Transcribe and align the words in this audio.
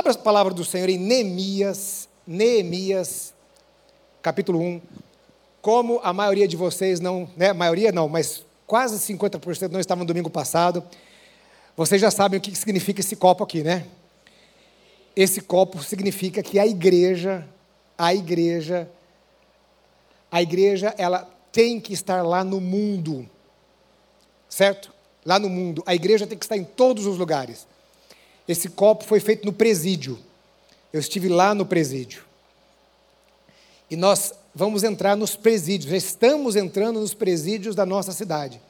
Abra 0.00 0.12
a 0.12 0.16
palavra 0.16 0.54
do 0.54 0.64
Senhor 0.64 0.88
em 0.88 0.96
Neemias, 0.96 2.08
Neemias, 2.26 3.34
capítulo 4.22 4.58
1. 4.58 4.80
Como 5.60 6.00
a 6.02 6.10
maioria 6.10 6.48
de 6.48 6.56
vocês 6.56 7.00
não, 7.00 7.28
né, 7.36 7.52
maioria 7.52 7.92
não, 7.92 8.08
mas 8.08 8.42
quase 8.66 8.96
50% 8.96 9.70
não 9.70 9.78
estavam 9.78 10.02
no 10.02 10.08
domingo 10.08 10.30
passado, 10.30 10.82
vocês 11.76 12.00
já 12.00 12.10
sabem 12.10 12.38
o 12.38 12.40
que 12.40 12.56
significa 12.56 13.00
esse 13.00 13.14
copo 13.14 13.44
aqui, 13.44 13.62
né? 13.62 13.86
Esse 15.14 15.42
copo 15.42 15.82
significa 15.82 16.42
que 16.42 16.58
a 16.58 16.66
igreja, 16.66 17.46
a 17.98 18.14
igreja, 18.14 18.90
a 20.32 20.40
igreja, 20.40 20.94
ela 20.96 21.28
tem 21.52 21.78
que 21.78 21.92
estar 21.92 22.22
lá 22.22 22.42
no 22.42 22.58
mundo, 22.58 23.28
certo? 24.48 24.94
Lá 25.26 25.38
no 25.38 25.50
mundo. 25.50 25.82
A 25.84 25.94
igreja 25.94 26.26
tem 26.26 26.38
que 26.38 26.44
estar 26.46 26.56
em 26.56 26.64
todos 26.64 27.04
os 27.04 27.18
lugares. 27.18 27.68
Esse 28.50 28.68
copo 28.68 29.04
foi 29.04 29.20
feito 29.20 29.44
no 29.46 29.52
presídio. 29.52 30.18
Eu 30.92 30.98
estive 30.98 31.28
lá 31.28 31.54
no 31.54 31.64
presídio. 31.64 32.24
E 33.88 33.94
nós 33.94 34.34
vamos 34.52 34.82
entrar 34.82 35.16
nos 35.16 35.36
presídios, 35.36 35.92
estamos 35.92 36.56
entrando 36.56 36.98
nos 36.98 37.14
presídios 37.14 37.76
da 37.76 37.86
nossa 37.86 38.10
cidade. 38.10 38.60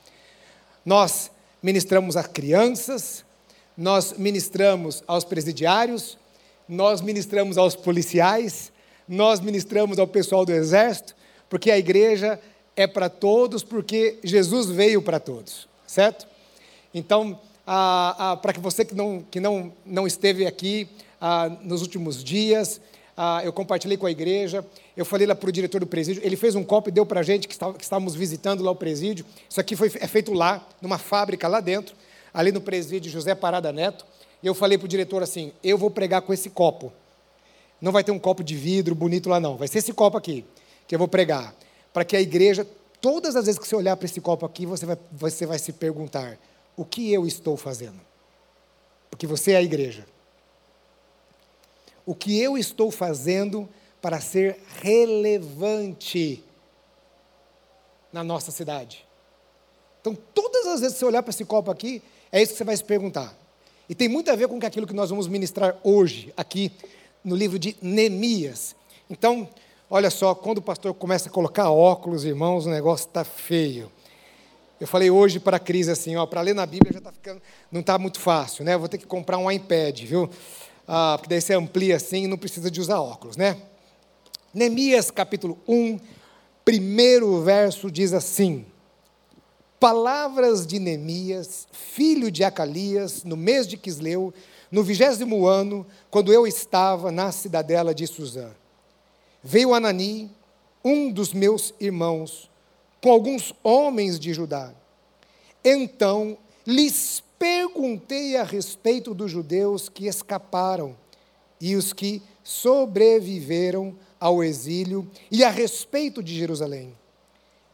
Nós 0.84 1.30
ministramos 1.62 2.14
a 2.14 2.22
crianças, 2.22 3.24
nós 3.74 4.12
ministramos 4.18 5.02
aos 5.06 5.24
presidiários, 5.24 6.18
nós 6.68 7.00
ministramos 7.00 7.56
aos 7.56 7.74
policiais, 7.74 8.70
nós 9.08 9.40
ministramos 9.40 9.98
ao 9.98 10.06
pessoal 10.06 10.44
do 10.44 10.52
exército, 10.52 11.16
porque 11.48 11.70
a 11.70 11.78
igreja 11.78 12.38
é 12.76 12.86
para 12.86 13.08
todos, 13.08 13.62
porque 13.62 14.18
Jesus 14.22 14.66
veio 14.66 15.00
para 15.00 15.18
todos, 15.18 15.66
certo? 15.86 16.26
Então, 16.92 17.40
para 18.42 18.52
que 18.52 18.58
você 18.60 18.84
que, 18.84 18.94
não, 18.94 19.24
que 19.30 19.38
não, 19.38 19.72
não 19.86 20.06
esteve 20.06 20.46
aqui 20.46 20.88
nos 21.62 21.82
últimos 21.82 22.22
dias, 22.24 22.80
eu 23.44 23.52
compartilhei 23.52 23.96
com 23.96 24.06
a 24.06 24.10
igreja, 24.10 24.66
eu 24.96 25.04
falei 25.04 25.26
lá 25.26 25.34
para 25.34 25.48
o 25.48 25.52
diretor 25.52 25.78
do 25.78 25.86
presídio, 25.86 26.22
ele 26.24 26.36
fez 26.36 26.56
um 26.56 26.64
copo 26.64 26.88
e 26.88 26.92
deu 26.92 27.06
para 27.06 27.20
a 27.20 27.22
gente 27.22 27.46
que, 27.46 27.54
estava, 27.54 27.74
que 27.74 27.84
estávamos 27.84 28.14
visitando 28.14 28.64
lá 28.64 28.70
o 28.70 28.74
presídio. 28.74 29.24
Isso 29.48 29.60
aqui 29.60 29.76
foi, 29.76 29.88
é 30.00 30.06
feito 30.08 30.32
lá, 30.32 30.66
numa 30.82 30.98
fábrica 30.98 31.46
lá 31.46 31.60
dentro, 31.60 31.94
ali 32.34 32.50
no 32.50 32.60
presídio 32.60 33.10
José 33.10 33.34
Parada 33.34 33.72
Neto. 33.72 34.04
E 34.42 34.46
eu 34.46 34.54
falei 34.54 34.76
para 34.78 34.86
o 34.86 34.88
diretor 34.88 35.22
assim: 35.22 35.52
eu 35.62 35.78
vou 35.78 35.90
pregar 35.90 36.22
com 36.22 36.32
esse 36.32 36.50
copo. 36.50 36.92
Não 37.80 37.92
vai 37.92 38.02
ter 38.02 38.10
um 38.10 38.18
copo 38.18 38.42
de 38.42 38.56
vidro 38.56 38.94
bonito 38.94 39.28
lá, 39.28 39.38
não. 39.38 39.56
Vai 39.56 39.68
ser 39.68 39.78
esse 39.78 39.92
copo 39.92 40.16
aqui 40.16 40.44
que 40.88 40.94
eu 40.94 40.98
vou 40.98 41.08
pregar. 41.08 41.54
Para 41.92 42.04
que 42.04 42.16
a 42.16 42.20
igreja, 42.20 42.66
todas 43.00 43.36
as 43.36 43.46
vezes 43.46 43.58
que 43.58 43.66
você 43.66 43.76
olhar 43.76 43.96
para 43.96 44.06
esse 44.06 44.20
copo 44.20 44.44
aqui, 44.44 44.66
você 44.66 44.86
vai, 44.86 44.98
você 45.12 45.46
vai 45.46 45.58
se 45.58 45.72
perguntar: 45.72 46.38
o 46.80 46.84
que 46.86 47.12
eu 47.12 47.26
estou 47.26 47.58
fazendo? 47.58 48.00
Porque 49.10 49.26
você 49.26 49.52
é 49.52 49.56
a 49.56 49.62
igreja. 49.62 50.06
O 52.06 52.14
que 52.14 52.40
eu 52.40 52.56
estou 52.56 52.90
fazendo 52.90 53.68
para 54.00 54.18
ser 54.18 54.58
relevante 54.80 56.42
na 58.10 58.24
nossa 58.24 58.50
cidade? 58.50 59.06
Então, 60.00 60.16
todas 60.32 60.68
as 60.68 60.80
vezes 60.80 60.94
que 60.94 61.00
você 61.00 61.04
olhar 61.04 61.22
para 61.22 61.28
esse 61.28 61.44
copo 61.44 61.70
aqui, 61.70 62.02
é 62.32 62.40
isso 62.40 62.52
que 62.52 62.58
você 62.58 62.64
vai 62.64 62.74
se 62.78 62.84
perguntar. 62.84 63.36
E 63.86 63.94
tem 63.94 64.08
muito 64.08 64.30
a 64.30 64.34
ver 64.34 64.48
com 64.48 64.56
aquilo 64.64 64.86
que 64.86 64.94
nós 64.94 65.10
vamos 65.10 65.28
ministrar 65.28 65.78
hoje, 65.84 66.32
aqui 66.34 66.72
no 67.22 67.36
livro 67.36 67.58
de 67.58 67.76
Neemias. 67.82 68.74
Então, 69.10 69.46
olha 69.90 70.08
só, 70.08 70.34
quando 70.34 70.58
o 70.58 70.62
pastor 70.62 70.94
começa 70.94 71.28
a 71.28 71.32
colocar 71.32 71.70
óculos, 71.70 72.24
irmãos, 72.24 72.64
o 72.64 72.70
negócio 72.70 73.06
está 73.06 73.22
feio. 73.22 73.92
Eu 74.80 74.86
falei 74.86 75.10
hoje 75.10 75.38
para 75.38 75.58
a 75.58 75.60
Cris 75.60 75.88
assim, 75.88 76.16
ó, 76.16 76.24
para 76.24 76.40
ler 76.40 76.54
na 76.54 76.64
Bíblia 76.64 76.90
já 76.90 77.00
está 77.00 77.12
ficando, 77.12 77.42
não 77.70 77.82
está 77.82 77.98
muito 77.98 78.18
fácil, 78.18 78.64
né? 78.64 78.78
Vou 78.78 78.88
ter 78.88 78.96
que 78.96 79.06
comprar 79.06 79.36
um 79.36 79.50
iPad, 79.50 80.00
viu? 80.04 80.30
Ah, 80.88 81.16
porque 81.18 81.28
daí 81.28 81.40
você 81.40 81.52
amplia 81.52 81.96
assim 81.96 82.24
e 82.24 82.26
não 82.26 82.38
precisa 82.38 82.70
de 82.70 82.80
usar 82.80 82.98
óculos, 82.98 83.36
né? 83.36 83.58
Neemias 84.54 85.10
capítulo 85.10 85.58
1, 85.68 86.00
primeiro 86.64 87.42
verso 87.42 87.90
diz 87.90 88.14
assim: 88.14 88.64
Palavras 89.78 90.66
de 90.66 90.78
Neemias, 90.78 91.68
filho 91.72 92.30
de 92.30 92.42
Acalias, 92.42 93.22
no 93.22 93.36
mês 93.36 93.66
de 93.66 93.76
Quisleu, 93.76 94.32
no 94.72 94.82
vigésimo 94.82 95.46
ano, 95.46 95.86
quando 96.10 96.32
eu 96.32 96.46
estava 96.46 97.12
na 97.12 97.30
cidadela 97.30 97.94
de 97.94 98.06
Suzã. 98.06 98.50
Veio 99.44 99.74
Anani, 99.74 100.30
um 100.82 101.12
dos 101.12 101.34
meus 101.34 101.74
irmãos, 101.78 102.49
com 103.00 103.10
alguns 103.10 103.54
homens 103.62 104.18
de 104.18 104.32
Judá. 104.32 104.74
Então 105.64 106.36
lhes 106.66 107.22
perguntei 107.38 108.36
a 108.36 108.42
respeito 108.42 109.14
dos 109.14 109.30
judeus 109.30 109.88
que 109.88 110.06
escaparam 110.06 110.96
e 111.60 111.74
os 111.76 111.92
que 111.92 112.22
sobreviveram 112.42 113.96
ao 114.18 114.44
exílio 114.44 115.10
e 115.30 115.42
a 115.42 115.50
respeito 115.50 116.22
de 116.22 116.34
Jerusalém. 116.34 116.96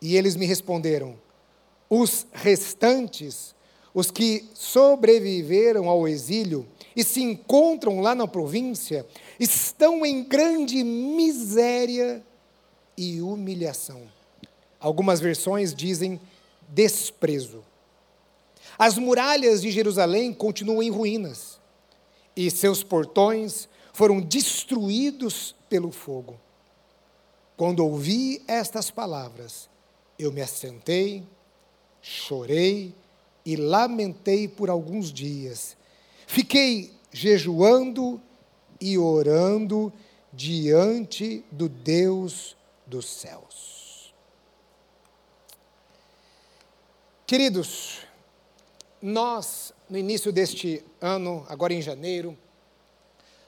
E 0.00 0.16
eles 0.16 0.36
me 0.36 0.46
responderam: 0.46 1.18
os 1.90 2.26
restantes, 2.32 3.54
os 3.92 4.10
que 4.10 4.48
sobreviveram 4.54 5.88
ao 5.88 6.06
exílio 6.06 6.66
e 6.94 7.02
se 7.02 7.22
encontram 7.22 8.00
lá 8.00 8.14
na 8.14 8.28
província, 8.28 9.06
estão 9.38 10.04
em 10.04 10.24
grande 10.24 10.82
miséria 10.84 12.24
e 12.96 13.20
humilhação. 13.20 14.15
Algumas 14.80 15.20
versões 15.20 15.74
dizem 15.74 16.20
desprezo. 16.68 17.64
As 18.78 18.98
muralhas 18.98 19.62
de 19.62 19.70
Jerusalém 19.70 20.32
continuam 20.32 20.82
em 20.82 20.90
ruínas, 20.90 21.58
e 22.34 22.50
seus 22.50 22.82
portões 22.82 23.68
foram 23.92 24.20
destruídos 24.20 25.54
pelo 25.70 25.90
fogo. 25.90 26.38
Quando 27.56 27.80
ouvi 27.80 28.42
estas 28.46 28.90
palavras, 28.90 29.68
eu 30.18 30.30
me 30.30 30.42
assentei, 30.42 31.24
chorei 32.02 32.94
e 33.44 33.56
lamentei 33.56 34.46
por 34.46 34.68
alguns 34.68 35.10
dias. 35.10 35.74
Fiquei 36.26 36.92
jejuando 37.10 38.20
e 38.78 38.98
orando 38.98 39.90
diante 40.32 41.42
do 41.50 41.68
Deus 41.68 42.54
dos 42.86 43.06
céus. 43.06 43.75
Queridos, 47.26 48.02
nós, 49.02 49.74
no 49.90 49.98
início 49.98 50.30
deste 50.30 50.84
ano, 51.00 51.44
agora 51.48 51.74
em 51.74 51.82
janeiro, 51.82 52.38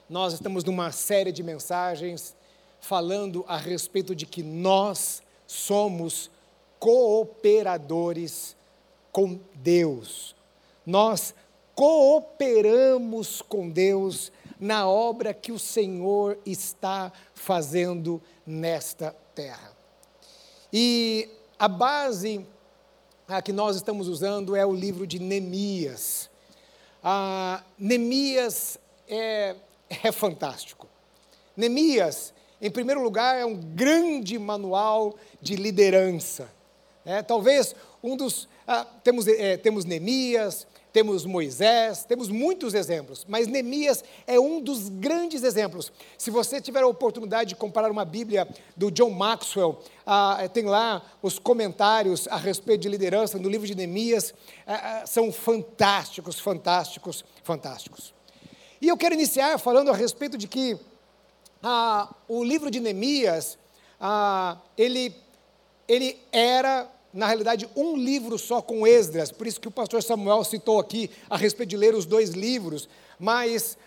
nós 0.09 0.33
estamos 0.33 0.65
numa 0.65 0.91
série 0.91 1.31
de 1.31 1.41
mensagens 1.41 2.35
falando 2.81 3.45
a 3.47 3.55
respeito 3.55 4.13
de 4.13 4.25
que 4.25 4.43
nós 4.43 5.23
somos 5.47 6.29
cooperadores 6.77 8.53
com 9.13 9.39
Deus. 9.55 10.35
Nós 10.85 11.33
cooperamos 11.73 13.41
com 13.41 13.69
Deus 13.69 14.29
na 14.59 14.89
obra 14.89 15.33
que 15.33 15.53
o 15.53 15.59
Senhor 15.59 16.37
está 16.45 17.13
fazendo 17.33 18.21
nesta 18.45 19.15
terra. 19.33 19.71
E 20.73 21.29
a 21.57 21.69
base 21.69 22.45
ah, 23.29 23.43
que 23.43 23.53
nós 23.53 23.75
estamos 23.75 24.07
usando 24.07 24.55
é 24.55 24.65
o 24.65 24.73
livro 24.73 25.05
de 25.05 25.19
Neemias. 25.19 26.31
Ah, 27.03 27.63
Neemias 27.77 28.79
é, 29.07 29.55
é 30.03 30.11
fantástico. 30.11 30.87
Neemias, 31.55 32.33
em 32.59 32.71
primeiro 32.71 33.03
lugar, 33.03 33.35
é 33.35 33.45
um 33.45 33.55
grande 33.55 34.39
manual 34.39 35.15
de 35.39 35.55
liderança. 35.55 36.49
É, 37.05 37.21
talvez 37.21 37.75
um 38.03 38.17
dos. 38.17 38.49
Ah, 38.67 38.85
temos, 39.03 39.27
é, 39.27 39.57
temos 39.57 39.85
Neemias, 39.85 40.65
temos 40.91 41.25
Moisés, 41.25 42.03
temos 42.03 42.29
muitos 42.29 42.73
exemplos, 42.73 43.25
mas 43.27 43.47
Neemias 43.47 44.03
é 44.25 44.39
um 44.39 44.59
dos 44.59 44.89
grandes 44.89 45.43
exemplos. 45.43 45.91
Se 46.17 46.31
você 46.31 46.59
tiver 46.59 46.81
a 46.81 46.87
oportunidade 46.87 47.49
de 47.49 47.55
comparar 47.55 47.91
uma 47.91 48.05
Bíblia 48.05 48.47
do 48.75 48.89
John 48.89 49.11
Maxwell, 49.11 49.79
ah, 50.05 50.47
tem 50.51 50.65
lá 50.65 51.01
os 51.21 51.37
comentários 51.37 52.27
a 52.27 52.37
respeito 52.37 52.81
de 52.81 52.89
liderança 52.89 53.37
no 53.37 53.49
livro 53.49 53.67
de 53.67 53.75
Neemias, 53.75 54.33
ah, 54.65 55.03
são 55.05 55.31
fantásticos, 55.31 56.39
fantásticos, 56.39 57.23
fantásticos. 57.43 58.13
E 58.81 58.87
eu 58.87 58.97
quero 58.97 59.13
iniciar 59.13 59.57
falando 59.59 59.91
a 59.91 59.95
respeito 59.95 60.37
de 60.37 60.47
que 60.47 60.79
ah, 61.61 62.13
o 62.27 62.43
livro 62.43 62.71
de 62.71 62.79
Neemias, 62.79 63.57
ah, 63.99 64.57
ele, 64.77 65.13
ele 65.87 66.17
era 66.31 66.89
na 67.13 67.25
realidade, 67.27 67.67
um 67.75 67.95
livro 67.95 68.37
só 68.37 68.61
com 68.61 68.85
Esdras, 68.85 69.31
por 69.31 69.47
isso 69.47 69.59
que 69.59 69.67
o 69.67 69.71
pastor 69.71 70.03
Samuel 70.03 70.43
citou 70.43 70.79
aqui 70.79 71.09
a 71.29 71.35
respeito 71.35 71.69
de 71.69 71.77
ler 71.77 71.95
os 71.95 72.05
dois 72.05 72.31
livros, 72.31 72.87
mas 73.17 73.77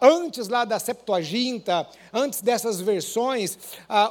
antes 0.00 0.48
lá 0.48 0.64
da 0.64 0.78
Septuaginta, 0.78 1.86
antes 2.12 2.40
dessas 2.40 2.80
versões, 2.80 3.58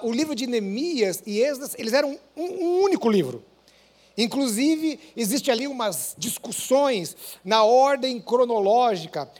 o 0.03 0.11
livro 0.11 0.35
de 0.35 0.45
Neemias 0.45 1.23
e 1.25 1.41
Esdras, 1.41 1.75
eles 1.79 1.93
eram 1.93 2.19
um, 2.37 2.43
um 2.43 2.81
único 2.83 3.09
livro. 3.09 3.43
Inclusive, 4.17 4.99
existe 5.15 5.49
ali 5.49 5.65
umas 5.65 6.13
discussões 6.17 7.15
na 7.43 7.63
ordem 7.63 8.19
cronológica. 8.19 9.31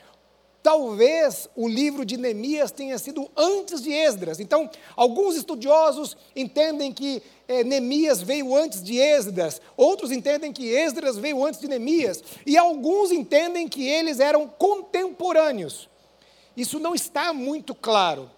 talvez 0.62 1.48
o 1.56 1.68
livro 1.68 2.04
de 2.04 2.16
Neemias 2.16 2.70
tenha 2.70 2.98
sido 2.98 3.30
antes 3.36 3.82
de 3.82 3.92
Esdras. 3.92 4.40
Então, 4.40 4.68
alguns 4.96 5.36
estudiosos 5.36 6.16
entendem 6.34 6.92
que 6.92 7.22
é, 7.50 7.64
Neemias 7.64 8.22
veio 8.22 8.54
antes 8.54 8.80
de 8.80 8.96
Esdras, 8.96 9.60
outros 9.76 10.12
entendem 10.12 10.52
que 10.52 10.68
Esdras 10.68 11.18
veio 11.18 11.44
antes 11.44 11.58
de 11.58 11.66
Neemias, 11.66 12.22
e 12.46 12.56
alguns 12.56 13.10
entendem 13.10 13.66
que 13.66 13.84
eles 13.88 14.20
eram 14.20 14.46
contemporâneos. 14.46 15.88
Isso 16.56 16.78
não 16.78 16.94
está 16.94 17.32
muito 17.32 17.74
claro, 17.74 18.30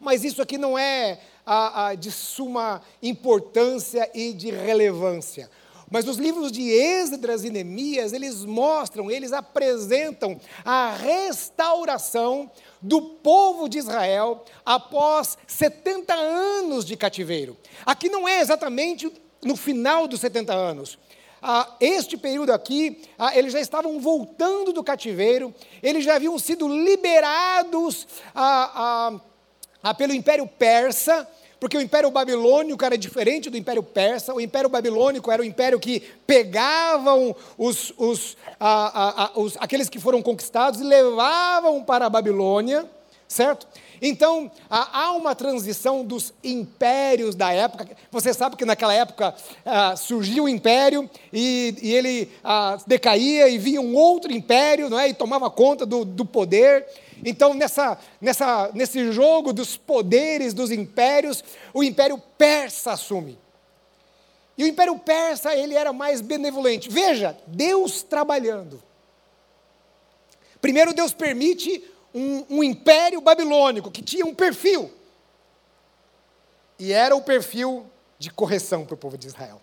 mas 0.00 0.24
isso 0.24 0.40
aqui 0.40 0.56
não 0.56 0.78
é 0.78 1.20
a, 1.44 1.88
a, 1.88 1.94
de 1.94 2.10
suma 2.10 2.80
importância 3.02 4.10
e 4.14 4.32
de 4.32 4.50
relevância. 4.50 5.50
Mas 5.92 6.08
os 6.08 6.16
livros 6.16 6.50
de 6.50 6.70
Esdras 6.70 7.44
e 7.44 7.50
Neemias, 7.50 8.14
eles 8.14 8.46
mostram, 8.46 9.10
eles 9.10 9.30
apresentam 9.30 10.40
a 10.64 10.90
restauração 10.90 12.50
do 12.80 13.02
povo 13.02 13.68
de 13.68 13.76
Israel 13.76 14.42
após 14.64 15.36
70 15.46 16.14
anos 16.14 16.86
de 16.86 16.96
cativeiro. 16.96 17.58
Aqui 17.84 18.08
não 18.08 18.26
é 18.26 18.40
exatamente 18.40 19.12
no 19.44 19.54
final 19.54 20.08
dos 20.08 20.20
70 20.20 20.54
anos. 20.54 20.98
Ah, 21.42 21.76
este 21.78 22.16
período 22.16 22.52
aqui, 22.52 23.02
ah, 23.18 23.36
eles 23.36 23.52
já 23.52 23.60
estavam 23.60 24.00
voltando 24.00 24.72
do 24.72 24.82
cativeiro, 24.82 25.54
eles 25.82 26.04
já 26.04 26.16
haviam 26.16 26.38
sido 26.38 26.68
liberados 26.68 28.08
ah, 28.34 29.20
pelo 29.98 30.14
Império 30.14 30.46
Persa, 30.46 31.28
porque 31.62 31.76
o 31.76 31.80
Império 31.80 32.10
Babilônico 32.10 32.84
era 32.84 32.98
diferente 32.98 33.48
do 33.48 33.56
Império 33.56 33.84
Persa. 33.84 34.34
O 34.34 34.40
Império 34.40 34.68
Babilônico 34.68 35.30
era 35.30 35.40
o 35.40 35.44
império 35.44 35.78
que 35.78 36.00
pegavam 36.26 37.36
os, 37.56 37.94
os, 37.96 38.36
a, 38.58 38.66
a, 38.68 39.24
a, 39.26 39.38
os, 39.38 39.56
aqueles 39.60 39.88
que 39.88 40.00
foram 40.00 40.20
conquistados 40.20 40.80
e 40.80 40.82
levavam 40.82 41.84
para 41.84 42.06
a 42.06 42.10
Babilônia, 42.10 42.84
certo? 43.28 43.68
Então, 44.04 44.50
há 44.68 45.12
uma 45.12 45.32
transição 45.32 46.04
dos 46.04 46.34
impérios 46.42 47.36
da 47.36 47.52
época. 47.52 47.88
Você 48.10 48.34
sabe 48.34 48.56
que 48.56 48.64
naquela 48.64 48.92
época 48.92 49.32
ah, 49.64 49.94
surgiu 49.94 50.44
o 50.44 50.48
império 50.48 51.08
e, 51.32 51.72
e 51.80 51.94
ele 51.94 52.28
ah, 52.42 52.76
decaía 52.84 53.48
e 53.48 53.58
vinha 53.58 53.80
um 53.80 53.94
outro 53.94 54.32
império 54.32 54.90
não 54.90 54.98
é? 54.98 55.08
e 55.08 55.14
tomava 55.14 55.48
conta 55.48 55.86
do, 55.86 56.04
do 56.04 56.24
poder. 56.24 56.84
Então, 57.24 57.54
nessa, 57.54 57.96
nessa, 58.20 58.72
nesse 58.74 59.12
jogo 59.12 59.52
dos 59.52 59.76
poderes 59.76 60.52
dos 60.52 60.72
impérios, 60.72 61.44
o 61.72 61.84
império 61.84 62.20
persa 62.36 62.94
assume. 62.94 63.38
E 64.58 64.64
o 64.64 64.66
império 64.66 64.98
persa, 64.98 65.54
ele 65.54 65.76
era 65.76 65.92
mais 65.92 66.20
benevolente. 66.20 66.88
Veja, 66.88 67.38
Deus 67.46 68.02
trabalhando. 68.02 68.82
Primeiro, 70.60 70.92
Deus 70.92 71.14
permite 71.14 71.84
um, 72.14 72.58
um 72.58 72.64
império 72.64 73.20
babilônico 73.20 73.90
que 73.90 74.02
tinha 74.02 74.24
um 74.24 74.34
perfil. 74.34 74.92
E 76.78 76.92
era 76.92 77.14
o 77.14 77.22
perfil 77.22 77.86
de 78.18 78.30
correção 78.30 78.84
para 78.84 78.94
o 78.94 78.98
povo 78.98 79.16
de 79.16 79.26
Israel. 79.26 79.60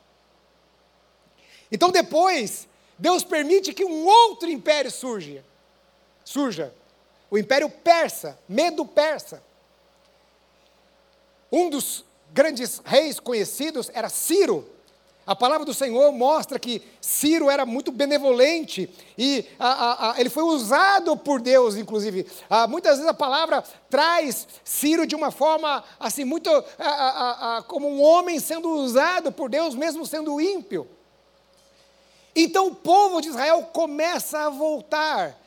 Então, 1.72 1.92
depois, 1.92 2.68
Deus 2.98 3.24
permite 3.24 3.74
que 3.74 3.86
um 3.86 4.06
outro 4.06 4.50
império 4.50 4.90
surja. 4.90 5.44
Surja 6.24 6.74
o 7.32 7.38
Império 7.38 7.70
Persa, 7.70 8.40
Medo 8.48 8.86
Persa. 8.86 9.44
Um 11.52 11.70
dos 11.70 12.04
grandes 12.32 12.82
reis 12.84 13.20
conhecidos 13.20 13.90
era 13.94 14.10
Ciro. 14.10 14.68
A 15.30 15.36
palavra 15.36 15.64
do 15.64 15.76
Senhor 15.76 16.12
mostra 16.12 16.58
que 16.58 16.82
Ciro 17.00 17.52
era 17.52 17.64
muito 17.64 17.92
benevolente 17.92 18.90
e 19.16 19.46
a, 19.60 19.68
a, 19.68 20.12
a, 20.14 20.20
ele 20.20 20.28
foi 20.28 20.42
usado 20.42 21.16
por 21.16 21.40
Deus, 21.40 21.76
inclusive. 21.76 22.26
muitas 22.68 22.94
vezes 22.94 23.08
a 23.08 23.14
palavra 23.14 23.64
traz 23.92 24.48
Ciro 24.64 25.06
de 25.06 25.16
uma 25.16 25.30
forma 25.30 25.84
assim 26.00 26.24
muito 26.24 26.50
como 27.68 27.88
um 27.88 28.02
homem 28.02 28.40
sendo 28.40 28.72
usado 28.72 29.32
por 29.32 29.52
Deus, 29.52 29.76
mesmo 29.76 30.04
sendo 30.04 30.42
ímpio. 30.42 30.88
Então 32.36 32.70
o 32.70 32.74
povo 32.74 33.22
de 33.22 33.30
Israel 33.30 33.70
começa 33.72 34.40
a 34.40 34.50
voltar 34.50 35.40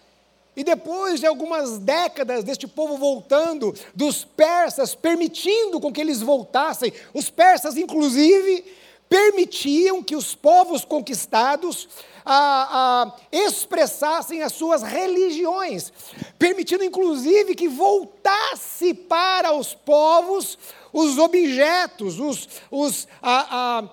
e 0.54 0.62
depois 0.62 1.18
de 1.18 1.26
algumas 1.26 1.78
décadas 1.78 2.44
deste 2.44 2.68
povo 2.68 2.96
voltando, 2.98 3.74
dos 3.94 4.22
persas 4.22 4.94
permitindo 4.94 5.80
com 5.80 5.92
que 5.92 6.00
eles 6.00 6.20
voltassem, 6.20 6.92
os 7.12 7.30
persas, 7.30 7.76
inclusive, 7.76 8.64
permitiam 9.12 10.02
que 10.02 10.16
os 10.16 10.34
povos 10.34 10.86
conquistados 10.86 11.86
ah, 12.24 12.68
ah, 12.72 13.16
expressassem 13.30 14.40
as 14.40 14.54
suas 14.54 14.82
religiões, 14.82 15.92
permitindo, 16.38 16.82
inclusive, 16.82 17.54
que 17.54 17.68
voltasse 17.68 18.94
para 18.94 19.52
os 19.52 19.74
povos 19.74 20.58
os 20.94 21.18
objetos, 21.18 22.18
os, 22.18 22.48
os, 22.70 23.06
ah, 23.22 23.86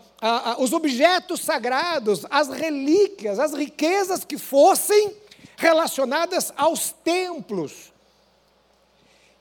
os 0.57 0.71
objetos 0.71 1.41
sagrados, 1.41 2.25
as 2.29 2.47
relíquias, 2.47 3.39
as 3.39 3.53
riquezas 3.53 4.23
que 4.23 4.37
fossem 4.37 5.13
relacionadas 5.57 6.53
aos 6.55 6.93
templos. 6.93 7.91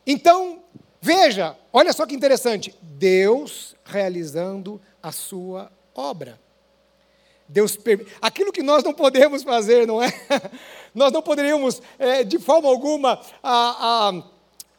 Então, 0.05 0.61
veja, 1.01 1.57
olha 1.73 1.93
só 1.93 2.05
que 2.05 2.17
interessante: 2.17 2.75
Deus 2.83 3.77
realizando 3.85 4.81
a 5.03 5.13
sua 5.13 5.71
obra. 5.95 6.41
Deus 7.49 7.79
aquilo 8.21 8.53
que 8.53 8.63
nós 8.63 8.85
não 8.85 8.93
podemos 8.93 9.43
fazer, 9.43 9.87
não 9.87 10.03
é? 10.03 10.13
nós 10.95 11.13
não 11.13 11.23
poderíamos, 11.23 11.81
é, 11.99 12.23
de 12.23 12.39
forma 12.39 12.69
alguma, 12.69 13.21
a, 13.43 14.09
a 14.09 14.23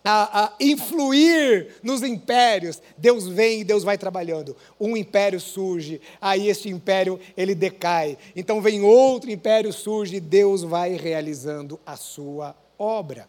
a, 0.04 0.54
influir 0.60 1.76
nos 1.84 2.02
impérios, 2.04 2.82
Deus 2.98 3.28
vem 3.28 3.62
e 3.62 3.64
Deus 3.64 3.84
vai 3.84 3.98
trabalhando. 3.98 4.56
Um 4.80 4.96
império 4.96 5.40
surge, 5.40 6.02
aí 6.22 6.48
este 6.48 6.70
império 6.70 7.20
ele 7.36 7.54
decai. 7.54 8.18
Então 8.36 8.62
vem 8.62 8.82
outro 8.82 9.30
império 9.30 9.72
surge 9.74 10.16
e 10.16 10.22
Deus 10.22 10.64
vai 10.64 10.96
realizando 10.96 11.80
a 11.86 11.96
sua 11.96 12.56
obra. 12.78 13.28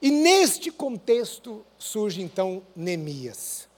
E 0.00 0.10
neste 0.10 0.70
contexto 0.70 1.64
surge 1.78 2.22
então 2.22 2.62
Neemias. 2.74 3.68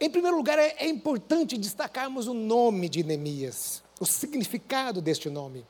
Em 0.00 0.10
primeiro 0.10 0.36
lugar, 0.36 0.58
é, 0.58 0.74
é 0.78 0.88
importante 0.88 1.56
destacarmos 1.56 2.26
o 2.26 2.34
nome 2.34 2.88
de 2.88 3.02
Neemias, 3.02 3.82
o 3.98 4.04
significado 4.04 5.00
deste 5.00 5.30
nome. 5.30 5.64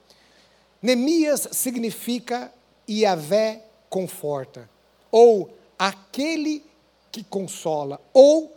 Neemias 0.82 1.49
significa 1.52 2.52
Yahvé 2.88 3.62
conforta, 3.88 4.68
ou 5.11 5.56
aquele 5.78 6.64
que 7.12 7.23
consola, 7.23 8.00
ou 8.12 8.56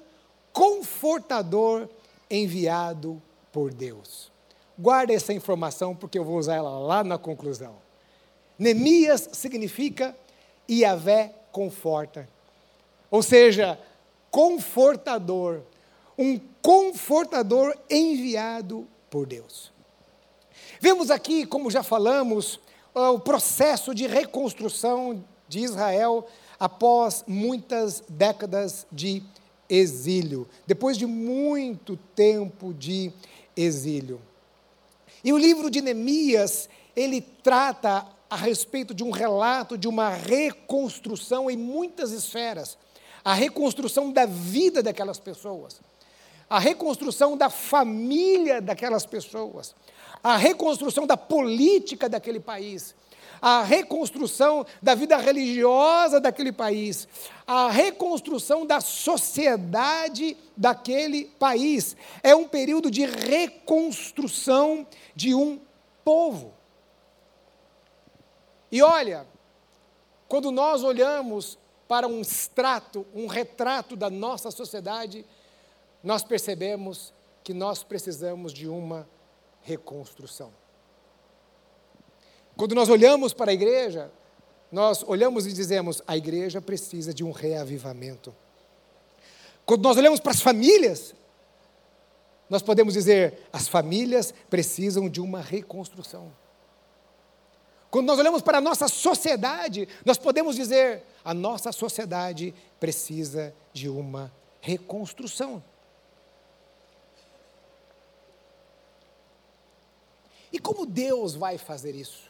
confortador 0.52 1.88
enviado 2.30 3.22
por 3.52 3.74
Deus. 3.74 4.32
Guarde 4.78 5.14
essa 5.14 5.34
informação 5.34 5.96
porque 5.96 6.18
eu 6.18 6.24
vou 6.24 6.38
usar 6.38 6.56
ela 6.56 6.80
lá 6.80 7.04
na 7.04 7.18
conclusão. 7.18 7.76
Neemias 8.58 9.30
significa 9.34 10.16
Yahvé 10.70 11.34
conforta. 11.52 12.28
Ou 13.10 13.24
seja, 13.24 13.80
confortador, 14.32 15.62
um 16.18 16.40
confortador 16.62 17.76
enviado 17.90 18.88
por 19.10 19.26
Deus. 19.26 19.72
Vemos 20.80 21.10
aqui, 21.10 21.46
como 21.46 21.72
já 21.72 21.84
falamos, 21.84 22.60
o 22.94 23.20
processo 23.20 23.94
de 23.94 24.08
reconstrução 24.08 25.24
de 25.48 25.60
Israel 25.60 26.28
após 26.60 27.24
muitas 27.28 28.04
décadas 28.10 28.86
de 28.92 29.24
exílio, 29.70 30.48
depois 30.66 30.98
de 30.98 31.06
muito 31.06 31.98
tempo 32.16 32.74
de 32.74 33.12
exílio. 33.56 34.22
E 35.24 35.32
o 35.32 35.38
livro 35.38 35.70
de 35.70 35.82
Neemias, 35.82 36.70
ele 36.96 37.22
trata 37.22 38.06
a 38.30 38.36
respeito 38.36 38.94
de 38.94 39.04
um 39.04 39.10
relato 39.10 39.78
de 39.78 39.88
uma 39.88 40.10
reconstrução 40.10 41.50
em 41.50 41.58
muitas 41.58 42.12
esferas. 42.12 42.78
A 43.24 43.34
reconstrução 43.34 44.12
da 44.12 44.26
vida 44.26 44.82
daquelas 44.82 45.20
pessoas, 45.20 45.82
a 46.50 46.58
reconstrução 46.58 47.38
da 47.38 47.50
família 47.50 48.62
daquelas 48.62 49.06
pessoas, 49.06 49.76
a 50.24 50.36
reconstrução 50.36 51.06
da 51.06 51.16
política 51.16 52.10
daquele 52.10 52.40
país, 52.40 52.96
a 53.42 53.64
reconstrução 53.64 54.66
da 54.82 54.96
vida 54.96 55.18
religiosa 55.18 56.20
daquele 56.20 56.52
país, 56.52 57.08
a 57.48 57.70
reconstrução 57.70 58.66
da 58.66 58.82
sociedade 58.82 60.36
daquele 60.58 61.26
país. 61.26 61.96
É 62.22 62.36
um 62.36 62.48
período 62.48 62.92
de 62.92 63.06
reconstrução 63.06 64.86
de 65.16 65.34
um 65.34 65.60
povo. 66.04 66.54
E 68.72 68.82
olha, 68.82 69.26
quando 70.28 70.52
nós 70.52 70.84
olhamos 70.84 71.58
para 71.89 72.08
um 72.08 72.22
extrato, 72.22 73.03
um 73.15 73.25
retrato 73.25 73.96
da 73.96 74.12
nossa 74.12 74.51
sociedade, 74.51 75.25
nós 76.03 76.24
percebemos 76.24 77.12
que 77.43 77.51
nós 77.51 77.84
precisamos 77.84 78.53
de 78.53 78.67
uma 78.67 79.10
reconstrução. 79.63 80.53
Quando 82.55 82.75
nós 82.75 82.89
olhamos 82.89 83.34
para 83.34 83.50
a 83.50 83.53
igreja, 83.55 84.12
nós 84.72 85.03
olhamos 85.03 85.48
e 85.48 85.51
dizemos: 85.51 86.00
a 86.05 86.15
igreja 86.15 86.62
precisa 86.62 87.12
de 87.12 87.24
um 87.24 87.31
reavivamento. 87.31 88.36
Quando 89.65 89.81
nós 89.81 89.98
olhamos 89.98 90.19
para 90.19 90.31
as 90.31 90.41
famílias, 90.41 91.15
nós 92.48 92.62
podemos 92.62 92.93
dizer: 92.93 93.48
as 93.51 93.67
famílias 93.67 94.31
precisam 94.48 95.10
de 95.10 95.19
uma 95.19 95.41
reconstrução. 95.41 96.31
Quando 97.91 98.05
nós 98.08 98.19
olhamos 98.19 98.41
para 98.41 98.60
a 98.60 98.62
nossa 98.62 98.88
sociedade, 98.88 99.88
nós 100.05 100.17
podemos 100.17 100.55
dizer: 100.55 101.03
a 101.24 101.34
nossa 101.34 101.72
sociedade 101.72 102.53
precisa 102.79 103.53
de 103.74 103.89
uma 103.89 104.31
reconstrução. 104.62 105.63
E 110.51 110.60
como 110.60 110.86
Deus 110.86 111.36
vai 111.36 111.58
fazer 111.58 111.96
isso? 111.96 112.29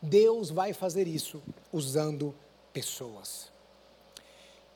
Deus 0.00 0.50
vai 0.50 0.72
fazer 0.72 1.06
isso 1.06 1.42
usando 1.72 2.34
pessoas. 2.72 3.50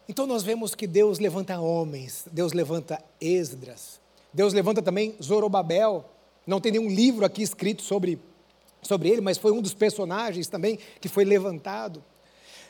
Então 0.08 0.26
nós 0.26 0.42
vemos 0.42 0.74
que 0.74 0.86
Deus 0.86 1.18
levanta 1.18 1.58
homens, 1.58 2.26
Deus 2.30 2.52
levanta 2.52 3.02
Esdras, 3.20 4.00
Deus 4.32 4.52
levanta 4.52 4.80
também 4.80 5.16
Zorobabel. 5.20 6.04
Não 6.46 6.60
tem 6.60 6.70
nenhum 6.72 6.88
livro 6.88 7.24
aqui 7.24 7.42
escrito 7.42 7.82
sobre, 7.82 8.20
sobre 8.86 9.10
ele, 9.10 9.20
mas 9.20 9.38
foi 9.38 9.52
um 9.52 9.60
dos 9.60 9.74
personagens 9.74 10.48
também 10.48 10.78
que 11.00 11.08
foi 11.08 11.24
levantado. 11.24 12.02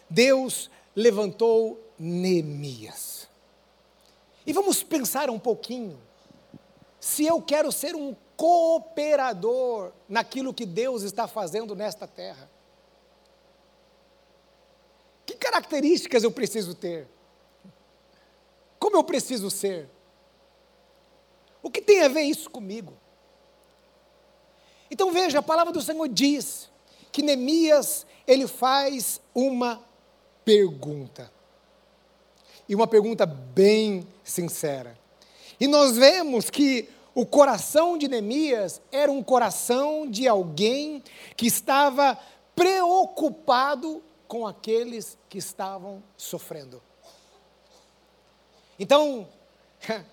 Deus 0.08 0.70
levantou 0.94 1.80
Neemias. 1.99 3.28
E 4.46 4.52
vamos 4.52 4.82
pensar 4.82 5.28
um 5.28 5.38
pouquinho. 5.38 5.99
Se 7.00 7.26
eu 7.26 7.40
quero 7.42 7.70
ser 7.70 7.94
um 7.94 8.14
cooperador 8.37 9.92
naquilo 10.08 10.54
que 10.54 10.66
Deus 10.66 11.02
está 11.02 11.26
fazendo 11.26 11.75
nesta 11.75 12.06
terra, 12.06 12.49
que 15.25 15.35
características 15.35 16.23
eu 16.23 16.30
preciso 16.30 16.75
ter? 16.75 17.08
Como 18.78 18.96
eu 18.96 19.04
preciso 19.04 19.50
ser? 19.50 19.88
O 21.62 21.70
que 21.70 21.82
tem 21.82 22.02
a 22.02 22.08
ver 22.08 22.23
isso 22.23 22.49
comigo? 22.49 22.92
Então 24.90 25.12
veja, 25.12 25.38
a 25.38 25.43
palavra 25.43 25.73
do 25.73 25.83
Senhor 25.83 26.09
diz 26.09 26.71
que 27.12 27.23
Neemias, 27.23 28.07
ele 28.26 28.47
faz 28.47 29.21
uma 29.35 29.83
pergunta. 30.45 31.33
E 32.69 32.75
uma 32.75 32.87
pergunta 32.87 33.25
bem 33.25 34.07
sincera. 34.23 34.99
E 35.59 35.66
nós 35.66 35.97
vemos 35.97 36.50
que 36.50 36.88
o 37.14 37.25
coração 37.25 37.97
de 37.97 38.09
Neemias 38.09 38.83
era 38.93 39.11
um 39.11 39.23
coração 39.23 40.07
de 40.07 40.28
alguém 40.28 41.02
que 41.37 41.47
estava 41.47 42.19
preocupado 42.55 44.02
com 44.28 44.47
aqueles 44.47 45.16
que 45.28 45.38
estavam 45.38 46.02
sofrendo. 46.16 46.83
Então, 48.78 49.26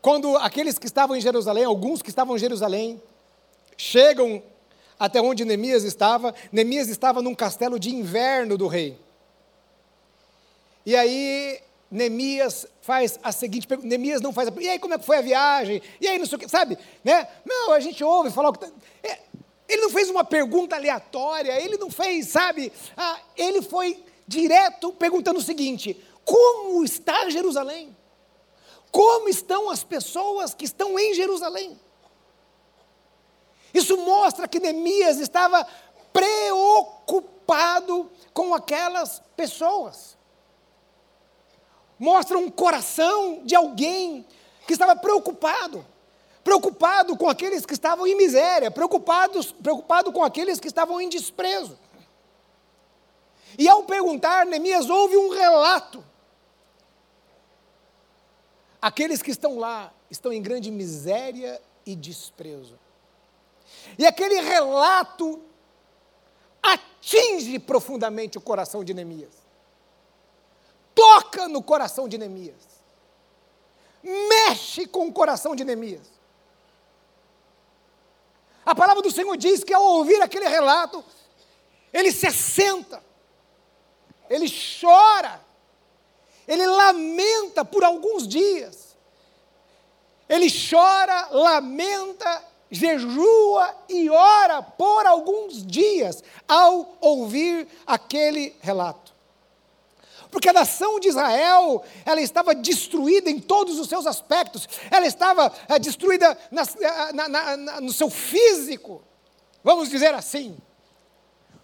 quando 0.00 0.36
aqueles 0.36 0.78
que 0.78 0.86
estavam 0.86 1.16
em 1.16 1.20
Jerusalém, 1.20 1.64
alguns 1.64 2.02
que 2.02 2.10
estavam 2.10 2.36
em 2.36 2.38
Jerusalém, 2.38 3.02
chegam 3.76 4.42
até 4.98 5.20
onde 5.20 5.44
Neemias 5.44 5.84
estava, 5.84 6.34
Neemias 6.52 6.88
estava 6.88 7.20
num 7.20 7.34
castelo 7.34 7.78
de 7.78 7.94
inverno 7.94 8.56
do 8.56 8.66
rei. 8.66 8.98
E 10.86 10.94
aí 10.94 11.60
Neemias 11.90 12.66
faz 12.82 13.18
a 13.22 13.32
seguinte 13.32 13.66
pergunta, 13.66 13.88
Neemias 13.88 14.20
não 14.20 14.32
faz 14.32 14.48
a 14.48 14.52
e 14.60 14.68
aí 14.68 14.78
como 14.78 14.94
é 14.94 14.98
que 14.98 15.06
foi 15.06 15.18
a 15.18 15.22
viagem? 15.22 15.82
E 16.00 16.08
aí 16.08 16.18
não 16.18 16.26
sei 16.26 16.36
o 16.36 16.38
que, 16.38 16.48
sabe? 16.48 16.78
Né? 17.02 17.26
Não, 17.44 17.72
a 17.72 17.80
gente 17.80 18.02
ouve 18.02 18.30
falar 18.30 18.52
que... 18.52 18.58
Tá, 18.58 18.70
é, 19.02 19.18
ele 19.68 19.82
não 19.82 19.90
fez 19.90 20.10
uma 20.10 20.24
pergunta 20.24 20.76
aleatória, 20.76 21.60
ele 21.60 21.78
não 21.78 21.90
fez, 21.90 22.28
sabe? 22.28 22.70
Ah, 22.96 23.18
ele 23.36 23.62
foi 23.62 24.02
direto 24.26 24.92
perguntando 24.92 25.38
o 25.38 25.42
seguinte, 25.42 26.00
como 26.24 26.84
está 26.84 27.28
Jerusalém? 27.30 27.96
Como 28.90 29.28
estão 29.28 29.70
as 29.70 29.82
pessoas 29.82 30.54
que 30.54 30.64
estão 30.64 30.98
em 30.98 31.14
Jerusalém? 31.14 31.78
Isso 33.74 33.98
mostra 33.98 34.48
que 34.48 34.60
Neemias 34.60 35.18
estava 35.18 35.66
preocupado 36.12 38.10
com 38.32 38.54
aquelas 38.54 39.20
pessoas. 39.36 40.16
Mostra 41.98 42.38
um 42.38 42.48
coração 42.48 43.42
de 43.44 43.54
alguém 43.54 44.24
que 44.66 44.72
estava 44.72 44.96
preocupado. 44.96 45.84
Preocupado 46.42 47.16
com 47.16 47.28
aqueles 47.28 47.66
que 47.66 47.74
estavam 47.74 48.06
em 48.06 48.14
miséria, 48.14 48.70
preocupados, 48.70 49.50
preocupado 49.50 50.12
com 50.12 50.22
aqueles 50.22 50.60
que 50.60 50.68
estavam 50.68 51.00
em 51.00 51.08
desprezo. 51.08 51.78
E 53.58 53.68
ao 53.68 53.82
perguntar, 53.82 54.46
Neemias 54.46 54.88
houve 54.88 55.16
um 55.16 55.30
relato 55.30 56.04
Aqueles 58.84 59.22
que 59.22 59.30
estão 59.30 59.58
lá 59.58 59.90
estão 60.10 60.30
em 60.30 60.42
grande 60.42 60.70
miséria 60.70 61.58
e 61.86 61.96
desprezo. 61.96 62.78
E 63.98 64.06
aquele 64.06 64.40
relato 64.40 65.42
atinge 66.62 67.58
profundamente 67.58 68.38
o 68.38 68.40
coração 68.40 68.82
de 68.82 68.94
Neemias. 68.94 69.34
Toca 70.94 71.48
no 71.48 71.62
coração 71.62 72.08
de 72.08 72.16
Neemias. 72.16 72.74
Mexe 74.02 74.86
com 74.86 75.08
o 75.08 75.12
coração 75.12 75.54
de 75.54 75.64
Neemias. 75.64 76.14
A 78.64 78.74
palavra 78.74 79.02
do 79.02 79.10
Senhor 79.10 79.36
diz 79.36 79.62
que 79.62 79.74
ao 79.74 79.82
ouvir 79.82 80.20
aquele 80.22 80.48
relato, 80.48 81.04
ele 81.92 82.10
se 82.10 82.26
assenta, 82.26 83.02
ele 84.28 84.46
chora, 84.80 85.40
ele 86.48 86.66
lamenta 86.66 87.64
por 87.64 87.84
alguns 87.84 88.26
dias. 88.26 88.96
Ele 90.28 90.48
chora, 90.50 91.28
lamenta, 91.30 92.42
jejua 92.74 93.74
e 93.88 94.10
ora 94.10 94.62
por 94.62 95.06
alguns 95.06 95.64
dias 95.64 96.22
ao 96.48 96.96
ouvir 97.00 97.66
aquele 97.86 98.54
relato. 98.60 99.14
Porque 100.30 100.48
a 100.48 100.52
nação 100.52 100.98
de 100.98 101.08
Israel, 101.08 101.84
ela 102.04 102.20
estava 102.20 102.54
destruída 102.54 103.30
em 103.30 103.38
todos 103.38 103.78
os 103.78 103.88
seus 103.88 104.06
aspectos, 104.06 104.68
ela 104.90 105.06
estava 105.06 105.52
é, 105.68 105.78
destruída 105.78 106.36
na, 106.50 106.62
eh, 106.62 107.12
na, 107.12 107.28
na, 107.28 107.80
no 107.80 107.92
seu 107.92 108.10
físico, 108.10 109.00
vamos 109.62 109.88
dizer 109.88 110.12
assim 110.12 110.56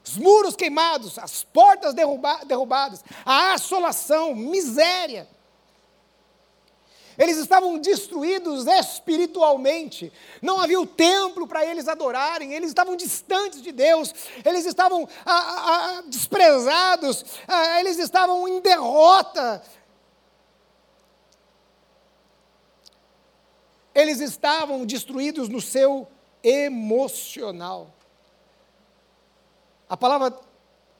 os 0.05 0.17
muros 0.17 0.57
queimados, 0.57 1.19
as 1.19 1.45
portas 1.45 1.95
derruba 1.95 2.40
derrubadas, 2.45 3.05
a 3.25 3.55
assolação, 3.55 4.35
miséria. 4.35 5.29
Eles 7.20 7.36
estavam 7.36 7.78
destruídos 7.78 8.66
espiritualmente, 8.66 10.10
não 10.40 10.58
havia 10.58 10.80
o 10.80 10.86
templo 10.86 11.46
para 11.46 11.66
eles 11.66 11.86
adorarem, 11.86 12.54
eles 12.54 12.70
estavam 12.70 12.96
distantes 12.96 13.60
de 13.60 13.72
Deus, 13.72 14.14
eles 14.42 14.64
estavam 14.64 15.06
a, 15.22 15.32
a, 15.34 15.98
a, 15.98 16.00
desprezados, 16.06 17.22
eles 17.78 17.98
estavam 17.98 18.48
em 18.48 18.62
derrota. 18.62 19.62
Eles 23.94 24.20
estavam 24.20 24.86
destruídos 24.86 25.50
no 25.50 25.60
seu 25.60 26.08
emocional. 26.42 27.92
A 29.90 29.96
palavra 29.96 30.34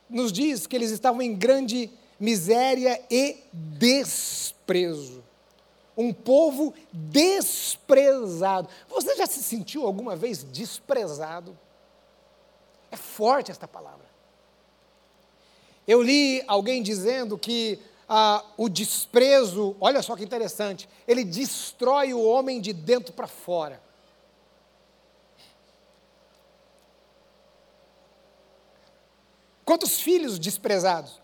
nos 0.06 0.30
diz 0.30 0.66
que 0.66 0.76
eles 0.76 0.90
estavam 0.90 1.22
em 1.22 1.34
grande 1.34 1.90
miséria 2.18 3.02
e 3.10 3.38
desprezo. 3.54 5.29
Um 6.00 6.14
povo 6.14 6.73
desprezado. 6.92 8.69
Você 8.88 9.16
já 9.16 9.26
se 9.26 9.42
sentiu 9.42 9.85
alguma 9.85 10.16
vez 10.16 10.42
desprezado? 10.42 11.59
É 12.90 12.97
forte 12.97 13.50
esta 13.50 13.69
palavra. 13.69 14.09
Eu 15.87 16.02
li 16.02 16.42
alguém 16.47 16.83
dizendo 16.83 17.37
que 17.37 17.78
ah, 18.09 18.42
o 18.57 18.69
desprezo, 18.69 19.76
olha 19.78 20.00
só 20.00 20.16
que 20.16 20.25
interessante, 20.25 20.88
ele 21.07 21.23
destrói 21.23 22.14
o 22.14 22.25
homem 22.25 22.61
de 22.61 22.73
dentro 22.73 23.12
para 23.12 23.26
fora. 23.26 23.80
Quantos 29.66 30.00
filhos 30.00 30.38
desprezados 30.38 31.21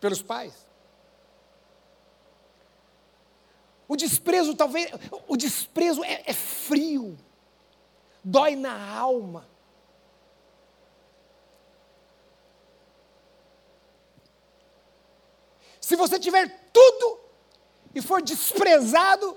pelos 0.00 0.22
pais? 0.22 0.54
O 3.92 3.96
desprezo 3.96 4.54
talvez, 4.54 4.90
o 5.28 5.36
desprezo 5.36 6.02
é, 6.02 6.22
é 6.24 6.32
frio, 6.32 7.14
dói 8.24 8.56
na 8.56 8.72
alma. 8.96 9.46
Se 15.78 15.94
você 15.94 16.18
tiver 16.18 16.70
tudo 16.72 17.20
e 17.94 18.00
for 18.00 18.22
desprezado, 18.22 19.36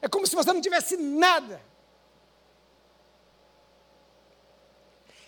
é 0.00 0.08
como 0.08 0.26
se 0.26 0.34
você 0.34 0.54
não 0.54 0.62
tivesse 0.62 0.96
nada. 0.96 1.60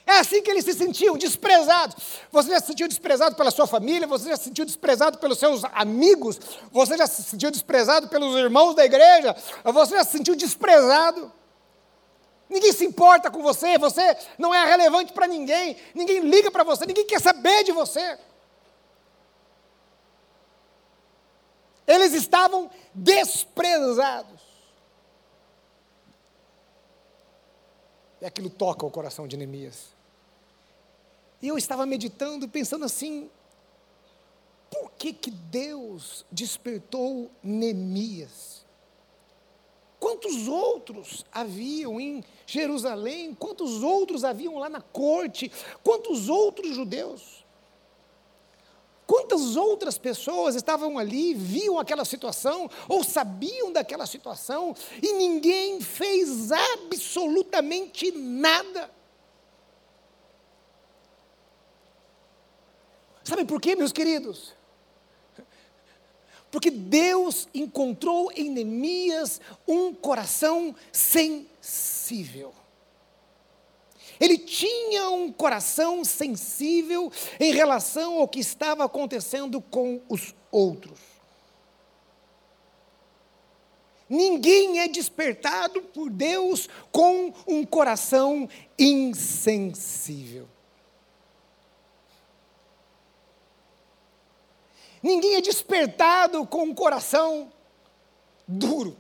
É 0.07 0.19
assim 0.19 0.43
que 0.43 0.51
eles 0.51 0.65
se 0.65 0.75
sentiam, 0.75 1.17
desprezados. 1.17 1.97
Você 2.31 2.51
já 2.51 2.61
se 2.61 2.67
sentiu 2.67 2.89
desprezado 2.89 3.37
pela 3.37 3.51
sua 3.51 3.67
família, 3.67 4.07
você 4.07 4.29
já 4.29 4.37
se 4.37 4.45
sentiu 4.45 4.65
desprezado 4.65 5.19
pelos 5.19 5.39
seus 5.39 5.63
amigos, 5.73 6.41
você 6.73 6.97
já 6.97 7.07
se 7.07 7.23
sentiu 7.23 7.51
desprezado 7.51 8.09
pelos 8.09 8.37
irmãos 8.37 8.75
da 8.75 8.85
igreja, 8.85 9.35
você 9.65 9.97
já 9.97 10.05
se 10.05 10.13
sentiu 10.13 10.35
desprezado. 10.35 11.33
Ninguém 12.49 12.73
se 12.73 12.85
importa 12.85 13.31
com 13.31 13.43
você, 13.43 13.79
você 13.79 14.17
não 14.37 14.53
é 14.53 14.69
relevante 14.69 15.13
para 15.13 15.27
ninguém, 15.27 15.77
ninguém 15.95 16.21
liga 16.21 16.51
para 16.51 16.65
você, 16.65 16.85
ninguém 16.85 17.07
quer 17.07 17.21
saber 17.21 17.63
de 17.65 17.73
você. 17.73 18.19
Eles 21.87 22.13
estavam 22.13 22.71
desprezados. 22.93 24.42
E 28.23 28.25
aquilo 28.25 28.49
toca 28.49 28.87
o 28.87 28.91
coração 28.91 29.27
de 29.27 29.37
Neemias. 29.37 29.89
E 31.43 31.49
eu 31.49 31.59
estava 31.59 31.85
meditando, 31.85 32.49
pensando 32.49 32.85
assim: 32.85 33.29
por 34.71 34.93
que, 34.93 35.13
que 35.13 35.29
Deus 35.29 36.25
despertou 36.31 37.29
Neemias? 37.43 38.65
Quantos 39.99 40.47
outros 40.47 41.27
haviam 41.33 42.01
em 42.01 42.23
Jerusalém? 42.47 43.35
Quantos 43.35 43.83
outros 43.83 44.23
haviam 44.23 44.57
lá 44.57 44.69
na 44.69 44.81
corte? 44.81 45.51
Quantos 45.83 46.29
outros 46.29 46.77
judeus? 46.77 47.42
Quantas 49.13 49.57
outras 49.57 49.99
pessoas 49.99 50.55
estavam 50.55 50.97
ali, 50.97 51.35
viam 51.35 51.79
aquela 51.79 52.03
situação, 52.03 52.71
ou 52.89 53.05
sabiam 53.05 53.71
daquela 53.71 54.07
situação, 54.07 54.75
e 55.03 55.13
ninguém 55.13 55.83
fez 55.83 56.51
absolutamente 56.51 58.11
nada? 58.11 58.91
Sabe 63.23 63.45
por 63.45 63.61
quê, 63.61 63.77
meus 63.77 63.93
queridos? 63.93 64.55
Porque 66.51 66.71
Deus 66.71 67.47
encontrou 67.53 68.33
em 68.35 68.49
Neemias 68.49 69.43
um 69.69 69.93
coração 69.93 70.75
sensível. 70.91 72.55
Ele 74.21 74.39
tinha 74.39 75.11
um 75.11 75.33
coração 75.33 76.05
sensível 76.05 77.11
em 77.41 77.53
relação 77.53 78.19
ao 78.19 78.29
que 78.29 78.41
estava 78.41 78.85
acontecendo 78.85 79.61
com 79.61 80.01
os 80.09 80.35
outros. 80.51 80.99
Ninguém 84.09 84.81
é 84.81 84.89
despertado 84.89 85.81
por 85.83 86.11
Deus 86.11 86.69
com 86.91 87.33
um 87.47 87.65
coração 87.65 88.49
insensível. 88.79 90.47
Ninguém 95.03 95.37
é 95.37 95.41
despertado 95.41 96.47
com 96.47 96.65
um 96.65 96.75
coração 96.75 97.51
duro. 98.47 98.97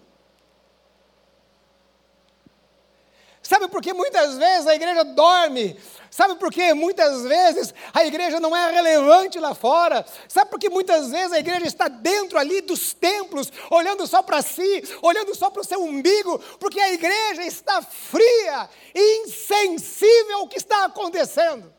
Sabe 3.52 3.68
por 3.68 3.82
que 3.82 3.92
muitas 3.92 4.38
vezes 4.38 4.66
a 4.66 4.74
igreja 4.74 5.04
dorme? 5.04 5.78
Sabe 6.10 6.36
por 6.36 6.50
que 6.50 6.72
muitas 6.72 7.22
vezes 7.24 7.74
a 7.92 8.02
igreja 8.02 8.40
não 8.40 8.56
é 8.56 8.70
relevante 8.70 9.38
lá 9.38 9.54
fora? 9.54 10.06
Sabe 10.26 10.50
por 10.50 10.58
que 10.58 10.70
muitas 10.70 11.10
vezes 11.10 11.32
a 11.32 11.38
igreja 11.38 11.66
está 11.66 11.86
dentro 11.86 12.38
ali 12.38 12.62
dos 12.62 12.94
templos, 12.94 13.52
olhando 13.70 14.06
só 14.06 14.22
para 14.22 14.40
si, 14.40 14.82
olhando 15.02 15.34
só 15.34 15.50
para 15.50 15.60
o 15.60 15.64
seu 15.66 15.82
umbigo? 15.82 16.38
Porque 16.58 16.80
a 16.80 16.94
igreja 16.94 17.44
está 17.44 17.82
fria, 17.82 18.70
insensível 18.94 20.38
ao 20.38 20.48
que 20.48 20.56
está 20.56 20.86
acontecendo. 20.86 21.70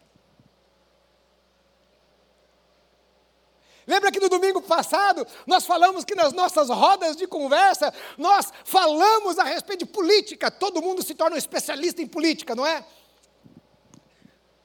Lembra 3.86 4.12
que 4.12 4.20
no 4.20 4.30
domingo 4.30 4.62
passado 4.62 5.26
nós 5.46 5.65
falamos 5.65 6.06
que 6.06 6.15
nas 6.15 6.34
nossas 6.34 6.69
rodas 6.69 7.15
de 7.15 7.28
conversa 7.28 7.93
nós 8.17 8.52
falamos 8.63 9.38
a 9.38 9.43
respeito 9.43 9.86
de 9.86 9.91
política, 9.91 10.50
todo 10.50 10.82
mundo 10.82 11.04
se 11.04 11.13
torna 11.13 11.36
um 11.36 11.39
especialista 11.39 12.02
em 12.02 12.08
política, 12.08 12.56
não 12.56 12.65
é? 12.65 12.86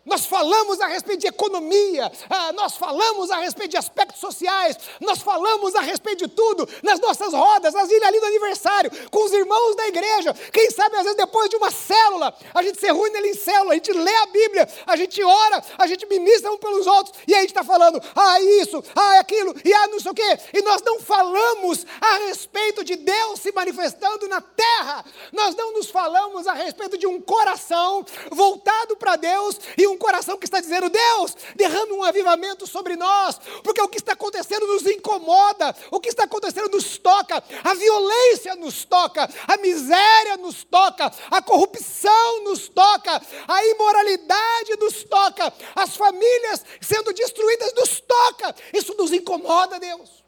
Nós 0.09 0.27
falamos 0.27 0.81
a 0.81 0.87
respeito 0.87 1.21
de 1.21 1.27
economia, 1.27 2.11
ah, 2.29 2.53
nós 2.53 2.77
falamos 2.77 3.31
a 3.31 3.37
respeito 3.37 3.73
de 3.73 3.77
aspectos 3.77 4.21
sociais, 4.21 4.77
nós 5.01 5.21
falamos 5.21 5.75
a 5.75 5.81
respeito 5.81 6.27
de 6.27 6.35
tudo 6.35 6.68
nas 6.83 6.99
nossas 6.99 7.33
rodas, 7.33 7.75
nas 7.75 7.90
ilhas 7.90 8.09
ali 8.09 8.18
do 8.18 8.27
aniversário, 8.27 8.90
com 9.11 9.25
os 9.25 9.33
irmãos 9.33 9.77
da 9.77 9.87
igreja. 9.87 10.35
Quem 10.53 10.71
sabe, 10.71 10.97
às 10.97 11.03
vezes, 11.03 11.16
depois 11.16 11.51
de 11.51 11.57
uma 11.57 11.71
célula, 11.71 12.35
a 12.55 12.62
gente 12.62 12.81
se 12.81 12.87
reúne 12.87 13.16
ali 13.16 13.31
em 13.31 13.35
célula, 13.35 13.73
a 13.73 13.75
gente 13.75 13.92
lê 13.92 14.14
a 14.14 14.27
Bíblia, 14.27 14.68
a 14.87 14.97
gente 14.97 15.23
ora, 15.23 15.62
a 15.77 15.87
gente 15.87 16.07
ministra 16.07 16.51
um 16.51 16.57
pelos 16.57 16.87
outros, 16.87 17.18
e 17.27 17.35
a 17.35 17.40
gente 17.40 17.51
está 17.51 17.62
falando, 17.62 18.01
ah, 18.16 18.40
isso, 18.40 18.83
ah, 18.97 19.18
aquilo, 19.18 19.55
e 19.64 19.73
ah, 19.73 19.88
não 19.88 20.01
sei 20.01 20.11
o 20.11 20.14
quê, 20.14 20.38
e 20.55 20.62
nós 20.62 20.81
não 20.83 21.01
falamos 21.01 21.85
a 22.01 22.16
respeito 22.29 22.83
de 22.83 22.97
Deus 22.97 23.40
se 23.40 23.53
manifestando 23.53 24.27
na 24.27 24.40
terra, 24.40 25.05
nós 25.33 25.55
não 25.55 25.75
nos 25.75 25.90
falamos 25.90 26.47
a 26.47 26.55
respeito 26.55 26.97
de 26.97 27.07
um 27.07 27.21
coração 27.21 28.05
voltado 28.31 28.97
para 28.97 29.16
Deus 29.16 29.61
e 29.77 29.87
um 29.87 29.97
coração 29.98 30.38
que 30.38 30.46
está 30.46 30.61
dizendo: 30.61 30.88
Deus, 30.88 31.37
derrame 31.54 31.92
um 31.92 32.02
avivamento 32.02 32.66
sobre 32.66 32.96
nós, 32.96 33.38
porque 33.62 33.80
o 33.80 33.88
que 33.88 33.98
está 33.98 34.12
acontecendo 34.12 34.66
nos 34.66 34.87
incomoda, 34.87 35.74
o 35.90 36.00
que 36.00 36.08
está 36.08 36.24
acontecendo 36.24 36.70
nos 36.70 36.96
toca, 36.96 37.42
a 37.64 37.74
violência 37.74 38.54
nos 38.56 38.84
toca, 38.84 39.28
a 39.46 39.56
miséria 39.58 40.37
nos 40.38 40.64
toca, 40.64 41.12
a 41.30 41.42
corrupção 41.42 42.44
nos 42.44 42.68
toca, 42.68 43.20
a 43.46 43.66
imoralidade 43.66 44.76
nos 44.80 45.04
toca, 45.04 45.52
as 45.74 45.96
famílias 45.96 46.64
sendo 46.80 47.12
destruídas 47.12 47.74
nos 47.74 48.00
toca. 48.00 48.54
Isso 48.72 48.94
nos 48.96 49.12
incomoda, 49.12 49.78
Deus. 49.78 50.24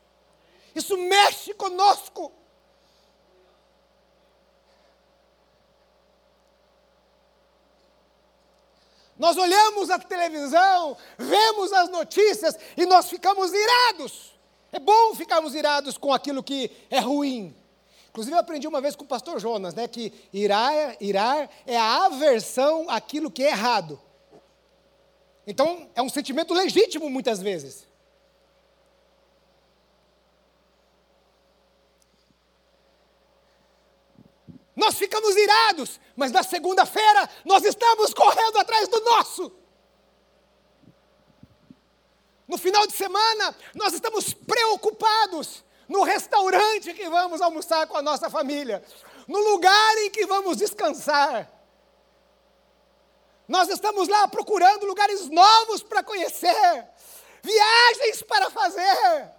Isso 0.74 0.96
mexe 0.96 1.54
conosco. 1.54 2.33
Nós 9.20 9.37
olhamos 9.37 9.90
a 9.90 9.98
televisão, 9.98 10.96
vemos 11.18 11.70
as 11.74 11.90
notícias 11.90 12.59
e 12.74 12.87
nós 12.87 13.11
ficamos 13.11 13.52
irados. 13.52 14.33
É 14.72 14.78
bom 14.78 15.14
ficarmos 15.14 15.54
irados 15.54 15.98
com 15.98 16.11
aquilo 16.11 16.42
que 16.42 16.70
é 16.88 17.00
ruim. 17.00 17.54
Inclusive, 18.09 18.35
eu 18.35 18.40
aprendi 18.40 18.66
uma 18.66 18.80
vez 18.80 18.96
com 18.96 19.04
o 19.04 19.06
pastor 19.06 19.38
Jonas, 19.38 19.74
né, 19.74 19.87
que 19.87 20.11
irar, 20.33 20.96
irar 21.02 21.50
é 21.66 21.76
a 21.76 22.06
aversão 22.06 22.87
àquilo 22.88 23.30
que 23.30 23.44
é 23.44 23.48
errado. 23.48 24.00
Então, 25.46 25.90
é 25.94 26.00
um 26.00 26.09
sentimento 26.09 26.54
legítimo 26.54 27.11
muitas 27.11 27.42
vezes. 27.42 27.87
Nós 34.81 34.97
ficamos 34.97 35.37
irados, 35.37 36.01
mas 36.16 36.33
na 36.33 36.43
segunda-feira 36.43 37.29
nós 37.45 37.62
estamos 37.64 38.14
correndo 38.14 38.59
atrás 38.59 38.88
do 38.88 38.99
nosso. 39.01 39.53
No 42.49 42.57
final 42.57 42.87
de 42.87 42.95
semana, 42.95 43.55
nós 43.75 43.93
estamos 43.93 44.33
preocupados 44.33 45.62
no 45.87 46.03
restaurante 46.03 46.95
que 46.95 47.11
vamos 47.11 47.43
almoçar 47.43 47.87
com 47.87 47.99
a 47.99 48.03
nossa 48.03 48.31
família, 48.31 48.83
no 49.29 49.38
lugar 49.51 49.99
em 49.99 50.11
que 50.11 50.25
vamos 50.25 50.57
descansar. 50.57 51.53
Nós 53.47 53.69
estamos 53.69 54.09
lá 54.09 54.27
procurando 54.29 54.87
lugares 54.87 55.29
novos 55.29 55.83
para 55.83 56.03
conhecer, 56.03 56.88
viagens 57.43 58.23
para 58.23 58.49
fazer. 58.49 59.31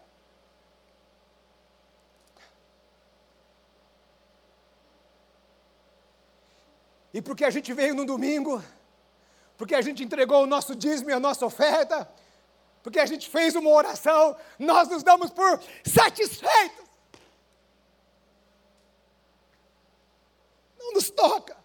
E 7.13 7.21
porque 7.21 7.43
a 7.43 7.49
gente 7.49 7.73
veio 7.73 7.93
no 7.93 8.05
domingo, 8.05 8.63
porque 9.57 9.75
a 9.75 9.81
gente 9.81 10.03
entregou 10.03 10.43
o 10.43 10.47
nosso 10.47 10.75
dízimo 10.75 11.09
e 11.09 11.13
a 11.13 11.19
nossa 11.19 11.45
oferta, 11.45 12.09
porque 12.81 12.99
a 12.99 13.05
gente 13.05 13.29
fez 13.29 13.55
uma 13.55 13.69
oração, 13.69 14.35
nós 14.57 14.87
nos 14.87 15.03
damos 15.03 15.29
por 15.29 15.61
satisfeitos. 15.85 16.85
Não 20.79 20.93
nos 20.93 21.09
toca. 21.11 21.60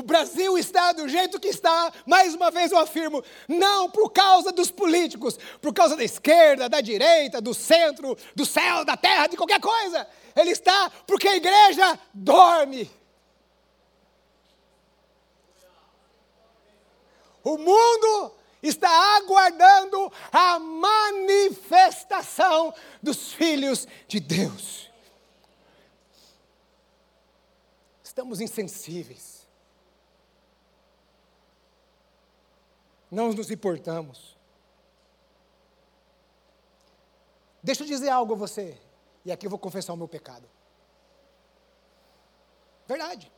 O 0.00 0.02
Brasil 0.02 0.56
está 0.56 0.92
do 0.92 1.06
jeito 1.06 1.38
que 1.38 1.48
está, 1.48 1.92
mais 2.06 2.34
uma 2.34 2.50
vez 2.50 2.72
eu 2.72 2.78
afirmo, 2.78 3.22
não 3.46 3.90
por 3.90 4.08
causa 4.08 4.50
dos 4.50 4.70
políticos, 4.70 5.38
por 5.60 5.74
causa 5.74 5.94
da 5.94 6.02
esquerda, 6.02 6.70
da 6.70 6.80
direita, 6.80 7.38
do 7.38 7.52
centro, 7.52 8.16
do 8.34 8.46
céu, 8.46 8.82
da 8.82 8.96
terra, 8.96 9.26
de 9.26 9.36
qualquer 9.36 9.60
coisa. 9.60 10.08
Ele 10.34 10.52
está 10.52 10.90
porque 11.06 11.28
a 11.28 11.36
igreja 11.36 12.00
dorme. 12.14 12.90
O 17.44 17.58
mundo 17.58 18.32
está 18.62 19.18
aguardando 19.18 20.10
a 20.32 20.58
manifestação 20.58 22.72
dos 23.02 23.34
filhos 23.34 23.86
de 24.08 24.18
Deus. 24.18 24.88
Estamos 28.02 28.40
insensíveis. 28.40 29.39
Não 33.10 33.32
nos 33.32 33.50
importamos. 33.50 34.36
Deixa 37.62 37.82
eu 37.82 37.86
dizer 37.86 38.08
algo 38.08 38.34
a 38.34 38.36
você, 38.36 38.78
e 39.24 39.32
aqui 39.32 39.46
eu 39.46 39.50
vou 39.50 39.58
confessar 39.58 39.92
o 39.92 39.96
meu 39.96 40.08
pecado. 40.08 40.48
Verdade. 42.86 43.30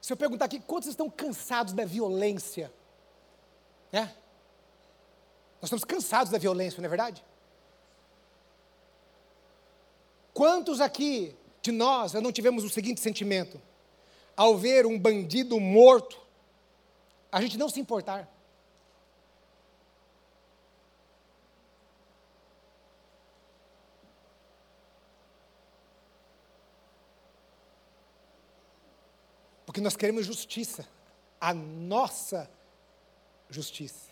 Se 0.00 0.12
eu 0.12 0.16
perguntar 0.16 0.46
aqui, 0.46 0.60
quantos 0.60 0.88
estão 0.88 1.08
cansados 1.08 1.72
da 1.72 1.84
violência? 1.84 2.72
Né? 3.92 4.14
Nós 5.60 5.68
estamos 5.68 5.84
cansados 5.84 6.32
da 6.32 6.38
violência, 6.38 6.80
não 6.80 6.86
é 6.86 6.88
verdade? 6.88 7.24
Quantos 10.34 10.80
aqui 10.80 11.36
de 11.62 11.70
nós 11.70 12.12
não 12.14 12.32
tivemos 12.32 12.64
o 12.64 12.68
seguinte 12.68 13.00
sentimento? 13.00 13.60
Ao 14.36 14.58
ver 14.58 14.84
um 14.84 14.98
bandido 14.98 15.58
morto, 15.60 16.20
a 17.30 17.40
gente 17.40 17.56
não 17.56 17.68
se 17.68 17.80
importar. 17.80 18.28
Porque 29.64 29.80
nós 29.80 29.96
queremos 29.96 30.26
justiça, 30.26 30.86
a 31.40 31.54
nossa 31.54 32.50
justiça. 33.48 34.10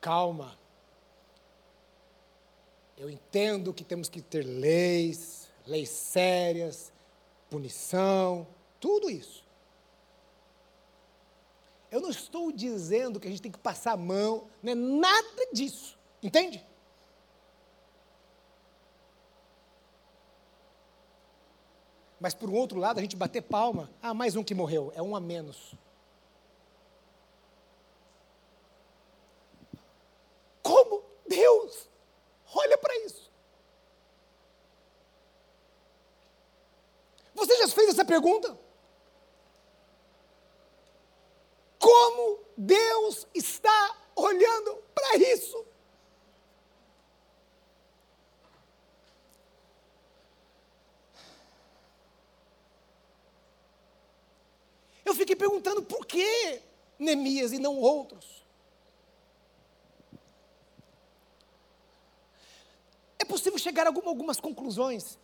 Calma. 0.00 0.56
Eu 2.96 3.10
entendo 3.10 3.74
que 3.74 3.84
temos 3.84 4.08
que 4.08 4.22
ter 4.22 4.42
leis, 4.42 5.45
leis 5.66 5.88
sérias, 5.88 6.92
punição, 7.50 8.46
tudo 8.80 9.10
isso. 9.10 9.44
Eu 11.90 12.00
não 12.00 12.10
estou 12.10 12.52
dizendo 12.52 13.18
que 13.18 13.26
a 13.26 13.30
gente 13.30 13.42
tem 13.42 13.52
que 13.52 13.58
passar 13.58 13.92
a 13.92 13.96
mão, 13.96 14.48
não 14.62 14.72
é 14.72 14.74
nada 14.74 15.48
disso, 15.52 15.98
entende? 16.22 16.64
Mas 22.18 22.34
por 22.34 22.48
um 22.48 22.54
outro 22.54 22.78
lado, 22.78 22.98
a 22.98 23.02
gente 23.02 23.14
bater 23.14 23.42
palma, 23.42 23.90
ah, 24.02 24.14
mais 24.14 24.36
um 24.36 24.42
que 24.42 24.54
morreu, 24.54 24.92
é 24.94 25.02
um 25.02 25.14
a 25.14 25.20
menos. 25.20 25.74
Como 30.62 31.04
Deus 31.28 31.88
olha 32.54 32.76
para 32.78 32.96
isso? 33.04 33.30
Você 37.34 37.56
já 37.58 37.68
fez 37.68 37.85
essa 37.96 38.04
pergunta? 38.04 38.58
Como 41.78 42.40
Deus 42.56 43.26
está 43.34 43.96
olhando 44.14 44.76
para 44.94 45.16
isso? 45.16 45.64
Eu 55.04 55.14
fiquei 55.14 55.36
perguntando 55.36 55.82
por 55.82 56.04
que 56.04 56.60
Neemias 56.98 57.52
e 57.52 57.58
não 57.58 57.78
outros. 57.78 58.44
É 63.18 63.24
possível 63.24 63.58
chegar 63.58 63.86
a 63.86 63.90
algumas 63.90 64.40
conclusões. 64.40 65.18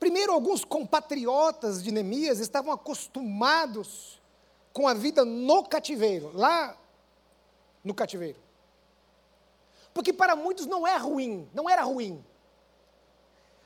Primeiro, 0.00 0.32
alguns 0.32 0.64
compatriotas 0.64 1.82
de 1.82 1.92
Neemias 1.92 2.38
estavam 2.38 2.72
acostumados 2.72 4.18
com 4.72 4.88
a 4.88 4.94
vida 4.94 5.26
no 5.26 5.62
cativeiro, 5.62 6.30
lá 6.34 6.74
no 7.84 7.92
cativeiro. 7.92 8.38
Porque 9.92 10.10
para 10.10 10.34
muitos 10.34 10.64
não 10.64 10.86
é 10.86 10.96
ruim, 10.96 11.46
não 11.52 11.68
era 11.68 11.82
ruim. 11.82 12.24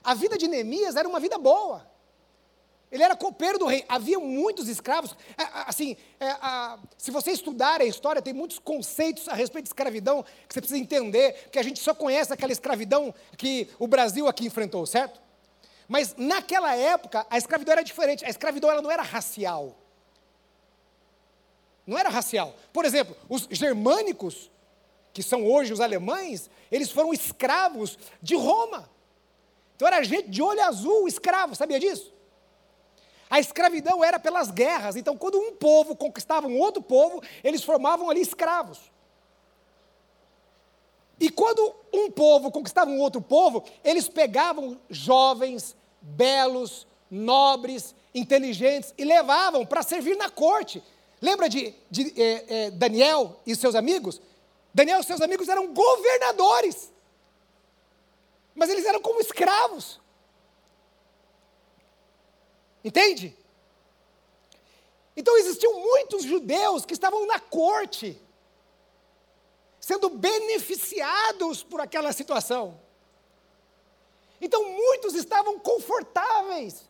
A 0.03 0.13
vida 0.13 0.37
de 0.37 0.49
Neemias 0.49 0.97
era 0.97 1.09
uma 1.09 1.21
vida 1.21 1.39
boa. 1.39 1.89
Ele 2.91 3.03
era 3.03 3.17
copeiro 3.17 3.59
do 3.59 3.67
rei. 3.67 3.85
Havia 3.89 4.19
muitos 4.19 4.69
escravos. 4.69 5.17
É, 5.39 5.43
assim, 5.67 5.97
é, 6.19 6.31
a, 6.41 6.79
se 6.99 7.13
você 7.13 7.31
estudar 7.31 7.81
a 7.81 7.85
história, 7.85 8.21
tem 8.21 8.33
muitos 8.33 8.59
conceitos 8.59 9.29
a 9.29 9.35
respeito 9.35 9.65
de 9.65 9.71
escravidão 9.71 10.23
que 10.23 10.53
você 10.55 10.61
precisa 10.61 10.81
entender, 10.81 11.49
que 11.51 11.59
a 11.59 11.63
gente 11.63 11.79
só 11.79 11.95
conhece 11.95 12.33
aquela 12.33 12.53
escravidão 12.53 13.15
que 13.37 13.69
o 13.79 13.87
Brasil 13.87 14.27
aqui 14.27 14.47
enfrentou, 14.47 14.85
certo? 14.85 15.24
Mas 15.89 16.15
naquela 16.17 16.75
época, 16.75 17.27
a 17.29 17.39
escravidão 17.39 17.73
era 17.73 17.85
diferente. 17.85 18.25
A 18.25 18.29
escravidão 18.29 18.71
ela 18.71 18.83
não 18.83 18.91
era 18.91 19.03
racial. 19.03 19.77
Não 21.87 21.99
era 21.99 22.09
racial. 22.09 22.55
Por 22.73 22.85
exemplo, 22.85 23.17
os 23.29 23.47
germânicos, 23.51 24.51
que 25.13 25.23
são 25.23 25.47
hoje 25.47 25.73
os 25.73 25.81
alemães, 25.81 26.51
eles 26.71 26.91
foram 26.91 27.13
escravos 27.13 27.99
de 28.23 28.35
Roma. 28.35 28.91
Então 29.77 29.87
era 29.87 30.03
gente 30.03 30.31
de 30.31 30.43
olho 30.43 30.63
azul, 30.63 31.07
escravo, 31.07 31.55
sabia 31.55 31.79
disso? 31.79 32.13
A 33.29 33.41
escravidão 33.41 34.05
era 34.05 34.19
pelas 34.19 34.51
guerras. 34.51 34.97
Então, 34.97 35.17
quando 35.17 35.39
um 35.39 35.57
povo 35.57 35.97
conquistava 35.97 36.47
um 36.47 36.59
outro 36.59 36.83
povo, 36.83 37.23
eles 37.43 37.65
formavam 37.65 38.09
ali 38.09 38.21
escravos. 38.21 38.79
E 41.19 41.31
quando 41.31 41.75
um 41.93 42.11
povo 42.11 42.51
conquistava 42.51 42.91
um 42.91 43.01
outro 43.01 43.21
povo, 43.21 43.65
eles 43.85 44.09
pegavam 44.09 44.81
jovens, 44.91 45.77
belos, 46.01 46.87
nobres, 47.11 47.95
inteligentes 48.15 48.93
e 48.99 49.05
levavam 49.05 49.65
para 49.65 49.83
servir 49.83 50.17
na 50.17 50.29
corte. 50.29 50.83
Lembra 51.21 51.49
de, 51.49 51.75
de 51.91 52.21
é, 52.21 52.67
é, 52.67 52.71
Daniel 52.71 53.41
e 53.47 53.55
seus 53.55 53.75
amigos? 53.75 54.21
Daniel 54.73 55.01
e 55.01 55.05
seus 55.05 55.21
amigos 55.21 55.49
eram 55.49 55.73
governadores, 55.73 56.93
mas 58.55 58.69
eles 58.69 58.85
eram 58.85 59.01
como 59.01 59.21
escravos. 59.21 60.01
Entende? 62.85 63.37
Então 65.17 65.37
existiam 65.39 65.81
muitos 65.81 66.25
judeus 66.25 66.85
que 66.85 66.93
estavam 66.93 67.25
na 67.27 67.39
corte, 67.39 68.21
sendo 69.85 70.09
beneficiados 70.09 71.63
por 71.63 71.79
aquela 71.79 72.11
situação. 72.11 72.81
Então 74.41 74.65
muitos 74.65 75.15
estavam 75.15 75.59
confortáveis. 75.59 76.89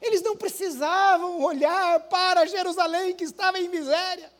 Eles 0.00 0.22
não 0.22 0.34
precisavam 0.34 1.42
olhar 1.42 2.00
para 2.08 2.46
Jerusalém 2.46 3.14
que 3.14 3.24
estava 3.24 3.58
em 3.58 3.68
miséria. 3.68 4.32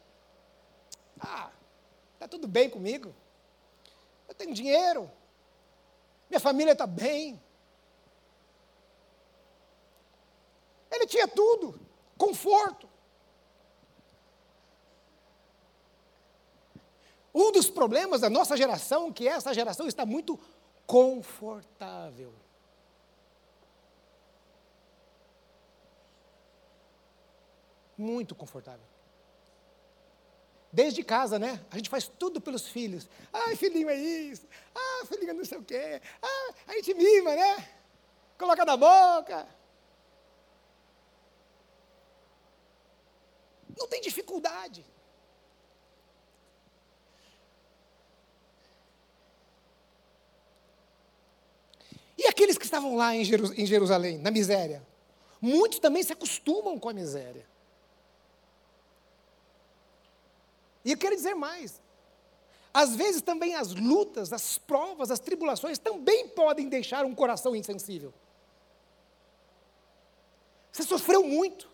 Ah, 1.20 1.50
está 2.14 2.26
tudo 2.26 2.48
bem 2.48 2.70
comigo. 2.70 3.14
Eu 4.26 4.34
tenho 4.34 4.54
dinheiro. 4.54 5.10
Minha 6.30 6.40
família 6.40 6.72
está 6.72 6.86
bem. 6.86 7.38
Ele 10.90 11.06
tinha 11.06 11.28
tudo, 11.28 11.78
conforto. 12.16 12.87
Um 17.38 17.52
dos 17.52 17.70
problemas 17.70 18.22
da 18.22 18.28
nossa 18.28 18.56
geração, 18.56 19.12
que 19.12 19.28
essa 19.28 19.54
geração 19.54 19.86
está 19.86 20.04
muito 20.04 20.36
confortável. 20.84 22.34
Muito 27.96 28.34
confortável. 28.34 28.84
Desde 30.72 31.04
casa, 31.04 31.38
né? 31.38 31.64
A 31.70 31.76
gente 31.76 31.88
faz 31.88 32.08
tudo 32.08 32.40
pelos 32.40 32.66
filhos. 32.66 33.08
Ai, 33.32 33.54
filhinho 33.54 33.88
é 33.88 33.94
isso. 33.94 34.44
Ah, 34.74 35.06
filhinho 35.06 35.34
não 35.34 35.44
sei 35.44 35.58
o 35.58 35.62
quê. 35.62 36.02
Ah, 36.20 36.54
a 36.66 36.72
gente 36.72 36.92
mima, 36.92 37.36
né? 37.36 37.68
Coloca 38.36 38.64
na 38.64 38.76
boca. 38.76 39.46
Não 43.78 43.86
tem 43.86 44.00
dificuldade. 44.00 44.84
E 52.18 52.26
aqueles 52.26 52.58
que 52.58 52.64
estavam 52.64 52.96
lá 52.96 53.14
em 53.14 53.24
Jerusalém, 53.24 54.18
na 54.18 54.30
miséria? 54.30 54.84
Muitos 55.40 55.78
também 55.78 56.02
se 56.02 56.12
acostumam 56.12 56.76
com 56.76 56.88
a 56.88 56.92
miséria. 56.92 57.46
E 60.84 60.90
eu 60.90 60.98
quero 60.98 61.14
dizer 61.14 61.34
mais. 61.34 61.80
Às 62.74 62.96
vezes 62.96 63.22
também 63.22 63.54
as 63.54 63.72
lutas, 63.72 64.32
as 64.32 64.58
provas, 64.58 65.12
as 65.12 65.20
tribulações 65.20 65.78
também 65.78 66.28
podem 66.28 66.68
deixar 66.68 67.04
um 67.04 67.14
coração 67.14 67.54
insensível. 67.54 68.12
Você 70.72 70.82
sofreu 70.82 71.22
muito. 71.24 71.70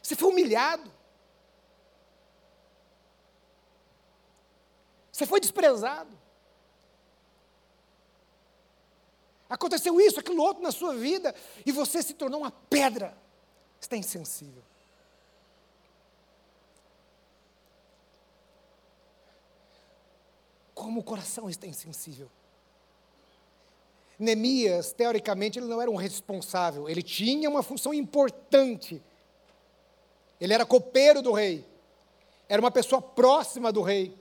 Você 0.00 0.14
foi 0.14 0.30
humilhado. 0.30 0.92
Você 5.10 5.26
foi 5.26 5.40
desprezado. 5.40 6.21
Aconteceu 9.52 10.00
isso, 10.00 10.18
aquilo 10.18 10.42
outro 10.42 10.62
na 10.62 10.72
sua 10.72 10.94
vida, 10.94 11.34
e 11.66 11.70
você 11.70 12.02
se 12.02 12.14
tornou 12.14 12.40
uma 12.40 12.50
pedra. 12.50 13.14
Está 13.78 13.98
insensível. 13.98 14.62
Como 20.74 21.00
o 21.00 21.04
coração 21.04 21.50
está 21.50 21.66
insensível. 21.66 22.30
Neemias, 24.18 24.94
teoricamente, 24.94 25.58
ele 25.58 25.66
não 25.66 25.82
era 25.82 25.90
um 25.90 25.96
responsável, 25.96 26.88
ele 26.88 27.02
tinha 27.02 27.50
uma 27.50 27.62
função 27.62 27.92
importante. 27.92 29.02
Ele 30.40 30.54
era 30.54 30.64
copeiro 30.64 31.20
do 31.20 31.30
rei, 31.30 31.62
era 32.48 32.58
uma 32.58 32.70
pessoa 32.70 33.02
próxima 33.02 33.70
do 33.70 33.82
rei. 33.82 34.16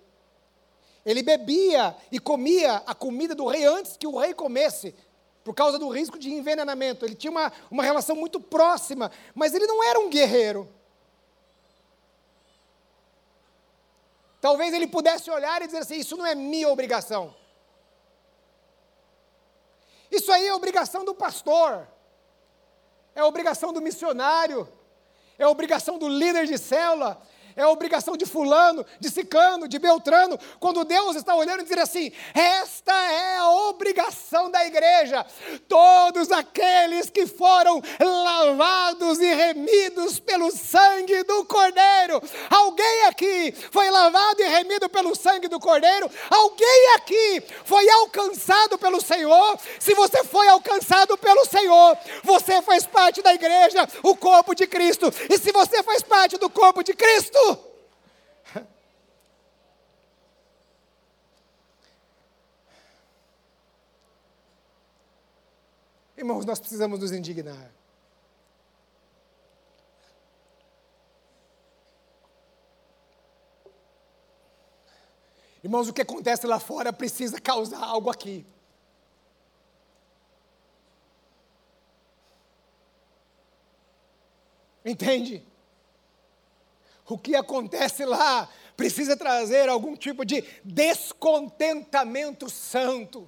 Ele 1.06 1.24
bebia 1.24 1.96
e 2.12 2.20
comia 2.20 2.84
a 2.86 2.94
comida 2.94 3.34
do 3.34 3.48
rei 3.48 3.63
antes 3.63 3.96
que 3.96 4.06
o 4.06 4.17
rei 4.17 4.34
comesse, 4.34 4.94
por 5.43 5.54
causa 5.54 5.80
do 5.80 5.89
risco 5.89 6.19
de 6.19 6.32
envenenamento. 6.32 7.06
Ele 7.06 7.15
tinha 7.15 7.32
uma, 7.32 7.51
uma 7.69 7.84
relação 7.84 8.15
muito 8.15 8.39
próxima, 8.39 9.12
mas 9.34 9.54
ele 9.54 9.65
não 9.67 9.84
era 9.84 9.99
um 9.99 10.10
guerreiro. 10.10 10.69
Talvez 14.39 14.73
ele 14.73 14.88
pudesse 14.88 15.30
olhar 15.30 15.62
e 15.62 15.67
dizer 15.67 15.80
assim: 15.80 15.95
Isso 15.95 16.17
não 16.17 16.25
é 16.25 16.34
minha 16.34 16.69
obrigação. 16.69 17.36
Isso 20.12 20.32
aí 20.32 20.47
é 20.47 20.54
obrigação 20.54 21.06
do 21.06 21.15
pastor, 21.15 21.88
é 23.15 23.23
obrigação 23.23 23.71
do 23.71 23.82
missionário, 23.82 24.67
é 25.38 25.47
obrigação 25.47 25.97
do 25.97 26.10
líder 26.10 26.45
de 26.45 26.58
célula, 26.58 27.21
é 27.55 27.65
obrigação 27.65 28.15
de 28.15 28.25
fulano, 28.25 28.85
de 28.99 29.09
cicano, 29.09 29.67
de 29.67 29.77
beltrano, 29.79 30.37
quando 30.59 30.83
Deus 30.83 31.15
está 31.15 31.35
olhando 31.35 31.61
e 31.61 31.63
dizer 31.63 31.79
assim: 31.79 32.11
esta 32.33 32.93
é 32.93 33.37
a 33.37 33.49
obrigação 33.69 34.49
da 34.49 34.65
igreja. 34.65 35.25
Todos 35.67 36.31
aqueles 36.31 37.09
que 37.09 37.27
foram 37.27 37.81
lavados 37.99 39.19
e 39.19 39.33
remidos 39.33 40.19
pelo 40.19 40.51
sangue 40.51 41.23
do 41.23 41.45
Cordeiro. 41.45 42.21
Alguém 42.49 43.05
aqui 43.05 43.53
foi 43.71 43.89
lavado 43.89 44.41
e 44.41 44.47
remido 44.47 44.89
pelo 44.89 45.15
sangue 45.15 45.47
do 45.47 45.59
Cordeiro? 45.59 46.09
Alguém 46.29 46.95
aqui 46.95 47.43
foi 47.65 47.89
alcançado 47.89 48.77
pelo 48.77 49.01
Senhor? 49.01 49.59
Se 49.79 49.93
você 49.93 50.23
foi 50.23 50.47
alcançado 50.47 51.17
pelo 51.17 51.45
Senhor, 51.45 51.97
você 52.23 52.61
faz 52.61 52.85
parte 52.85 53.21
da 53.21 53.33
igreja, 53.33 53.87
o 54.03 54.15
corpo 54.15 54.53
de 54.55 54.67
Cristo. 54.67 55.11
E 55.29 55.37
se 55.37 55.51
você 55.51 55.83
faz 55.83 56.01
parte 56.01 56.37
do 56.37 56.49
corpo 56.49 56.83
de 56.83 56.93
Cristo, 56.93 57.39
Irmãos, 66.21 66.45
nós 66.45 66.60
precisamos 66.60 66.99
nos 66.99 67.12
indignar. 67.12 67.73
Irmãos, 75.63 75.89
o 75.89 75.93
que 75.93 76.03
acontece 76.03 76.45
lá 76.45 76.60
fora 76.60 76.93
precisa 76.93 77.41
causar 77.41 77.84
algo 77.84 78.12
aqui. 78.12 78.45
Entende? 84.86 85.43
O 87.10 87.17
que 87.17 87.36
acontece 87.36 88.05
lá 88.05 88.47
precisa 88.77 89.17
trazer 89.17 89.67
algum 89.69 89.95
tipo 89.95 90.23
de 90.23 90.43
descontentamento 90.63 92.47
santo. 92.47 93.27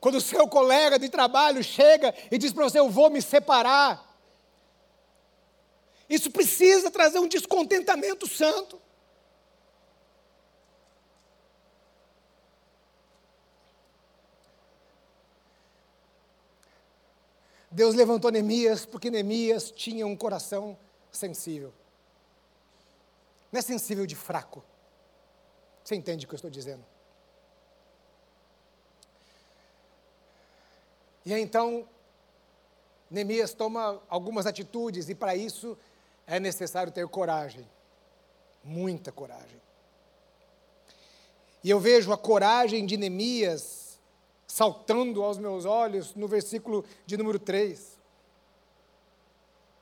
Quando 0.00 0.16
o 0.16 0.20
seu 0.20 0.46
colega 0.46 0.98
de 0.98 1.08
trabalho 1.08 1.62
chega 1.62 2.14
e 2.30 2.38
diz 2.38 2.52
para 2.52 2.64
você: 2.64 2.78
Eu 2.78 2.88
vou 2.88 3.10
me 3.10 3.20
separar. 3.20 4.06
Isso 6.08 6.30
precisa 6.30 6.90
trazer 6.90 7.18
um 7.18 7.28
descontentamento 7.28 8.26
santo. 8.26 8.80
Deus 17.70 17.94
levantou 17.94 18.30
Neemias 18.30 18.86
porque 18.86 19.10
Neemias 19.10 19.70
tinha 19.70 20.06
um 20.06 20.16
coração 20.16 20.78
sensível. 21.12 21.72
Não 23.52 23.58
é 23.58 23.62
sensível 23.62 24.06
de 24.06 24.16
fraco. 24.16 24.64
Você 25.84 25.94
entende 25.94 26.24
o 26.24 26.28
que 26.28 26.34
eu 26.34 26.36
estou 26.36 26.50
dizendo? 26.50 26.84
E 31.24 31.32
então, 31.32 31.86
Neemias 33.10 33.52
toma 33.52 34.00
algumas 34.08 34.46
atitudes, 34.46 35.08
e 35.08 35.14
para 35.14 35.34
isso 35.34 35.76
é 36.26 36.38
necessário 36.38 36.92
ter 36.92 37.06
coragem, 37.08 37.68
muita 38.62 39.10
coragem. 39.10 39.60
E 41.62 41.70
eu 41.70 41.80
vejo 41.80 42.12
a 42.12 42.18
coragem 42.18 42.86
de 42.86 42.96
Neemias 42.96 43.98
saltando 44.46 45.22
aos 45.22 45.38
meus 45.38 45.64
olhos 45.64 46.14
no 46.14 46.26
versículo 46.26 46.84
de 47.04 47.16
número 47.16 47.38
3. 47.38 47.98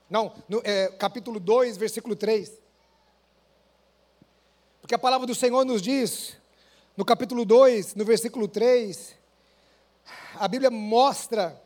Não, 0.08 0.32
no, 0.48 0.60
é, 0.64 0.88
capítulo 0.88 1.40
2, 1.40 1.76
versículo 1.76 2.14
3. 2.14 2.52
Porque 4.80 4.94
a 4.94 4.98
palavra 4.98 5.26
do 5.26 5.34
Senhor 5.34 5.64
nos 5.64 5.82
diz, 5.82 6.36
no 6.96 7.04
capítulo 7.04 7.44
2, 7.44 7.94
no 7.96 8.04
versículo 8.04 8.46
3, 8.46 9.16
a 10.34 10.48
Bíblia 10.48 10.70
mostra 10.70 11.60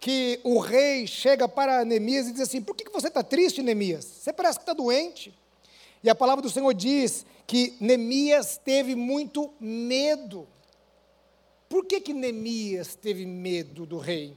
que 0.00 0.38
o 0.44 0.58
rei 0.58 1.06
chega 1.06 1.48
para 1.48 1.84
Neemias 1.84 2.28
e 2.28 2.32
diz 2.32 2.42
assim: 2.42 2.60
Por 2.60 2.76
que 2.76 2.90
você 2.90 3.08
está 3.08 3.22
triste, 3.22 3.62
Neemias? 3.62 4.04
Você 4.04 4.32
parece 4.32 4.58
que 4.58 4.62
está 4.62 4.74
doente. 4.74 5.34
E 6.02 6.10
a 6.10 6.14
palavra 6.14 6.42
do 6.42 6.50
Senhor 6.50 6.74
diz 6.74 7.24
que 7.46 7.74
Neemias 7.80 8.58
teve 8.62 8.94
muito 8.94 9.52
medo. 9.58 10.46
Por 11.68 11.86
que, 11.86 12.00
que 12.00 12.12
Neemias 12.12 12.94
teve 12.94 13.24
medo 13.24 13.86
do 13.86 13.98
rei? 13.98 14.36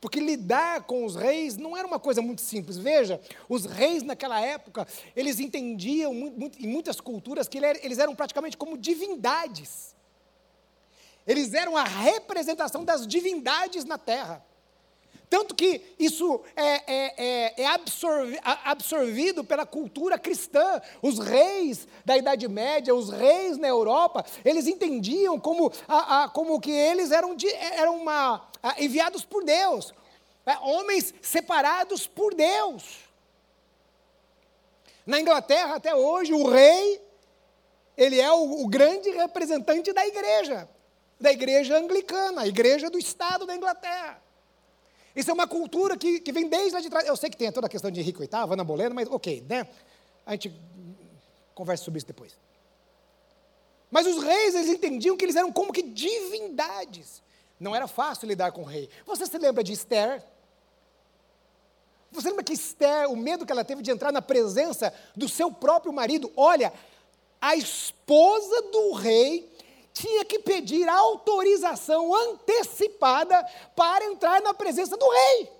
Porque 0.00 0.20
lidar 0.20 0.82
com 0.82 1.04
os 1.04 1.16
reis 1.16 1.56
não 1.56 1.76
era 1.76 1.86
uma 1.86 1.98
coisa 1.98 2.22
muito 2.22 2.40
simples. 2.42 2.76
Veja, 2.76 3.20
os 3.48 3.64
reis 3.64 4.02
naquela 4.02 4.40
época, 4.40 4.86
eles 5.16 5.40
entendiam 5.40 6.14
muito, 6.14 6.62
em 6.62 6.68
muitas 6.68 7.00
culturas 7.00 7.48
que 7.48 7.58
eles 7.58 7.98
eram 7.98 8.14
praticamente 8.14 8.56
como 8.56 8.76
divindades. 8.78 9.96
Eles 11.28 11.52
eram 11.52 11.76
a 11.76 11.84
representação 11.84 12.82
das 12.82 13.06
divindades 13.06 13.84
na 13.84 13.98
terra. 13.98 14.42
Tanto 15.28 15.54
que 15.54 15.82
isso 15.98 16.40
é, 16.56 16.64
é, 16.66 17.14
é, 17.18 17.62
é 17.62 17.66
absorvi, 17.66 18.40
absorvido 18.42 19.44
pela 19.44 19.66
cultura 19.66 20.18
cristã. 20.18 20.80
Os 21.02 21.18
reis 21.18 21.86
da 22.02 22.16
Idade 22.16 22.48
Média, 22.48 22.94
os 22.94 23.10
reis 23.10 23.58
na 23.58 23.68
Europa, 23.68 24.24
eles 24.42 24.66
entendiam 24.66 25.38
como, 25.38 25.70
a, 25.86 26.24
a, 26.24 26.28
como 26.30 26.58
que 26.58 26.70
eles 26.70 27.10
eram, 27.10 27.36
de, 27.36 27.46
eram 27.52 27.96
uma, 27.96 28.48
a, 28.62 28.82
enviados 28.82 29.22
por 29.22 29.44
Deus, 29.44 29.92
é, 30.46 30.56
homens 30.60 31.12
separados 31.20 32.06
por 32.06 32.34
Deus. 32.34 33.00
Na 35.04 35.20
Inglaterra, 35.20 35.74
até 35.74 35.94
hoje, 35.94 36.32
o 36.32 36.48
rei, 36.48 37.02
ele 37.98 38.18
é 38.18 38.32
o, 38.32 38.62
o 38.62 38.66
grande 38.66 39.10
representante 39.10 39.92
da 39.92 40.06
igreja 40.06 40.66
da 41.20 41.32
igreja 41.32 41.76
anglicana, 41.76 42.42
a 42.42 42.46
igreja 42.46 42.88
do 42.90 42.98
Estado 42.98 43.46
da 43.46 43.54
Inglaterra. 43.54 44.22
Isso 45.14 45.30
é 45.30 45.34
uma 45.34 45.48
cultura 45.48 45.96
que, 45.96 46.20
que 46.20 46.30
vem 46.30 46.48
desde 46.48 46.74
lá 46.74 46.80
de 46.80 46.88
trás. 46.88 47.06
Eu 47.06 47.16
sei 47.16 47.28
que 47.28 47.36
tem 47.36 47.50
toda 47.50 47.66
a 47.66 47.70
questão 47.70 47.90
de 47.90 48.00
Henrique 48.00 48.20
VIII, 48.20 48.52
Ana 48.52 48.62
Bolena, 48.62 48.94
mas 48.94 49.08
ok, 49.08 49.44
né? 49.48 49.66
A 50.24 50.32
gente 50.32 50.54
conversa 51.54 51.84
sobre 51.84 51.98
isso 51.98 52.06
depois. 52.06 52.36
Mas 53.90 54.06
os 54.06 54.22
reis, 54.22 54.54
eles 54.54 54.68
entendiam 54.68 55.16
que 55.16 55.24
eles 55.24 55.34
eram 55.34 55.50
como 55.50 55.72
que 55.72 55.82
divindades. 55.82 57.22
Não 57.58 57.74
era 57.74 57.88
fácil 57.88 58.28
lidar 58.28 58.52
com 58.52 58.62
o 58.62 58.64
rei. 58.64 58.88
Você 59.06 59.26
se 59.26 59.38
lembra 59.38 59.64
de 59.64 59.72
Esther? 59.72 60.22
Você 62.12 62.28
lembra 62.28 62.44
que 62.44 62.52
Esther, 62.52 63.10
o 63.10 63.16
medo 63.16 63.44
que 63.44 63.52
ela 63.52 63.64
teve 63.64 63.82
de 63.82 63.90
entrar 63.90 64.12
na 64.12 64.22
presença 64.22 64.94
do 65.16 65.28
seu 65.28 65.50
próprio 65.50 65.92
marido? 65.92 66.30
Olha, 66.36 66.72
a 67.40 67.56
esposa 67.56 68.62
do 68.70 68.92
rei 68.92 69.47
tinha 69.98 70.24
que 70.24 70.38
pedir 70.38 70.88
autorização 70.88 72.14
antecipada 72.14 73.44
para 73.74 74.04
entrar 74.04 74.40
na 74.40 74.54
presença 74.54 74.96
do 74.96 75.08
rei. 75.08 75.52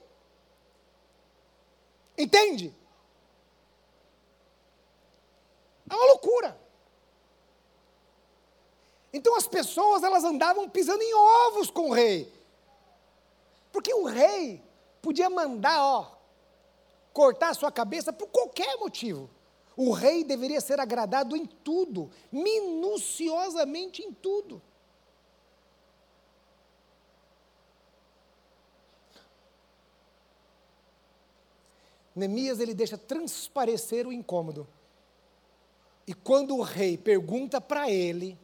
Entende? 2.16 2.72
É 5.90 5.94
uma 5.94 6.07
loucura. 6.07 6.57
Então 9.12 9.35
as 9.37 9.48
pessoas 9.48 10.05
elas 10.05 10.22
andavam 10.22 10.68
pisando 10.68 11.03
em 11.03 11.14
ovos 11.14 11.70
com 11.70 11.90
o 11.90 11.92
rei. 11.92 12.33
Porque 13.72 13.92
o 13.92 14.05
rei 14.05 14.62
podia 15.03 15.29
mandar, 15.29 15.83
ó, 15.83 16.12
cortar 17.12 17.48
a 17.48 17.55
sua 17.55 17.72
cabeça 17.72 18.12
por 18.12 18.29
qualquer 18.29 18.77
motivo. 18.77 19.29
O 19.80 19.92
rei 19.92 20.24
deveria 20.24 20.60
ser 20.60 20.80
agradado 20.80 21.36
em 21.36 21.46
tudo, 21.46 22.10
minuciosamente 22.32 24.02
em 24.02 24.12
tudo. 24.12 24.60
Neemias 32.12 32.58
ele 32.58 32.74
deixa 32.74 32.98
transparecer 32.98 34.04
o 34.04 34.12
incômodo. 34.12 34.66
E 36.08 36.12
quando 36.12 36.56
o 36.56 36.62
rei 36.62 36.98
pergunta 36.98 37.60
para 37.60 37.88
ele, 37.88 38.36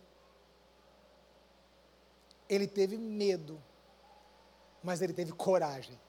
ele 2.48 2.68
teve 2.68 2.96
medo, 2.96 3.60
mas 4.84 5.02
ele 5.02 5.12
teve 5.12 5.32
coragem. 5.32 5.98
Coragem. 5.98 6.03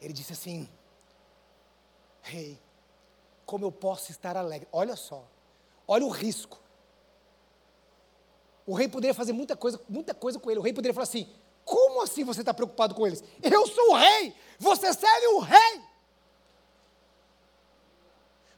Ele 0.00 0.12
disse 0.12 0.32
assim: 0.32 0.68
Rei, 2.22 2.58
como 3.44 3.64
eu 3.64 3.72
posso 3.72 4.10
estar 4.10 4.36
alegre? 4.36 4.68
Olha 4.72 4.96
só, 4.96 5.24
olha 5.86 6.04
o 6.04 6.10
risco. 6.10 6.60
O 8.66 8.74
rei 8.74 8.86
poderia 8.86 9.14
fazer 9.14 9.32
muita 9.32 9.56
coisa, 9.56 9.80
muita 9.88 10.12
coisa 10.14 10.38
com 10.38 10.50
ele. 10.50 10.60
O 10.60 10.62
rei 10.62 10.72
poderia 10.72 10.92
falar 10.94 11.04
assim: 11.04 11.32
como 11.64 12.02
assim 12.02 12.24
você 12.24 12.40
está 12.40 12.52
preocupado 12.52 12.94
com 12.94 13.06
eles? 13.06 13.24
Eu 13.42 13.66
sou 13.66 13.92
o 13.92 13.96
rei, 13.96 14.34
você 14.58 14.92
serve 14.92 15.26
o 15.28 15.38
rei. 15.40 15.82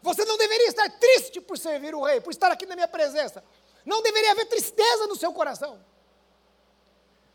Você 0.02 0.24
não 0.24 0.36
deveria 0.36 0.68
estar 0.68 0.90
triste 0.98 1.40
por 1.40 1.58
servir 1.58 1.94
o 1.94 2.02
rei, 2.02 2.20
por 2.20 2.30
estar 2.30 2.50
aqui 2.50 2.66
na 2.66 2.74
minha 2.74 2.88
presença. 2.88 3.44
Não 3.84 4.02
deveria 4.02 4.32
haver 4.32 4.46
tristeza 4.46 5.06
no 5.06 5.16
seu 5.16 5.32
coração. 5.32 5.78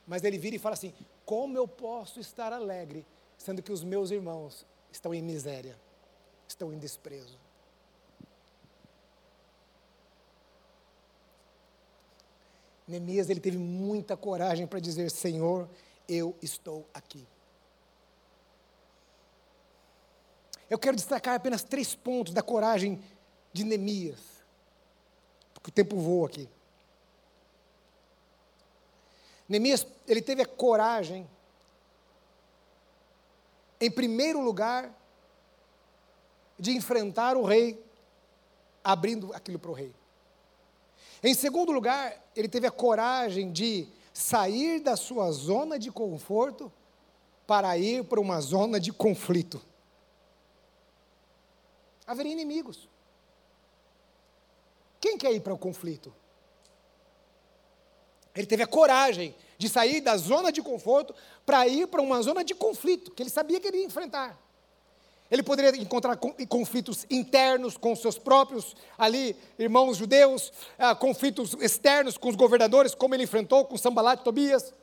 Mas 0.05 0.23
ele 0.23 0.37
vira 0.37 0.55
e 0.55 0.59
fala 0.59 0.73
assim: 0.73 0.93
como 1.25 1.57
eu 1.57 1.67
posso 1.67 2.19
estar 2.19 2.51
alegre, 2.51 3.05
sendo 3.37 3.61
que 3.61 3.71
os 3.71 3.83
meus 3.83 4.11
irmãos 4.11 4.65
estão 4.91 5.13
em 5.13 5.21
miséria, 5.21 5.77
estão 6.47 6.73
em 6.73 6.77
desprezo? 6.77 7.37
Neemias 12.87 13.29
ele 13.29 13.39
teve 13.39 13.57
muita 13.57 14.15
coragem 14.15 14.67
para 14.67 14.79
dizer: 14.79 15.09
Senhor, 15.09 15.67
eu 16.07 16.35
estou 16.41 16.87
aqui. 16.93 17.27
Eu 20.69 20.79
quero 20.79 20.95
destacar 20.95 21.35
apenas 21.35 21.63
três 21.63 21.95
pontos 21.95 22.33
da 22.33 22.41
coragem 22.41 23.01
de 23.53 23.63
Neemias, 23.63 24.19
porque 25.53 25.69
o 25.69 25.73
tempo 25.73 25.97
voa 25.97 26.27
aqui. 26.27 26.49
Neemias, 29.47 29.85
ele 30.07 30.21
teve 30.21 30.41
a 30.41 30.45
coragem, 30.45 31.29
em 33.79 33.91
primeiro 33.91 34.41
lugar, 34.41 34.93
de 36.57 36.71
enfrentar 36.71 37.35
o 37.35 37.43
rei, 37.43 37.83
abrindo 38.83 39.33
aquilo 39.33 39.59
para 39.59 39.71
o 39.71 39.73
rei. 39.73 39.93
Em 41.21 41.33
segundo 41.33 41.71
lugar, 41.71 42.15
ele 42.35 42.47
teve 42.47 42.67
a 42.67 42.71
coragem 42.71 43.51
de 43.51 43.87
sair 44.13 44.79
da 44.79 44.95
sua 44.95 45.31
zona 45.31 45.77
de 45.77 45.91
conforto 45.91 46.71
para 47.45 47.77
ir 47.77 48.03
para 48.05 48.19
uma 48.19 48.39
zona 48.39 48.79
de 48.79 48.91
conflito. 48.93 49.61
Haveria 52.07 52.31
inimigos. 52.31 52.87
Quem 55.01 55.17
quer 55.17 55.33
ir 55.33 55.41
para 55.41 55.53
o 55.53 55.57
conflito? 55.57 56.13
Ele 58.35 58.45
teve 58.45 58.63
a 58.63 58.67
coragem 58.67 59.33
de 59.57 59.69
sair 59.69 60.01
da 60.01 60.17
zona 60.17 60.51
de 60.51 60.61
conforto 60.61 61.15
para 61.45 61.67
ir 61.67 61.87
para 61.87 62.01
uma 62.01 62.21
zona 62.21 62.43
de 62.43 62.53
conflito, 62.53 63.11
que 63.11 63.23
ele 63.23 63.29
sabia 63.29 63.59
que 63.59 63.67
ele 63.67 63.77
ia 63.77 63.85
enfrentar. 63.85 64.37
Ele 65.31 65.41
poderia 65.41 65.81
encontrar 65.81 66.17
conflitos 66.47 67.05
internos 67.09 67.77
com 67.77 67.95
seus 67.95 68.17
próprios 68.17 68.75
ali 68.97 69.35
irmãos 69.57 69.97
judeus, 69.97 70.53
ah, 70.77 70.93
conflitos 70.93 71.55
externos 71.59 72.17
com 72.17 72.29
os 72.29 72.35
governadores, 72.35 72.93
como 72.93 73.15
ele 73.15 73.23
enfrentou 73.23 73.65
com 73.65 73.77
Sambalat 73.77 74.19
e 74.19 74.23
Tobias. 74.23 74.73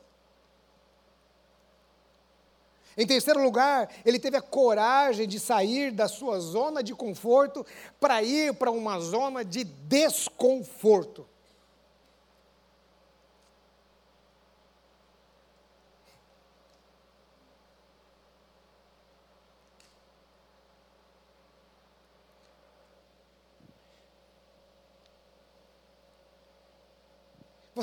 Em 2.97 3.07
terceiro 3.07 3.41
lugar, 3.41 3.89
ele 4.05 4.19
teve 4.19 4.37
a 4.37 4.41
coragem 4.41 5.27
de 5.27 5.39
sair 5.39 5.91
da 5.91 6.07
sua 6.07 6.39
zona 6.39 6.83
de 6.83 6.93
conforto 6.93 7.65
para 7.99 8.21
ir 8.21 8.53
para 8.53 8.69
uma 8.69 8.99
zona 8.99 9.43
de 9.45 9.63
desconforto. 9.63 11.25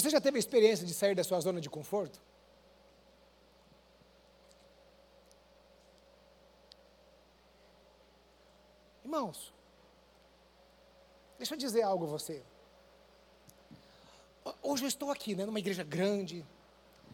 Você 0.00 0.08
já 0.08 0.18
teve 0.18 0.38
a 0.38 0.40
experiência 0.40 0.86
de 0.86 0.94
sair 0.94 1.14
da 1.14 1.22
sua 1.22 1.38
zona 1.40 1.60
de 1.60 1.68
conforto? 1.68 2.18
Irmãos, 9.04 9.52
deixa 11.36 11.52
eu 11.52 11.58
dizer 11.58 11.82
algo 11.82 12.06
a 12.06 12.08
você. 12.08 12.42
Hoje 14.62 14.84
eu 14.84 14.88
estou 14.88 15.10
aqui, 15.10 15.34
né, 15.34 15.44
numa 15.44 15.58
igreja 15.58 15.84
grande, 15.84 16.46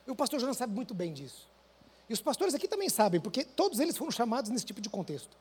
e 0.07 0.11
o 0.11 0.15
pastor 0.15 0.39
Jonas 0.39 0.57
sabe 0.57 0.73
muito 0.73 0.95
bem 0.95 1.13
disso. 1.13 1.51
E 2.09 2.13
os 2.13 2.21
pastores 2.21 2.55
aqui 2.55 2.69
também 2.69 2.89
sabem, 2.89 3.21
porque 3.21 3.45
todos 3.45 3.81
eles 3.81 3.97
foram 3.97 4.13
chamados 4.13 4.49
nesse 4.49 4.65
tipo 4.65 4.81
de 4.81 4.89
contexto. 4.89 5.37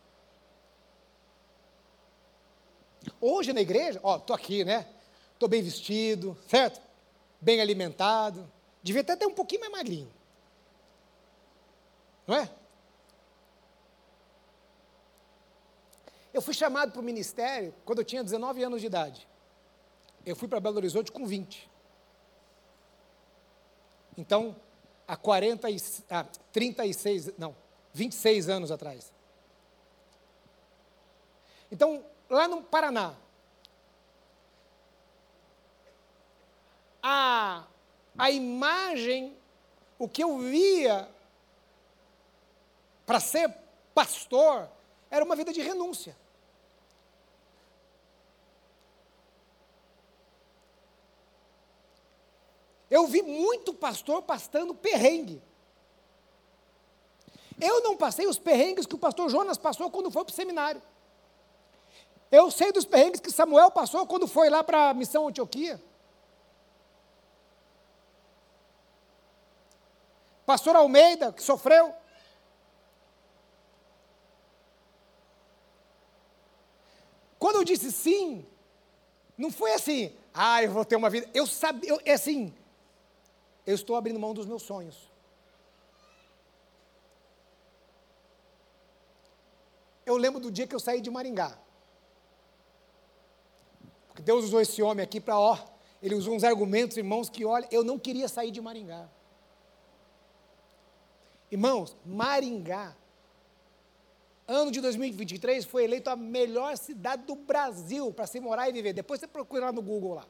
Hoje 3.21 3.53
na 3.53 3.61
igreja, 3.61 3.99
ó, 4.01 4.17
estou 4.17 4.35
aqui, 4.35 4.65
né? 4.65 4.87
Estou 5.33 5.47
bem 5.47 5.61
vestido, 5.61 6.35
certo? 6.47 6.84
Bem 7.39 7.61
alimentado, 7.61 8.49
devia 8.81 9.01
até 9.01 9.15
ter 9.15 9.25
um 9.25 9.33
pouquinho 9.33 9.61
mais 9.61 9.71
magrinho. 9.71 10.11
Não 12.27 12.35
é? 12.35 12.49
Eu 16.33 16.41
fui 16.41 16.53
chamado 16.53 16.91
para 16.91 16.99
o 16.99 17.03
ministério 17.03 17.73
quando 17.85 17.99
eu 17.99 18.05
tinha 18.05 18.23
19 18.23 18.63
anos 18.63 18.81
de 18.81 18.87
idade. 18.87 19.27
Eu 20.25 20.35
fui 20.35 20.47
para 20.47 20.59
Belo 20.59 20.77
Horizonte 20.77 21.11
com 21.11 21.25
20. 21.25 21.69
Então, 24.17 24.55
há 25.07 25.15
40 25.15 25.69
e, 25.69 25.77
ah, 26.09 26.25
36, 26.51 27.37
não, 27.37 27.55
26 27.93 28.49
anos 28.49 28.71
atrás. 28.71 29.13
Então, 31.71 32.03
lá 32.29 32.47
no 32.47 32.63
Paraná, 32.63 33.15
a, 37.07 37.63
a 38.17 38.31
imagem, 38.31 39.37
o 39.99 40.09
que 40.09 40.23
eu 40.23 40.39
via 40.39 41.07
para 43.05 43.19
ser 43.19 43.53
pastor, 43.93 44.67
era 45.11 45.23
uma 45.23 45.35
vida 45.35 45.53
de 45.53 45.61
renúncia. 45.61 46.17
Eu 52.89 53.05
vi 53.05 53.21
muito 53.21 53.71
pastor 53.71 54.23
pastando 54.23 54.73
perrengue. 54.73 55.39
Eu 57.61 57.83
não 57.83 57.95
passei 57.95 58.25
os 58.25 58.39
perrengues 58.39 58.87
que 58.87 58.95
o 58.95 58.99
pastor 58.99 59.29
Jonas 59.29 59.59
passou 59.59 59.91
quando 59.91 60.09
foi 60.09 60.25
para 60.25 60.31
o 60.31 60.35
seminário. 60.35 60.81
Eu 62.31 62.49
sei 62.49 62.71
dos 62.71 62.85
perrengues 62.85 63.19
que 63.19 63.31
Samuel 63.31 63.69
passou 63.69 64.07
quando 64.07 64.27
foi 64.27 64.49
lá 64.49 64.63
para 64.63 64.89
a 64.89 64.93
missão 64.95 65.27
Antioquia. 65.27 65.79
Pastor 70.45 70.75
Almeida, 70.75 71.33
que 71.33 71.41
sofreu. 71.41 71.93
Quando 77.39 77.57
eu 77.57 77.63
disse 77.63 77.91
sim, 77.91 78.45
não 79.37 79.51
foi 79.51 79.73
assim, 79.73 80.15
ah, 80.33 80.63
eu 80.63 80.71
vou 80.71 80.85
ter 80.85 80.95
uma 80.95 81.09
vida. 81.09 81.29
Eu 81.33 81.45
sabia, 81.45 81.97
é 82.05 82.13
assim, 82.13 82.53
eu 83.65 83.75
estou 83.75 83.95
abrindo 83.95 84.19
mão 84.19 84.33
dos 84.33 84.45
meus 84.45 84.63
sonhos. 84.63 85.09
Eu 90.05 90.17
lembro 90.17 90.39
do 90.39 90.51
dia 90.51 90.67
que 90.67 90.75
eu 90.75 90.79
saí 90.79 91.01
de 91.01 91.09
Maringá. 91.09 91.57
Porque 94.07 94.21
Deus 94.21 94.45
usou 94.45 94.61
esse 94.61 94.81
homem 94.81 95.03
aqui 95.03 95.19
para, 95.19 95.37
ó, 95.37 95.57
ele 96.01 96.15
usou 96.15 96.35
uns 96.35 96.43
argumentos, 96.43 96.95
irmãos, 96.95 97.27
que 97.27 97.43
olha, 97.43 97.67
eu 97.71 97.83
não 97.83 97.97
queria 97.97 98.27
sair 98.27 98.51
de 98.51 98.61
Maringá. 98.61 99.09
Irmãos, 101.55 101.95
Maringá 102.05 102.93
ano 104.45 104.69
de 104.71 104.81
2023 104.81 105.63
foi 105.63 105.85
eleito 105.85 106.09
a 106.09 106.15
melhor 106.17 106.77
cidade 106.77 107.23
do 107.23 107.33
Brasil 107.33 108.11
para 108.11 108.27
se 108.27 108.41
morar 108.41 108.67
e 108.67 108.73
viver. 108.73 108.91
Depois 108.91 109.21
você 109.21 109.27
procura 109.27 109.67
lá 109.67 109.71
no 109.71 109.81
Google 109.81 110.15
lá. 110.15 110.25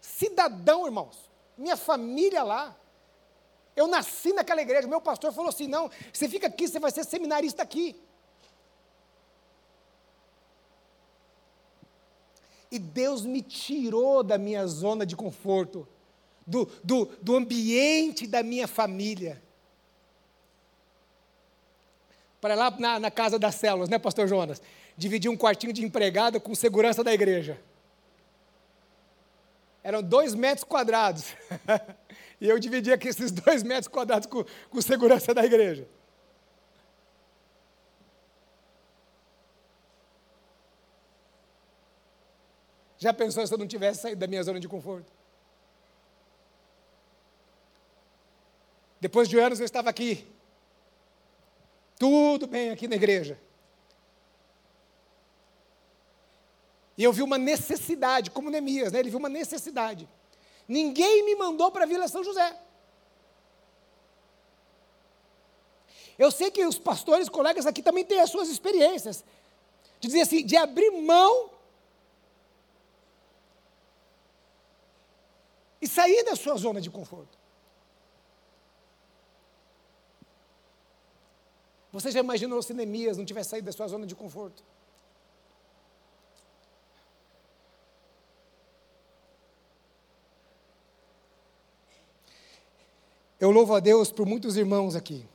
Cidadão, 0.00 0.86
irmãos. 0.86 1.18
Minha 1.58 1.76
família 1.76 2.44
lá. 2.44 2.76
Eu 3.74 3.88
nasci 3.88 4.32
naquela 4.32 4.62
igreja. 4.62 4.86
Meu 4.86 5.00
pastor 5.00 5.32
falou 5.32 5.48
assim: 5.48 5.66
não, 5.66 5.90
você 6.12 6.28
fica 6.28 6.46
aqui, 6.46 6.68
você 6.68 6.78
vai 6.78 6.92
ser 6.92 7.04
seminarista 7.04 7.64
aqui. 7.64 8.00
E 12.70 12.78
Deus 12.78 13.24
me 13.24 13.42
tirou 13.42 14.22
da 14.22 14.38
minha 14.38 14.64
zona 14.68 15.04
de 15.04 15.16
conforto, 15.16 15.88
do, 16.50 16.68
do, 16.82 17.06
do 17.22 17.36
ambiente 17.36 18.26
da 18.26 18.42
minha 18.42 18.66
família. 18.66 19.40
Para 22.40 22.54
lá 22.54 22.70
na, 22.78 22.98
na 22.98 23.10
casa 23.10 23.38
das 23.38 23.54
células, 23.54 23.88
né, 23.88 23.98
Pastor 23.98 24.26
Jonas? 24.26 24.60
Dividir 24.96 25.30
um 25.30 25.36
quartinho 25.36 25.72
de 25.72 25.84
empregada 25.84 26.40
com 26.40 26.54
segurança 26.54 27.04
da 27.04 27.14
igreja. 27.14 27.58
Eram 29.82 30.02
dois 30.02 30.34
metros 30.34 30.64
quadrados. 30.64 31.34
e 32.40 32.48
eu 32.48 32.58
dividia 32.58 32.94
aqui 32.94 33.08
esses 33.08 33.30
dois 33.30 33.62
metros 33.62 33.88
quadrados 33.88 34.26
com, 34.26 34.44
com 34.68 34.82
segurança 34.82 35.32
da 35.32 35.44
igreja. 35.44 35.86
Já 42.98 43.14
pensou 43.14 43.46
se 43.46 43.54
eu 43.54 43.56
não 43.56 43.66
tivesse 43.66 44.02
saído 44.02 44.20
da 44.20 44.26
minha 44.26 44.42
zona 44.42 44.60
de 44.60 44.68
conforto? 44.68 45.19
Depois 49.00 49.28
de 49.28 49.38
anos 49.38 49.58
eu 49.58 49.64
estava 49.64 49.88
aqui. 49.88 50.26
Tudo 51.98 52.46
bem 52.46 52.70
aqui 52.70 52.86
na 52.86 52.96
igreja. 52.96 53.40
E 56.96 57.02
eu 57.02 57.12
vi 57.12 57.22
uma 57.22 57.38
necessidade, 57.38 58.30
como 58.30 58.50
Neemias, 58.50 58.92
né? 58.92 58.98
ele 58.98 59.08
viu 59.08 59.18
uma 59.18 59.28
necessidade. 59.28 60.06
Ninguém 60.68 61.24
me 61.24 61.34
mandou 61.34 61.70
para 61.70 61.84
a 61.84 61.86
Vila 61.86 62.06
São 62.06 62.22
José. 62.22 62.60
Eu 66.18 66.30
sei 66.30 66.50
que 66.50 66.62
os 66.66 66.78
pastores, 66.78 67.30
colegas 67.30 67.64
aqui 67.64 67.82
também 67.82 68.04
têm 68.04 68.20
as 68.20 68.28
suas 68.28 68.50
experiências. 68.50 69.24
De 69.98 70.08
dizer 70.08 70.20
assim, 70.20 70.44
de 70.44 70.56
abrir 70.56 70.90
mão 70.90 71.50
e 75.80 75.88
sair 75.88 76.22
da 76.24 76.36
sua 76.36 76.56
zona 76.56 76.82
de 76.82 76.90
conforto. 76.90 77.39
Você 81.92 82.10
já 82.10 82.20
imaginou 82.20 82.62
se 82.62 82.72
Neemias 82.72 83.16
não 83.16 83.24
tivesse 83.24 83.50
saído 83.50 83.66
da 83.66 83.72
sua 83.72 83.88
zona 83.88 84.06
de 84.06 84.14
conforto? 84.14 84.62
Eu 93.40 93.50
louvo 93.50 93.74
a 93.74 93.80
Deus 93.80 94.12
por 94.12 94.26
muitos 94.26 94.56
irmãos 94.56 94.94
aqui, 94.94 95.26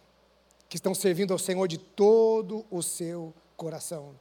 que 0.69 0.77
estão 0.77 0.93
servindo 0.93 1.33
ao 1.33 1.39
Senhor 1.39 1.67
de 1.67 1.79
todo 1.79 2.63
o 2.69 2.83
seu 2.83 3.33
coração. 3.57 4.15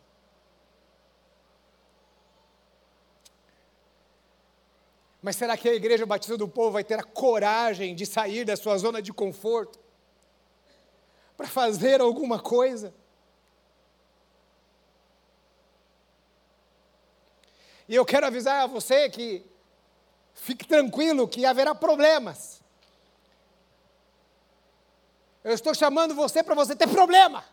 Mas 5.21 5.37
será 5.37 5.57
que 5.57 5.69
a 5.69 5.75
Igreja 5.75 6.05
Batista 6.05 6.37
do 6.37 6.49
Povo 6.49 6.73
vai 6.73 6.85
ter 6.85 6.99
a 6.99 7.03
coragem 7.03 7.95
de 7.95 8.07
sair 8.07 8.45
da 8.45 8.57
sua 8.57 8.77
zona 8.79 9.01
de 9.01 9.13
conforto 9.13 9.84
para 11.37 11.47
fazer 11.47 12.01
alguma 12.01 12.39
coisa? 12.39 12.95
E 17.89 17.95
eu 17.95 18.05
quero 18.05 18.27
avisar 18.27 18.63
a 18.63 18.67
você 18.67 19.11
que 19.11 19.45
fique 20.33 20.67
tranquilo 20.67 21.29
que 21.29 21.45
haverá 21.45 21.75
problemas. 21.75 22.63
Eu 25.43 25.53
estou 25.53 25.75
chamando 25.75 26.15
você 26.15 26.43
para 26.43 26.55
você 26.55 26.75
ter 26.75 26.89
problema, 26.89 27.45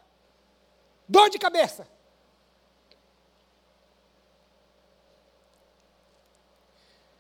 dor 1.08 1.30
de 1.30 1.38
cabeça. 1.38 1.86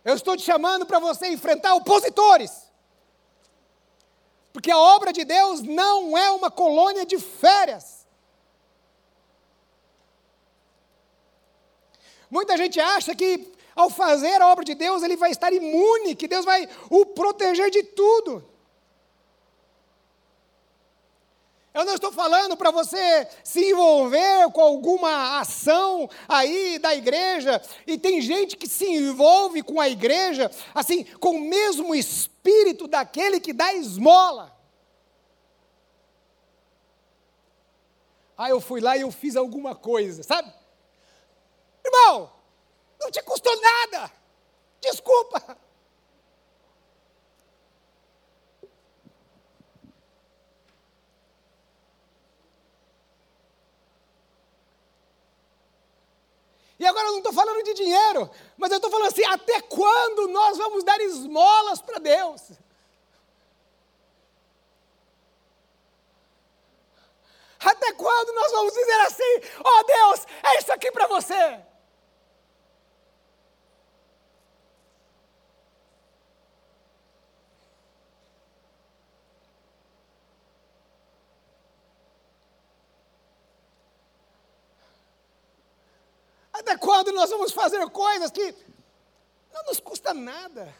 Eu 0.03 0.15
estou 0.15 0.35
te 0.35 0.43
chamando 0.43 0.85
para 0.85 0.99
você 0.99 1.27
enfrentar 1.27 1.75
opositores. 1.75 2.70
Porque 4.53 4.69
a 4.69 4.77
obra 4.77 5.13
de 5.13 5.23
Deus 5.23 5.61
não 5.61 6.17
é 6.17 6.31
uma 6.31 6.51
colônia 6.51 7.05
de 7.05 7.17
férias. 7.17 8.05
Muita 12.29 12.55
gente 12.57 12.79
acha 12.79 13.15
que 13.15 13.51
ao 13.75 13.89
fazer 13.89 14.41
a 14.41 14.47
obra 14.47 14.63
de 14.63 14.75
Deus 14.75 15.03
ele 15.03 15.17
vai 15.17 15.31
estar 15.31 15.51
imune, 15.53 16.15
que 16.15 16.27
Deus 16.27 16.45
vai 16.45 16.67
o 16.89 17.05
proteger 17.05 17.69
de 17.69 17.83
tudo. 17.83 18.50
Eu 21.73 21.85
não 21.85 21.95
estou 21.95 22.11
falando 22.11 22.57
para 22.57 22.69
você 22.69 23.27
se 23.43 23.71
envolver 23.71 24.51
com 24.51 24.61
alguma 24.61 25.39
ação 25.39 26.09
aí 26.27 26.77
da 26.79 26.93
igreja, 26.93 27.61
e 27.87 27.97
tem 27.97 28.19
gente 28.19 28.57
que 28.57 28.67
se 28.67 28.85
envolve 28.85 29.63
com 29.63 29.79
a 29.79 29.87
igreja, 29.87 30.51
assim, 30.75 31.05
com 31.19 31.37
o 31.37 31.41
mesmo 31.41 31.95
espírito 31.95 32.87
daquele 32.87 33.39
que 33.39 33.53
dá 33.53 33.73
esmola. 33.73 34.53
Ah, 38.37 38.49
eu 38.49 38.59
fui 38.59 38.81
lá 38.81 38.97
e 38.97 39.01
eu 39.01 39.11
fiz 39.11 39.37
alguma 39.37 39.73
coisa, 39.73 40.23
sabe? 40.23 40.51
Irmão, 41.85 42.31
não 42.99 43.09
te 43.09 43.21
custou 43.23 43.55
nada, 43.61 44.11
desculpa. 44.81 45.57
E 56.81 56.85
agora 56.87 57.09
eu 57.09 57.11
não 57.11 57.19
estou 57.19 57.31
falando 57.31 57.61
de 57.61 57.75
dinheiro, 57.75 58.27
mas 58.57 58.71
eu 58.71 58.77
estou 58.77 58.89
falando 58.89 59.09
assim: 59.09 59.23
até 59.25 59.61
quando 59.61 60.27
nós 60.29 60.57
vamos 60.57 60.83
dar 60.83 60.99
esmolas 60.99 61.79
para 61.79 61.99
Deus? 61.99 62.41
Até 67.59 67.93
quando 67.93 68.33
nós 68.33 68.51
vamos 68.51 68.73
dizer 68.73 68.99
assim: 69.01 69.41
ó 69.63 69.79
oh, 69.79 69.83
Deus, 69.83 70.25
é 70.41 70.57
isso 70.57 70.73
aqui 70.73 70.91
para 70.91 71.05
você? 71.05 71.59
Quando 87.01 87.15
nós 87.15 87.31
vamos 87.31 87.51
fazer 87.51 87.89
coisas 87.89 88.29
que 88.29 88.55
não 89.51 89.63
nos 89.63 89.79
custa 89.79 90.13
nada? 90.13 90.71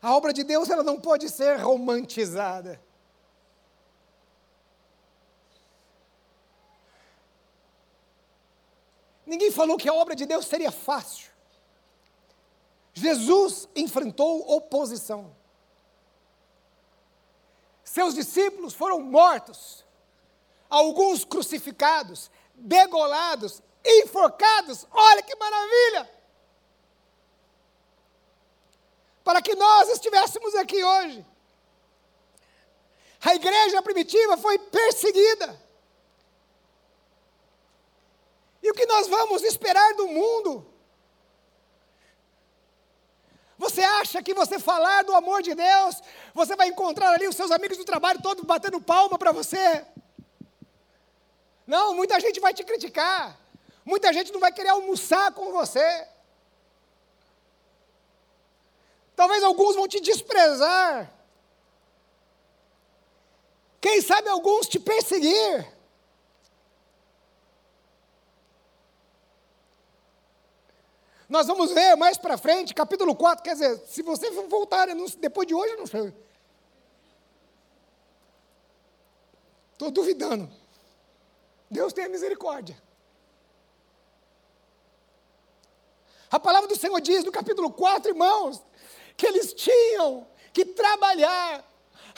A 0.00 0.14
obra 0.14 0.32
de 0.32 0.44
Deus 0.44 0.70
ela 0.70 0.84
não 0.84 1.00
pode 1.00 1.28
ser 1.28 1.56
romantizada. 1.56 2.80
Ninguém 9.26 9.50
falou 9.50 9.76
que 9.76 9.88
a 9.88 9.94
obra 9.94 10.14
de 10.14 10.24
Deus 10.26 10.46
seria 10.46 10.70
fácil. 10.70 11.29
Jesus 13.00 13.68
enfrentou 13.74 14.48
oposição. 14.56 15.34
Seus 17.82 18.14
discípulos 18.14 18.74
foram 18.74 19.00
mortos, 19.00 19.84
alguns 20.68 21.24
crucificados, 21.24 22.30
degolados, 22.54 23.62
enforcados. 23.84 24.86
Olha 24.92 25.22
que 25.22 25.34
maravilha! 25.34 26.10
Para 29.24 29.40
que 29.42 29.54
nós 29.54 29.88
estivéssemos 29.88 30.54
aqui 30.54 30.84
hoje. 30.84 31.26
A 33.22 33.34
igreja 33.34 33.82
primitiva 33.82 34.36
foi 34.36 34.58
perseguida. 34.58 35.60
E 38.62 38.70
o 38.70 38.74
que 38.74 38.86
nós 38.86 39.08
vamos 39.08 39.42
esperar 39.42 39.94
do 39.94 40.06
mundo? 40.06 40.69
Você 43.64 43.82
acha 43.82 44.22
que 44.22 44.32
você 44.32 44.58
falar 44.58 45.04
do 45.04 45.14
amor 45.14 45.42
de 45.42 45.54
Deus, 45.54 46.02
você 46.32 46.56
vai 46.56 46.68
encontrar 46.68 47.10
ali 47.10 47.28
os 47.28 47.36
seus 47.36 47.50
amigos 47.50 47.76
do 47.76 47.84
trabalho 47.84 48.22
todos 48.22 48.42
batendo 48.42 48.80
palma 48.80 49.18
para 49.18 49.32
você? 49.32 49.84
Não, 51.66 51.94
muita 51.94 52.18
gente 52.18 52.40
vai 52.40 52.54
te 52.54 52.64
criticar. 52.64 53.38
Muita 53.84 54.14
gente 54.14 54.32
não 54.32 54.40
vai 54.40 54.50
querer 54.50 54.70
almoçar 54.70 55.30
com 55.32 55.52
você. 55.52 56.08
Talvez 59.14 59.42
alguns 59.42 59.76
vão 59.76 59.86
te 59.86 60.00
desprezar. 60.00 61.12
Quem 63.78 64.00
sabe 64.00 64.30
alguns 64.30 64.68
te 64.68 64.80
perseguir. 64.80 65.70
Nós 71.30 71.46
vamos 71.46 71.70
ver 71.70 71.94
mais 71.94 72.18
para 72.18 72.36
frente, 72.36 72.74
capítulo 72.74 73.14
4, 73.14 73.44
quer 73.44 73.52
dizer, 73.52 73.78
se 73.86 74.02
você 74.02 74.28
voltar 74.32 74.88
depois 75.16 75.46
de 75.46 75.54
hoje, 75.54 75.76
não 75.76 75.86
sei. 75.86 76.12
Estou 79.72 79.92
duvidando. 79.92 80.50
Deus 81.70 81.92
tenha 81.92 82.08
misericórdia. 82.08 82.76
A 86.28 86.40
palavra 86.40 86.68
do 86.68 86.76
Senhor 86.76 87.00
diz 87.00 87.22
no 87.22 87.30
capítulo 87.30 87.70
4, 87.70 88.10
irmãos, 88.10 88.60
que 89.16 89.24
eles 89.24 89.54
tinham 89.54 90.26
que 90.52 90.64
trabalhar. 90.64 91.64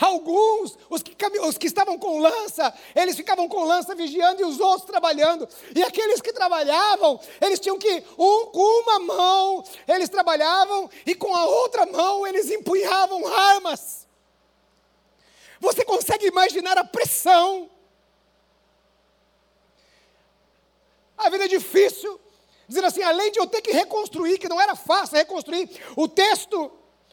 Alguns, 0.02 0.76
os 0.90 1.00
que, 1.00 1.14
os 1.38 1.56
que 1.56 1.68
estavam 1.68 1.96
com 1.96 2.18
lança, 2.18 2.74
eles 2.92 3.14
ficavam 3.14 3.48
com 3.48 3.62
lança 3.62 3.94
vigiando 3.94 4.42
e 4.42 4.44
os 4.44 4.58
outros 4.58 4.84
trabalhando. 4.84 5.48
E 5.76 5.80
aqueles 5.84 6.20
que 6.20 6.32
trabalhavam, 6.32 7.20
eles 7.40 7.60
tinham 7.60 7.78
que, 7.78 8.02
um, 8.18 8.46
com 8.46 8.82
uma 8.82 8.98
mão, 8.98 9.64
eles 9.86 10.08
trabalhavam 10.08 10.90
e 11.06 11.14
com 11.14 11.32
a 11.32 11.46
outra 11.46 11.86
mão 11.86 12.26
eles 12.26 12.50
empunhavam 12.50 13.24
armas. 13.28 14.08
Você 15.60 15.84
consegue 15.84 16.26
imaginar 16.26 16.76
a 16.76 16.84
pressão? 16.84 17.70
A 21.16 21.30
vida 21.30 21.44
é 21.44 21.48
difícil, 21.48 22.20
dizendo 22.66 22.88
assim, 22.88 23.04
além 23.04 23.30
de 23.30 23.38
eu 23.38 23.46
ter 23.46 23.62
que 23.62 23.70
reconstruir, 23.70 24.38
que 24.38 24.48
não 24.48 24.60
era 24.60 24.74
fácil 24.74 25.16
reconstruir, 25.16 25.70
o 25.94 26.08
texto 26.08 26.72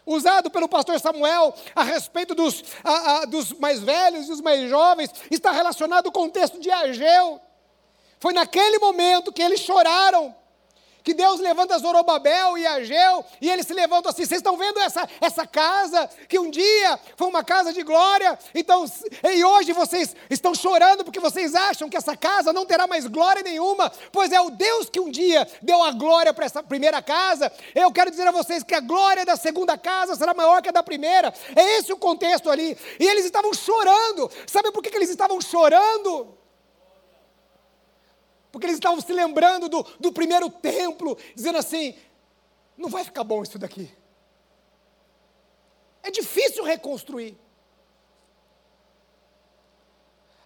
usado 0.10 0.50
pelo 0.50 0.68
pastor 0.68 1.00
Samuel 1.00 1.54
a 1.76 1.84
respeito 1.84 2.34
dos, 2.36 2.64
a, 2.84 3.12
a, 3.22 3.26
dos 3.26 3.54
mais 3.54 3.80
velhos 3.80 4.28
e 4.28 4.32
os 4.32 4.42
mais 4.42 4.70
jovens 4.70 5.12
está 5.30 5.52
relacionado 5.52 6.12
com 6.12 6.26
o 6.26 6.30
texto 6.30 6.60
de 6.60 6.70
Ageu. 6.72 7.40
Foi 8.20 8.34
naquele 8.34 8.80
momento 8.80 9.32
que 9.32 9.42
eles 9.42 9.62
choraram 9.62 10.36
que 11.04 11.14
Deus 11.14 11.40
levanta 11.40 11.78
Zorobabel 11.80 12.58
e 12.58 12.66
Ageu, 12.66 13.26
e 13.42 13.50
eles 13.50 13.66
se 13.66 13.74
levantam 13.74 14.10
assim, 14.10 14.26
vocês 14.26 14.40
estão 14.40 14.58
vendo 14.58 14.80
essa, 14.80 15.08
essa 15.22 15.46
casa, 15.48 16.10
que 16.28 16.40
um 16.40 16.50
dia 16.50 17.00
foi 17.16 17.28
uma 17.28 17.44
casa 17.44 17.74
de 17.74 17.84
glória, 17.84 18.38
então, 18.54 18.86
e 19.24 19.44
hoje 19.44 19.74
vocês 19.74 20.16
estão 20.30 20.54
chorando 20.54 21.04
porque 21.04 21.20
vocês 21.20 21.56
acham 21.56 21.90
que 21.90 21.98
essa 21.98 22.16
casa 22.16 22.54
não 22.54 22.66
terá 22.66 22.88
mais 22.88 23.06
glória 23.08 23.44
nenhuma, 23.44 23.92
pois 24.12 24.32
é 24.32 24.42
o 24.42 24.50
Deus 24.50 24.90
que 24.90 25.00
um 25.00 25.10
dia 25.10 25.48
deu 25.62 25.82
a 25.84 25.92
glória 25.92 26.34
para 26.34 26.46
essa 26.46 26.62
primeira 26.62 27.02
casa, 27.02 27.52
eu 27.74 27.92
quero 27.92 28.12
dizer 28.12 28.28
a 28.28 28.32
vocês 28.32 28.64
que 28.64 28.76
a 28.76 28.80
glória 28.80 29.26
da 29.26 29.36
segunda 29.36 29.78
casa 29.78 30.16
será 30.16 30.34
maior 30.34 30.62
que 30.62 30.70
a 30.70 30.74
da 30.74 30.84
primeira, 30.84 31.34
é 31.56 31.78
esse 31.78 31.92
o 31.92 31.98
contexto 31.98 32.50
ali, 32.50 32.78
e 33.00 33.08
eles 33.08 33.26
estavam 33.26 33.54
chorando, 33.54 34.30
sabe 34.48 34.72
por 34.72 34.84
que, 34.84 34.90
que 34.90 34.98
eles 34.98 35.10
estavam 35.10 35.40
chorando? 35.42 36.39
Porque 38.52 38.66
eles 38.66 38.78
estavam 38.78 39.00
se 39.00 39.14
lembrando 39.14 39.70
do, 39.70 39.84
do 40.00 40.12
primeiro 40.12 40.50
templo, 40.50 41.18
dizendo 41.36 41.58
assim: 41.58 41.96
não 42.78 42.90
vai 42.90 43.04
ficar 43.04 43.24
bom 43.24 43.44
isso 43.44 43.60
daqui. 43.60 43.92
É 46.02 46.10
difícil 46.10 46.64
reconstruir. 46.64 47.38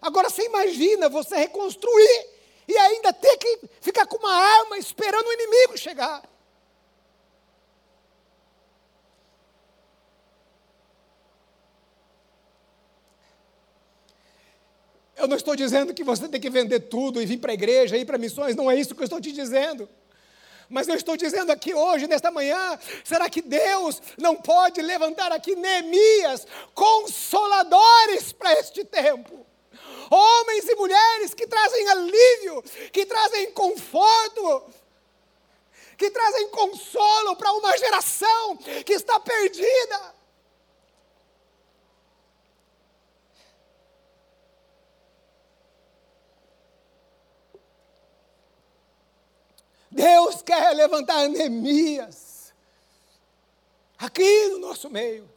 Agora 0.02 0.28
você 0.28 0.44
imagina 0.44 1.08
você 1.08 1.36
reconstruir 1.36 2.28
e 2.68 2.76
ainda 2.76 3.12
ter 3.12 3.38
que 3.38 3.60
ficar 3.80 4.06
com 4.06 4.18
uma 4.18 4.34
arma 4.34 4.76
esperando 4.76 5.26
o 5.26 5.32
inimigo 5.32 5.78
chegar. 5.78 6.22
Eu 15.16 15.28
não 15.28 15.36
estou 15.36 15.54
dizendo 15.54 15.94
que 15.94 16.02
você 16.02 16.28
tem 16.28 16.40
que 16.40 16.50
vender 16.50 16.80
tudo 16.80 17.22
e 17.22 17.26
vir 17.26 17.38
para 17.38 17.52
a 17.52 17.54
igreja, 17.54 17.96
ir 17.96 18.04
para 18.04 18.18
missões, 18.18 18.56
não 18.56 18.70
é 18.70 18.76
isso 18.76 18.94
que 18.94 19.00
eu 19.00 19.04
estou 19.04 19.20
te 19.20 19.32
dizendo. 19.32 19.88
Mas 20.68 20.88
eu 20.88 20.94
estou 20.94 21.16
dizendo 21.16 21.52
aqui 21.52 21.74
hoje, 21.74 22.06
nesta 22.06 22.30
manhã, 22.30 22.78
será 23.04 23.28
que 23.28 23.42
Deus 23.42 24.00
não 24.18 24.34
pode 24.34 24.80
levantar 24.80 25.30
aqui 25.30 25.54
Neemias, 25.54 26.46
consoladores 26.74 28.32
para 28.32 28.52
este 28.54 28.84
tempo? 28.84 29.46
Homens 30.10 30.68
e 30.68 30.74
mulheres 30.74 31.34
que 31.34 31.46
trazem 31.46 31.88
alívio, 31.88 32.64
que 32.92 33.06
trazem 33.06 33.52
conforto, 33.52 34.64
que 35.96 36.10
trazem 36.10 36.48
consolo 36.48 37.36
para 37.36 37.52
uma 37.52 37.76
geração 37.76 38.56
que 38.84 38.92
está 38.92 39.20
perdida. 39.20 40.13
Deus 49.94 50.42
quer 50.42 50.74
levantar 50.74 51.28
Neemias 51.28 52.52
aqui 53.96 54.48
no 54.48 54.58
nosso 54.58 54.90
meio. 54.90 55.30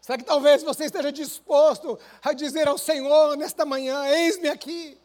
Será 0.00 0.18
que 0.18 0.24
talvez 0.24 0.64
você 0.64 0.86
esteja 0.86 1.12
disposto 1.12 1.96
a 2.20 2.32
dizer 2.32 2.66
ao 2.66 2.76
Senhor 2.76 3.36
nesta 3.36 3.64
manhã: 3.64 4.04
Eis-me 4.06 4.48
aqui. 4.48 4.98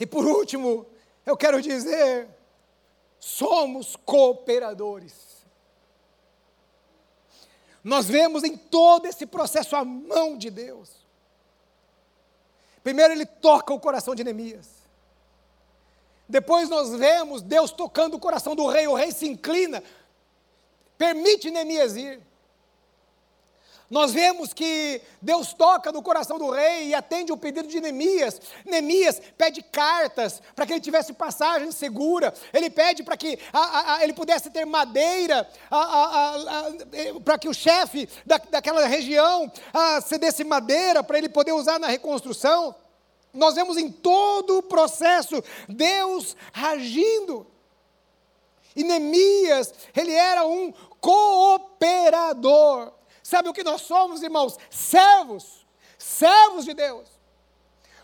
E 0.00 0.06
por 0.06 0.24
último, 0.24 0.86
eu 1.26 1.36
quero 1.36 1.60
dizer: 1.60 2.26
somos 3.20 3.96
cooperadores. 3.96 5.27
Nós 7.88 8.04
vemos 8.04 8.44
em 8.44 8.54
todo 8.54 9.06
esse 9.06 9.24
processo 9.24 9.74
a 9.74 9.82
mão 9.82 10.36
de 10.36 10.50
Deus. 10.50 10.90
Primeiro 12.82 13.14
ele 13.14 13.24
toca 13.24 13.72
o 13.72 13.80
coração 13.80 14.14
de 14.14 14.22
Neemias. 14.22 14.68
Depois 16.28 16.68
nós 16.68 16.90
vemos 16.94 17.40
Deus 17.40 17.70
tocando 17.70 18.14
o 18.14 18.20
coração 18.20 18.54
do 18.54 18.66
rei, 18.66 18.86
o 18.86 18.92
rei 18.92 19.10
se 19.10 19.26
inclina, 19.26 19.82
permite 20.98 21.50
Neemias 21.50 21.96
ir. 21.96 22.20
Nós 23.90 24.12
vemos 24.12 24.52
que 24.52 25.00
Deus 25.22 25.54
toca 25.54 25.90
no 25.90 26.02
coração 26.02 26.38
do 26.38 26.50
rei 26.50 26.88
e 26.88 26.94
atende 26.94 27.32
o 27.32 27.38
pedido 27.38 27.66
de 27.68 27.80
Neemias. 27.80 28.38
Neemias 28.66 29.20
pede 29.36 29.62
cartas 29.62 30.42
para 30.54 30.66
que 30.66 30.74
ele 30.74 30.80
tivesse 30.80 31.14
passagem 31.14 31.72
segura. 31.72 32.34
Ele 32.52 32.68
pede 32.68 33.02
para 33.02 33.16
que 33.16 33.38
a, 33.50 33.94
a, 33.94 34.04
ele 34.04 34.12
pudesse 34.12 34.50
ter 34.50 34.66
madeira, 34.66 35.48
a, 35.70 36.66
para 37.24 37.38
que 37.38 37.48
o 37.48 37.54
chefe 37.54 38.06
da, 38.26 38.36
daquela 38.36 38.86
região 38.86 39.50
cedesse 40.04 40.44
madeira 40.44 41.02
para 41.02 41.16
ele 41.16 41.30
poder 41.30 41.52
usar 41.52 41.78
na 41.78 41.86
reconstrução. 41.86 42.74
Nós 43.32 43.54
vemos 43.54 43.78
em 43.78 43.90
todo 43.90 44.58
o 44.58 44.62
processo 44.62 45.42
Deus 45.66 46.36
agindo. 46.52 47.46
E 48.76 48.84
Neemias, 48.84 49.72
ele 49.96 50.12
era 50.12 50.46
um 50.46 50.74
cooperador. 51.00 52.97
Sabe 53.28 53.50
o 53.50 53.52
que 53.52 53.62
nós 53.62 53.82
somos, 53.82 54.22
irmãos? 54.22 54.56
Servos, 54.70 55.66
servos 55.98 56.64
de 56.64 56.72
Deus. 56.72 57.06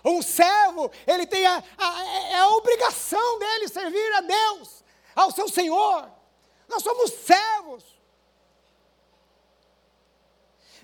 Um 0.04 0.20
servo, 0.20 0.90
ele 1.06 1.26
tem 1.26 1.46
a, 1.46 1.64
a, 1.78 2.04
é 2.04 2.34
a 2.40 2.48
obrigação 2.50 3.38
dele 3.38 3.66
servir 3.68 4.12
a 4.16 4.20
Deus, 4.20 4.84
ao 5.16 5.30
seu 5.30 5.48
Senhor. 5.48 6.10
Nós 6.68 6.82
somos 6.82 7.10
servos. 7.10 7.82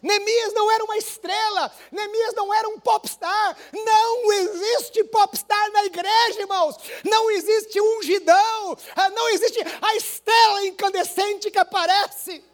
Neemias 0.03 0.55
não 0.55 0.71
era 0.71 0.85
uma 0.85 0.97
estrela, 0.97 1.71
Neemias 1.93 2.33
não 2.35 2.55
era 2.55 2.67
um 2.67 2.81
popstar. 2.81 3.59
Não 3.75 4.33
existe 4.33 5.05
popstar 5.05 5.71
na 5.71 5.85
igreja, 5.85 6.41
irmãos. 6.41 6.77
Não 7.05 7.31
existe 7.31 7.79
ungidão, 7.79 8.75
ah, 8.97 9.11
não 9.11 9.29
existe 9.29 9.61
a 9.83 9.97
estrela 9.97 10.65
incandescente 10.65 11.51
que 11.51 11.59
aparece. 11.59 12.49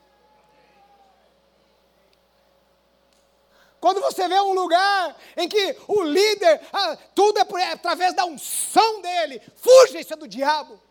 Quando 3.86 4.00
você 4.00 4.26
vê 4.26 4.40
um 4.40 4.52
lugar 4.52 5.16
em 5.36 5.48
que 5.48 5.76
o 5.86 6.02
líder, 6.02 6.60
ah, 6.72 6.98
tudo 7.14 7.38
é, 7.38 7.44
por, 7.44 7.60
é 7.60 7.70
através 7.70 8.14
da 8.14 8.24
unção 8.24 9.00
dele, 9.00 9.40
fuja, 9.54 10.00
isso 10.00 10.12
é 10.12 10.16
do 10.16 10.26
diabo. 10.26 10.82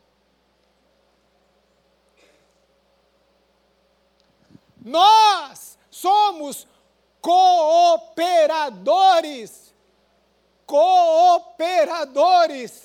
Nós 4.82 5.78
somos 5.92 6.66
cooperadores. 7.20 9.74
Cooperadores. 10.66 12.84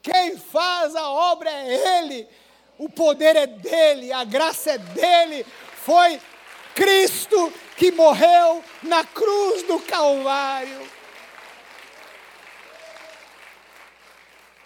Quem 0.00 0.38
faz 0.38 0.94
a 0.94 1.10
obra 1.10 1.50
é 1.50 1.98
Ele, 1.98 2.28
o 2.78 2.88
poder 2.88 3.34
é 3.34 3.48
dele, 3.48 4.12
a 4.12 4.22
graça 4.22 4.70
é 4.70 4.78
dele. 4.78 5.44
Foi 5.84 6.20
Cristo 6.74 7.52
que 7.76 7.90
morreu 7.90 8.62
na 8.82 9.04
cruz 9.04 9.62
do 9.64 9.80
Calvário. 9.80 10.90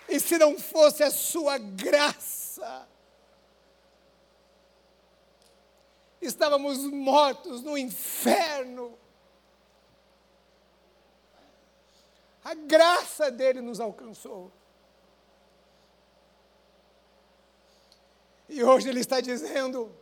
E 0.08 0.20
se 0.20 0.38
não 0.38 0.58
fosse 0.58 1.02
a 1.02 1.10
sua 1.10 1.58
graça, 1.58 2.88
estávamos 6.20 6.78
mortos 6.84 7.62
no 7.62 7.76
inferno. 7.76 8.96
A 12.44 12.54
graça 12.54 13.30
dele 13.30 13.60
nos 13.60 13.80
alcançou. 13.80 14.52
E 18.48 18.62
hoje 18.62 18.88
ele 18.88 19.00
está 19.00 19.20
dizendo: 19.20 19.92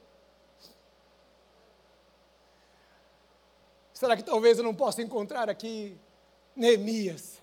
será 3.94 4.16
que 4.16 4.22
talvez 4.22 4.58
eu 4.58 4.64
não 4.64 4.74
possa 4.74 5.00
encontrar 5.00 5.48
aqui 5.48 5.96
Neemias? 6.54 7.40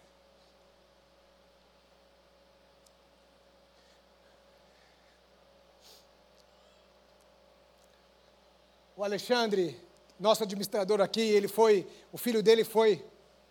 O 8.95 9.03
Alexandre, 9.03 9.81
nosso 10.19 10.43
administrador 10.43 11.01
aqui, 11.01 11.21
ele 11.21 11.47
foi, 11.47 11.87
o 12.11 12.17
filho 12.19 12.43
dele 12.43 12.63
foi 12.63 13.03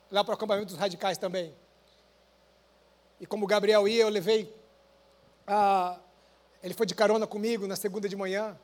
lá 0.09 0.23
para 0.23 0.31
o 0.31 0.35
acampamento 0.35 0.67
dos 0.67 0.77
radicais 0.77 1.19
também. 1.19 1.53
E 3.19 3.27
como 3.27 3.45
o 3.45 3.49
Gabriel 3.49 3.89
ia, 3.89 4.03
eu 4.03 4.09
levei 4.09 4.55
a. 5.47 5.99
Ele 6.63 6.75
foi 6.75 6.87
de 6.87 6.95
carona 6.95 7.27
comigo 7.27 7.67
na 7.67 7.75
segunda 7.75 8.09
de 8.09 8.15
manhã. 8.15 8.57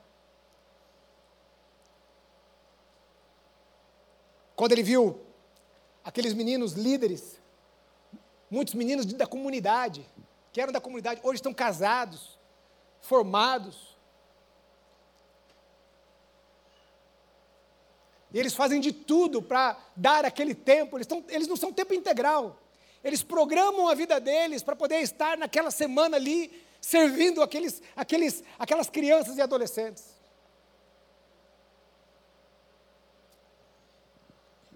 Quando 4.57 4.73
ele 4.73 4.83
viu 4.83 5.21
aqueles 6.03 6.33
meninos 6.33 6.73
líderes, 6.73 7.39
muitos 8.51 8.75
meninos 8.75 9.07
da 9.07 9.27
comunidade, 9.27 10.05
que 10.53 10.61
eram 10.61 10.73
da 10.73 10.81
comunidade, 10.81 11.21
hoje 11.23 11.37
estão 11.37 11.55
casados, 11.55 12.39
formados, 13.01 13.97
E 18.37 18.39
eles 18.39 18.55
fazem 18.55 18.81
de 18.81 18.93
tudo 18.93 19.41
para 19.41 19.79
dar 19.97 20.27
aquele 20.27 20.55
tempo. 20.55 20.99
Eles, 20.99 21.07
tão, 21.07 21.25
eles 21.29 21.49
não 21.49 21.57
são 21.57 21.73
tempo 21.73 21.95
integral. 21.95 22.61
Eles 23.03 23.23
programam 23.23 23.89
a 23.89 23.95
vida 23.95 24.21
deles 24.21 24.63
para 24.63 24.77
poder 24.77 25.01
estar 25.01 25.39
naquela 25.39 25.71
semana 25.71 26.19
ali, 26.19 26.53
servindo 26.81 27.43
aqueles, 27.43 27.81
aqueles, 27.97 28.43
aquelas 28.59 28.91
crianças 28.91 29.39
e 29.39 29.41
adolescentes. 29.41 30.16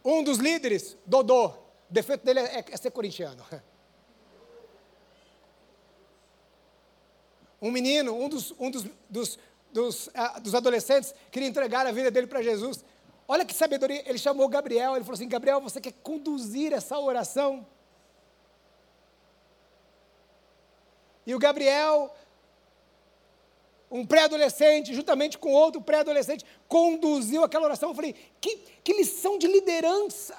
Um 0.05 0.22
dos 0.22 0.38
líderes, 0.38 0.96
Dodô, 1.05 1.46
o 1.48 1.53
defeito 1.90 2.24
dele 2.24 2.40
é, 2.40 2.64
é 2.70 2.76
ser 2.76 2.90
corintiano. 2.90 3.44
Um 7.62 7.70
menino, 7.70 8.14
um 8.14 8.26
dos, 8.26 8.55
um 8.59 8.70
dos, 8.70 8.86
dos, 9.07 9.38
dos, 9.70 10.07
uh, 10.07 10.40
dos 10.42 10.55
adolescentes, 10.55 11.14
queria 11.30 11.46
entregar 11.46 11.86
a 11.86 11.92
vida 11.92 12.11
dele 12.11 12.26
para 12.26 12.40
Jesus. 12.40 12.82
Olha 13.28 13.44
que 13.44 13.53
sabedoria, 13.53 14.03
ele 14.09 14.16
chamou 14.16 14.48
Gabriel, 14.48 14.96
ele 14.96 15.05
falou 15.05 15.14
assim: 15.14 15.28
Gabriel, 15.28 15.61
você 15.61 15.78
quer 15.78 15.92
conduzir 16.03 16.72
essa 16.72 16.98
oração? 16.98 17.66
E 21.26 21.34
o 21.34 21.38
Gabriel, 21.38 22.14
um 23.91 24.07
pré-adolescente, 24.07 24.95
juntamente 24.95 25.36
com 25.36 25.53
outro 25.53 25.80
pré-adolescente, 25.80 26.45
conduziu 26.68 27.43
aquela 27.43 27.64
oração. 27.64 27.91
Eu 27.91 27.95
falei: 27.95 28.14
que, 28.41 28.57
que 28.84 28.93
lição 28.93 29.38
de 29.38 29.47
liderança! 29.47 30.36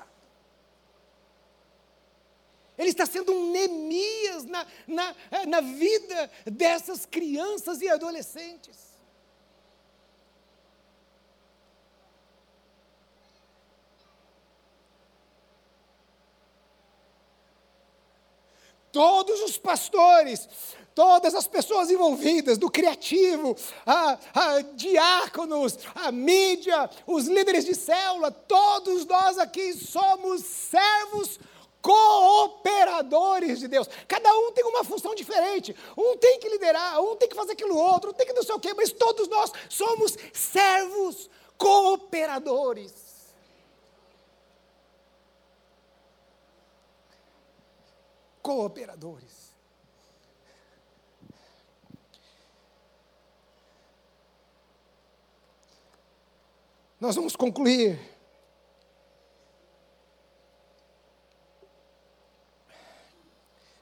Ele 2.77 2.89
está 2.89 3.05
sendo 3.05 3.31
um 3.31 3.51
Neemias 3.51 4.45
na, 4.45 4.65
na, 4.87 5.15
na 5.47 5.61
vida 5.61 6.31
dessas 6.45 7.05
crianças 7.05 7.81
e 7.81 7.89
adolescentes. 7.89 8.91
todos 18.91 19.41
os 19.41 19.57
pastores, 19.57 20.47
todas 20.93 21.33
as 21.35 21.47
pessoas 21.47 21.89
envolvidas, 21.89 22.57
do 22.57 22.69
criativo, 22.69 23.55
a, 23.85 24.17
a, 24.33 24.61
diáconos, 24.61 25.77
a 25.95 26.11
mídia, 26.11 26.89
os 27.07 27.27
líderes 27.27 27.65
de 27.65 27.75
célula, 27.75 28.31
todos 28.31 29.05
nós 29.05 29.37
aqui 29.37 29.73
somos 29.73 30.43
servos 30.43 31.39
cooperadores 31.81 33.59
de 33.59 33.67
Deus. 33.67 33.89
Cada 34.07 34.31
um 34.37 34.51
tem 34.51 34.63
uma 34.65 34.83
função 34.83 35.15
diferente. 35.15 35.75
Um 35.97 36.15
tem 36.17 36.39
que 36.39 36.49
liderar, 36.49 37.01
um 37.01 37.15
tem 37.15 37.27
que 37.27 37.35
fazer 37.35 37.53
aquilo 37.53 37.75
outro, 37.75 38.11
um 38.11 38.13
tem 38.13 38.27
que 38.27 38.33
não 38.33 38.43
sei 38.43 38.55
o 38.55 38.59
quê, 38.59 38.73
mas 38.73 38.91
todos 38.91 39.27
nós 39.27 39.51
somos 39.69 40.15
servos 40.33 41.29
cooperadores. 41.57 43.11
cooperadores. 48.41 49.50
Nós 57.01 57.15
vamos 57.15 57.35
concluir. 57.35 57.99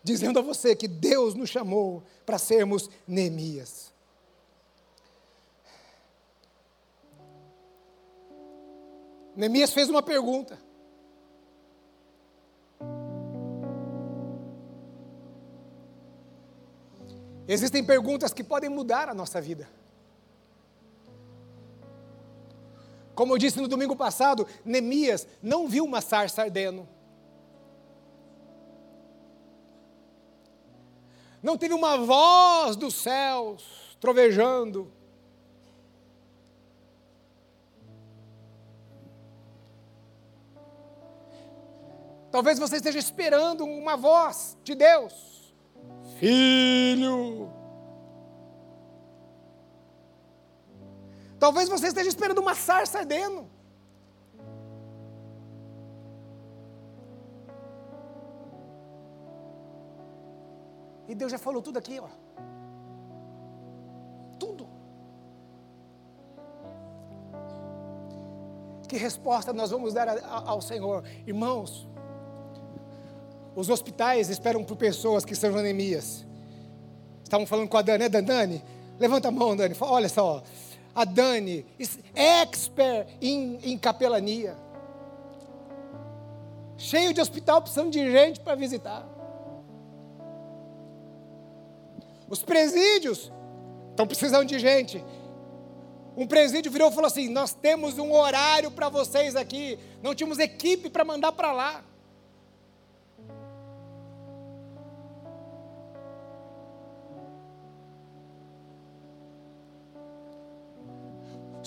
Dizendo 0.02 0.40
a 0.40 0.42
você 0.42 0.74
que 0.74 0.88
Deus 0.88 1.36
nos 1.36 1.50
chamou 1.50 2.02
para 2.26 2.38
sermos 2.38 2.90
Neemias. 3.06 3.92
Neemias 9.36 9.74
fez 9.74 9.90
uma 9.90 10.02
pergunta. 10.02 10.58
Existem 17.46 17.84
perguntas 17.84 18.34
que 18.34 18.46
podem 18.46 18.70
mudar 18.70 19.10
a 19.10 19.14
nossa 19.14 19.42
vida. 19.42 19.68
Como 23.20 23.34
eu 23.34 23.38
disse 23.38 23.60
no 23.60 23.68
domingo 23.68 23.98
passado, 23.98 24.48
Neemias 24.64 25.28
não 25.44 25.68
viu 25.68 25.84
uma 25.84 26.00
sarça 26.00 26.42
ardendo. 26.42 26.88
Não 31.44 31.58
teve 31.58 31.74
uma 31.74 31.98
voz 31.98 32.78
dos 32.78 32.96
céus 32.96 33.98
trovejando. 34.00 34.90
Talvez 42.32 42.58
você 42.58 42.78
esteja 42.78 43.00
esperando 43.00 43.66
uma 43.66 43.98
voz 43.98 44.58
de 44.64 44.76
Deus 44.76 45.54
filho. 46.18 47.59
Talvez 51.40 51.70
você 51.70 51.88
esteja 51.88 52.10
esperando 52.10 52.40
uma 52.40 52.54
sarça 52.54 53.00
ardendo. 53.00 53.48
E 61.08 61.16
Deus 61.16 61.32
já 61.32 61.40
falou 61.40 61.62
tudo 61.62 61.80
aqui, 61.80 62.00
ó. 62.00 62.08
Tudo. 64.38 64.68
Que 68.88 68.98
resposta 68.98 69.54
nós 69.54 69.72
vamos 69.72 69.94
dar 69.94 70.08
ao 70.30 70.62
Senhor? 70.62 71.04
Irmãos, 71.26 71.88
os 73.56 73.70
hospitais 73.70 74.30
esperam 74.30 74.64
por 74.64 74.76
pessoas 74.76 75.26
que 75.26 75.36
são 75.36 75.58
anemias. 75.58 76.28
Estavam 77.24 77.48
falando 77.48 77.70
com 77.70 77.78
a 77.78 77.82
Dani, 77.82 78.10
né, 78.10 78.22
Dani? 78.22 78.64
Levanta 79.00 79.30
a 79.30 79.32
mão, 79.32 79.56
Dani. 79.56 79.76
Olha 79.80 80.10
só. 80.10 80.44
A 81.00 81.06
Dani, 81.06 81.66
expert 82.14 83.08
em, 83.22 83.58
em 83.64 83.78
capelania. 83.78 84.58
Cheio 86.78 87.14
de 87.14 87.22
hospital, 87.22 87.62
precisando 87.62 87.90
de 87.90 88.12
gente 88.12 88.42
para 88.42 88.54
visitar. 88.56 89.08
Os 92.28 92.44
presídios 92.44 93.32
estão 93.92 94.06
precisando 94.06 94.46
de 94.46 94.60
gente. 94.60 95.02
Um 96.18 96.28
presídio 96.28 96.70
virou 96.70 96.90
e 96.90 96.94
falou 96.94 97.08
assim: 97.08 97.30
Nós 97.30 97.54
temos 97.54 97.98
um 97.98 98.12
horário 98.12 98.70
para 98.70 98.90
vocês 98.90 99.38
aqui. 99.38 99.80
Não 100.04 100.14
tínhamos 100.14 100.38
equipe 100.38 100.90
para 100.90 101.06
mandar 101.06 101.32
para 101.32 101.54
lá. 101.54 101.82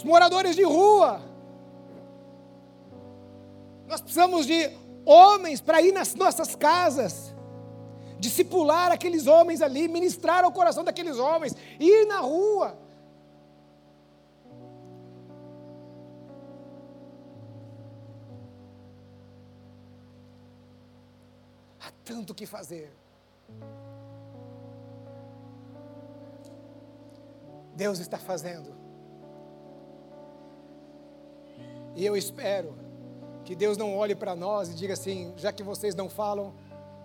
Os 0.02 0.04
moradores 0.04 0.56
de 0.56 0.64
rua, 0.64 1.20
precisamos 3.86 4.46
de 4.46 4.68
homens 5.06 5.60
para 5.60 5.80
ir 5.80 5.92
nas 5.92 6.12
nossas 6.16 6.56
casas, 6.56 7.32
discipular 8.18 8.90
aqueles 8.90 9.28
homens 9.28 9.62
ali, 9.62 9.86
ministrar 9.86 10.42
ao 10.42 10.50
coração 10.50 10.82
daqueles 10.82 11.18
homens, 11.18 11.54
ir 11.78 12.04
na 12.06 12.18
rua. 12.18 12.76
Há 21.80 21.92
tanto 22.04 22.34
que 22.34 22.44
fazer. 22.44 22.92
Deus 27.76 28.00
está 28.00 28.18
fazendo. 28.18 28.82
E 31.94 32.04
eu 32.04 32.16
espero 32.16 32.74
que 33.44 33.54
Deus 33.54 33.76
não 33.76 33.96
olhe 33.96 34.14
para 34.14 34.34
nós 34.34 34.70
e 34.70 34.74
diga 34.74 34.94
assim: 34.94 35.32
já 35.36 35.52
que 35.52 35.62
vocês 35.62 35.94
não 35.94 36.08
falam, 36.08 36.54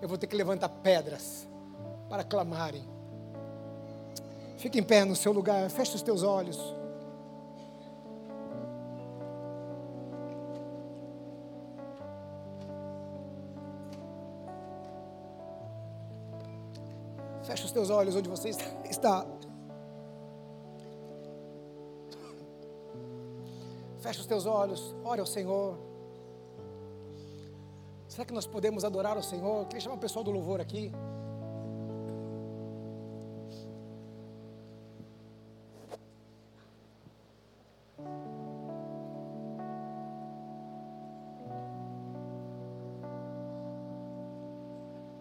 eu 0.02 0.08
vou 0.08 0.18
ter 0.18 0.28
que 0.28 0.36
levantar 0.36 0.70
pedras 0.70 1.48
para 2.10 2.24
clamarem. 2.24 2.88
Fique 4.58 4.80
em 4.80 4.84
pé 4.84 5.06
no 5.06 5.16
seu 5.16 5.32
lugar, 5.32 5.70
feche 5.70 5.96
os 5.96 6.02
teus 6.02 6.24
olhos. 6.24 6.58
Feche 17.44 17.64
os 17.64 17.72
teus 17.72 17.90
olhos 17.90 18.16
onde 18.16 18.28
você 18.28 18.50
está. 18.90 19.26
Feche 24.08 24.22
os 24.22 24.26
teus 24.26 24.46
olhos, 24.46 24.96
ore 25.04 25.20
ao 25.20 25.26
Senhor. 25.26 25.78
Será 28.08 28.24
que 28.24 28.34
nós 28.34 28.48
podemos 28.48 28.86
adorar 28.86 29.18
o 29.18 29.22
Senhor? 29.22 29.60
Eu 29.60 29.66
queria 29.66 29.82
chamar 29.82 29.96
o 29.96 30.00
pessoal 30.00 30.24
do 30.24 30.32
louvor 30.32 30.62
aqui. 30.62 30.94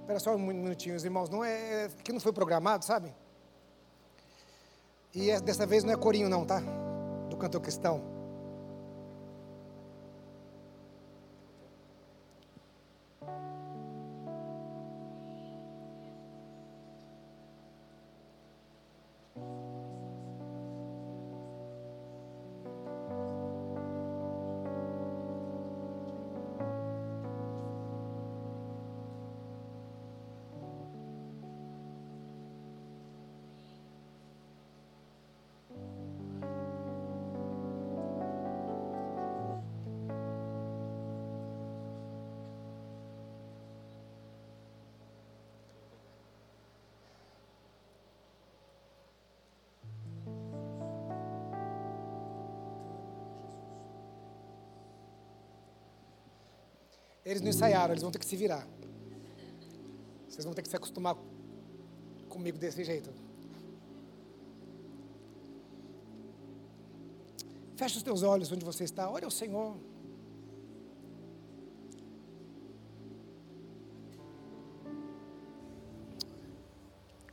Espera 0.02 0.20
só 0.20 0.36
um 0.36 0.38
minutinho, 0.38 0.94
irmãos. 0.94 1.28
Não 1.28 1.42
é, 1.42 1.86
é 1.86 1.88
que 2.04 2.12
não 2.12 2.20
foi 2.20 2.32
programado, 2.32 2.84
sabe? 2.84 3.12
E 5.12 5.28
é, 5.28 5.40
dessa 5.40 5.66
vez 5.66 5.82
não 5.82 5.92
é 5.92 5.96
corinho 5.96 6.28
não, 6.28 6.44
tá? 6.44 6.62
Do 7.28 7.36
cantor 7.36 7.60
cristão. 7.60 8.15
Eles 57.36 57.42
não 57.42 57.50
ensaiaram, 57.50 57.92
eles 57.92 58.02
vão 58.02 58.10
ter 58.10 58.18
que 58.18 58.24
se 58.24 58.34
virar. 58.34 58.66
Vocês 60.26 60.42
vão 60.42 60.54
ter 60.54 60.62
que 60.62 60.70
se 60.70 60.76
acostumar 60.76 61.14
comigo 62.30 62.56
desse 62.56 62.82
jeito. 62.82 63.10
Feche 67.76 67.98
os 67.98 68.02
teus 68.02 68.22
olhos 68.22 68.50
onde 68.50 68.64
você 68.64 68.84
está, 68.84 69.10
olha 69.10 69.28
o 69.28 69.30
Senhor. 69.30 69.76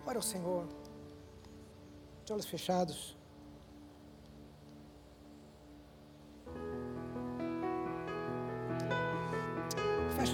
Olha 0.06 0.20
o 0.20 0.24
Senhor. 0.24 0.68
De 2.26 2.34
olhos 2.34 2.46
fechados. 2.46 3.16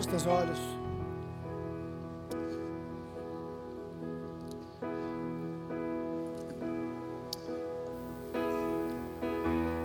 Teus 0.10 0.26
olhos. 0.26 0.60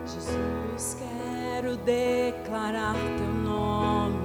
Jesus, 0.07 0.97
quero 0.99 1.77
declarar 1.79 2.95
teu 2.95 3.27
nome 3.27 4.25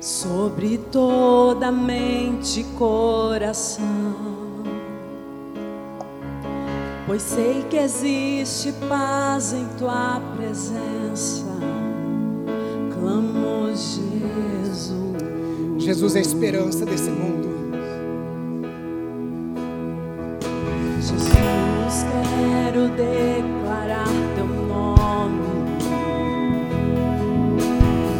sobre 0.00 0.78
toda 0.78 1.70
mente 1.70 2.60
e 2.60 2.64
coração. 2.76 3.84
Pois 7.06 7.22
sei 7.22 7.62
que 7.68 7.76
existe 7.76 8.72
paz 8.88 9.52
em 9.52 9.68
tua 9.76 10.20
presença 10.36 11.53
Jesus 15.78 16.14
é 16.14 16.18
a 16.20 16.22
esperança 16.22 16.86
desse 16.86 17.10
mundo. 17.10 17.48
Jesus, 21.00 22.04
quero 22.04 22.88
declarar 22.90 24.06
teu 24.36 24.46
nome, 24.46 25.42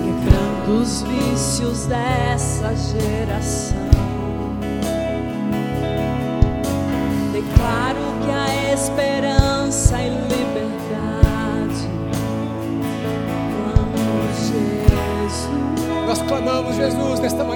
quebrando 0.04 0.82
os 0.82 1.02
vícios 1.02 1.86
dessa 1.86 2.74
geração. 2.74 3.83
Jesus, 16.74 17.20
nesta 17.20 17.44
manhã. 17.44 17.53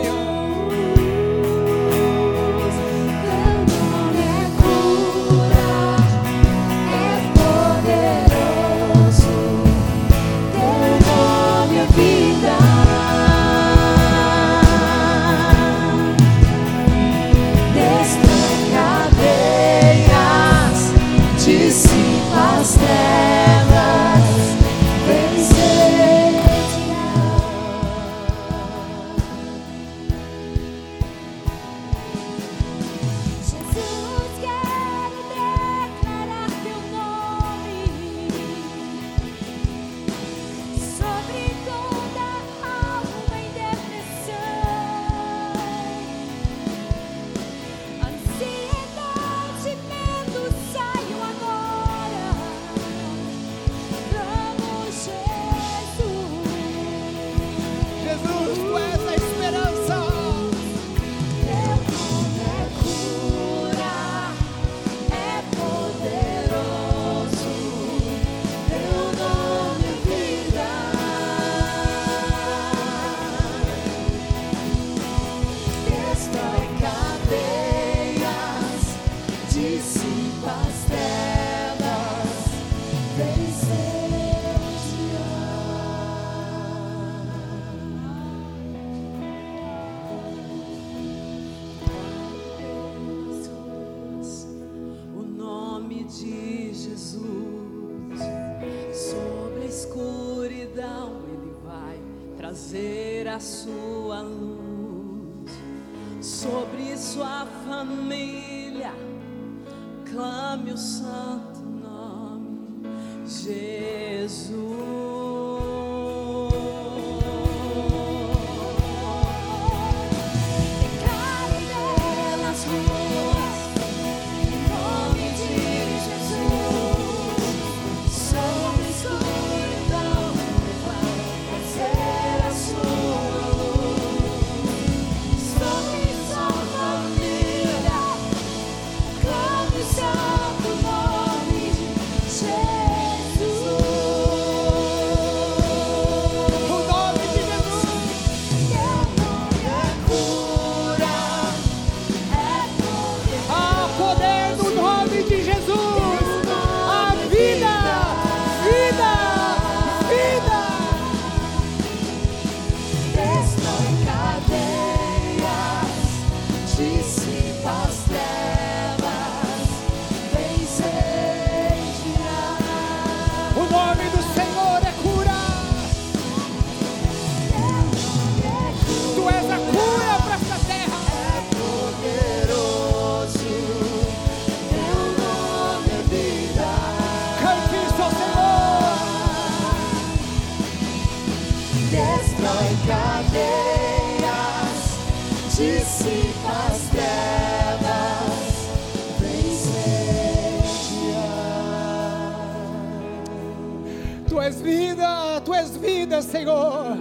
Senhor. 206.30 206.96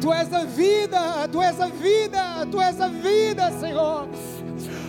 Tu 0.00 0.12
és 0.12 0.32
a 0.32 0.44
vida, 0.44 1.28
tu 1.30 1.42
és 1.42 1.60
a 1.60 1.66
vida, 1.66 2.46
tu 2.50 2.60
és 2.60 2.80
a 2.80 2.88
vida, 2.88 3.50
Senhor. 3.58 4.08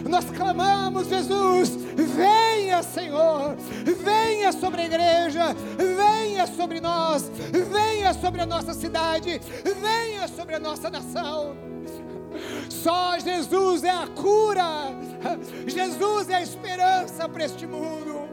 Nós 0.07 0.25
clamamos, 0.25 1.07
Jesus, 1.07 1.69
venha, 1.69 2.81
Senhor, 2.83 3.55
venha 4.03 4.51
sobre 4.51 4.81
a 4.81 4.85
igreja, 4.85 5.55
venha 5.77 6.47
sobre 6.47 6.79
nós, 6.79 7.29
venha 7.51 8.13
sobre 8.13 8.41
a 8.41 8.45
nossa 8.45 8.73
cidade, 8.73 9.41
venha 9.63 10.27
sobre 10.27 10.55
a 10.55 10.59
nossa 10.59 10.89
nação. 10.89 11.55
Só 12.69 13.17
Jesus 13.19 13.83
é 13.83 13.89
a 13.89 14.07
cura, 14.07 14.93
Jesus 15.67 16.29
é 16.29 16.35
a 16.35 16.41
esperança 16.41 17.27
para 17.27 17.45
este 17.45 17.65
mundo. 17.65 18.29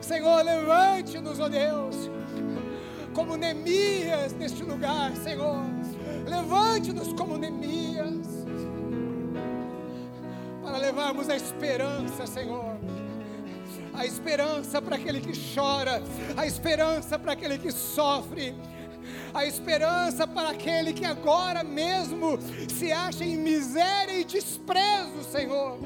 Senhor, 0.00 0.42
levante-nos, 0.44 1.40
ó 1.40 1.44
oh 1.44 1.48
Deus 1.48 2.23
como 3.14 3.36
Neemias 3.36 4.32
neste 4.32 4.62
lugar, 4.62 5.16
Senhor. 5.16 5.62
Levante-nos 6.26 7.12
como 7.12 7.38
Neemias, 7.38 8.26
para 10.62 10.78
levarmos 10.78 11.30
a 11.30 11.36
esperança, 11.36 12.26
Senhor. 12.26 12.76
A 13.94 14.04
esperança 14.04 14.82
para 14.82 14.96
aquele 14.96 15.20
que 15.20 15.32
chora, 15.54 16.02
a 16.36 16.46
esperança 16.46 17.16
para 17.16 17.32
aquele 17.32 17.58
que 17.58 17.70
sofre, 17.70 18.54
a 19.32 19.46
esperança 19.46 20.26
para 20.26 20.50
aquele 20.50 20.92
que 20.92 21.04
agora 21.04 21.62
mesmo 21.62 22.38
se 22.68 22.90
acha 22.90 23.24
em 23.24 23.36
miséria 23.36 24.18
e 24.18 24.24
desprezo, 24.24 25.22
Senhor. 25.30 25.78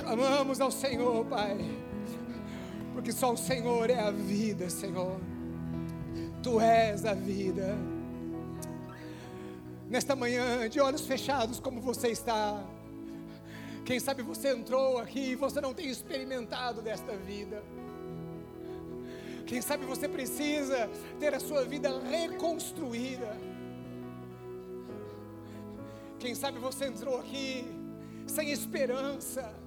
Clamamos 0.00 0.60
ao 0.60 0.70
Senhor, 0.70 1.24
Pai 1.26 1.75
porque 2.96 3.12
só 3.12 3.30
o 3.30 3.36
Senhor 3.36 3.90
é 3.90 4.00
a 4.00 4.10
vida, 4.10 4.70
Senhor. 4.70 5.20
Tu 6.42 6.58
és 6.58 7.04
a 7.04 7.12
vida. 7.12 7.76
Nesta 9.86 10.16
manhã, 10.16 10.66
de 10.66 10.80
olhos 10.80 11.06
fechados, 11.06 11.60
como 11.60 11.78
você 11.78 12.08
está. 12.08 12.64
Quem 13.84 14.00
sabe 14.00 14.22
você 14.22 14.48
entrou 14.48 14.96
aqui 14.96 15.32
e 15.32 15.34
você 15.34 15.60
não 15.60 15.74
tem 15.74 15.90
experimentado 15.90 16.80
desta 16.80 17.14
vida. 17.18 17.62
Quem 19.46 19.60
sabe 19.60 19.84
você 19.84 20.08
precisa 20.08 20.88
ter 21.20 21.34
a 21.34 21.38
sua 21.38 21.66
vida 21.66 22.00
reconstruída. 22.00 23.36
Quem 26.18 26.34
sabe 26.34 26.58
você 26.58 26.86
entrou 26.86 27.18
aqui 27.18 27.66
sem 28.26 28.50
esperança 28.50 29.65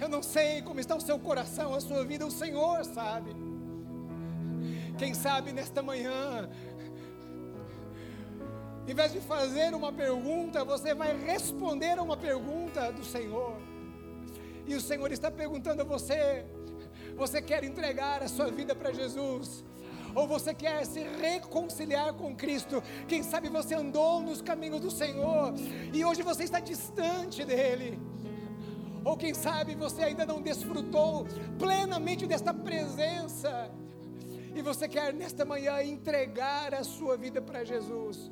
eu 0.00 0.08
não 0.08 0.22
sei 0.22 0.62
como 0.62 0.80
está 0.80 0.94
o 0.94 1.00
seu 1.00 1.18
coração, 1.18 1.74
a 1.74 1.80
sua 1.80 2.04
vida, 2.04 2.26
o 2.26 2.30
Senhor 2.30 2.84
sabe. 2.84 3.34
Quem 4.98 5.14
sabe 5.14 5.52
nesta 5.52 5.82
manhã, 5.82 6.48
em 8.86 8.94
vez 8.94 9.12
de 9.12 9.20
fazer 9.20 9.74
uma 9.74 9.92
pergunta, 9.92 10.64
você 10.64 10.94
vai 10.94 11.16
responder 11.16 11.98
a 11.98 12.02
uma 12.02 12.16
pergunta 12.16 12.92
do 12.92 13.04
Senhor. 13.04 13.56
E 14.66 14.74
o 14.74 14.80
Senhor 14.80 15.10
está 15.10 15.30
perguntando 15.30 15.82
a 15.82 15.84
você: 15.84 16.44
você 17.16 17.40
quer 17.40 17.64
entregar 17.64 18.22
a 18.22 18.28
sua 18.28 18.50
vida 18.50 18.74
para 18.74 18.92
Jesus? 18.92 19.64
Ou 20.14 20.28
você 20.28 20.54
quer 20.54 20.84
se 20.86 21.00
reconciliar 21.00 22.14
com 22.14 22.36
Cristo? 22.36 22.82
Quem 23.08 23.22
sabe 23.22 23.48
você 23.48 23.74
andou 23.74 24.20
nos 24.20 24.40
caminhos 24.40 24.80
do 24.80 24.90
Senhor 24.90 25.52
e 25.92 26.04
hoje 26.04 26.22
você 26.22 26.44
está 26.44 26.60
distante 26.60 27.44
dEle. 27.44 28.13
Ou 29.04 29.16
quem 29.16 29.34
sabe 29.34 29.74
você 29.74 30.02
ainda 30.02 30.24
não 30.24 30.40
desfrutou 30.40 31.26
plenamente 31.58 32.26
desta 32.26 32.54
presença. 32.54 33.70
E 34.54 34.62
você 34.62 34.88
quer 34.88 35.12
nesta 35.12 35.44
manhã 35.44 35.82
entregar 35.82 36.72
a 36.74 36.82
sua 36.82 37.16
vida 37.16 37.42
para 37.42 37.64
Jesus. 37.64 38.30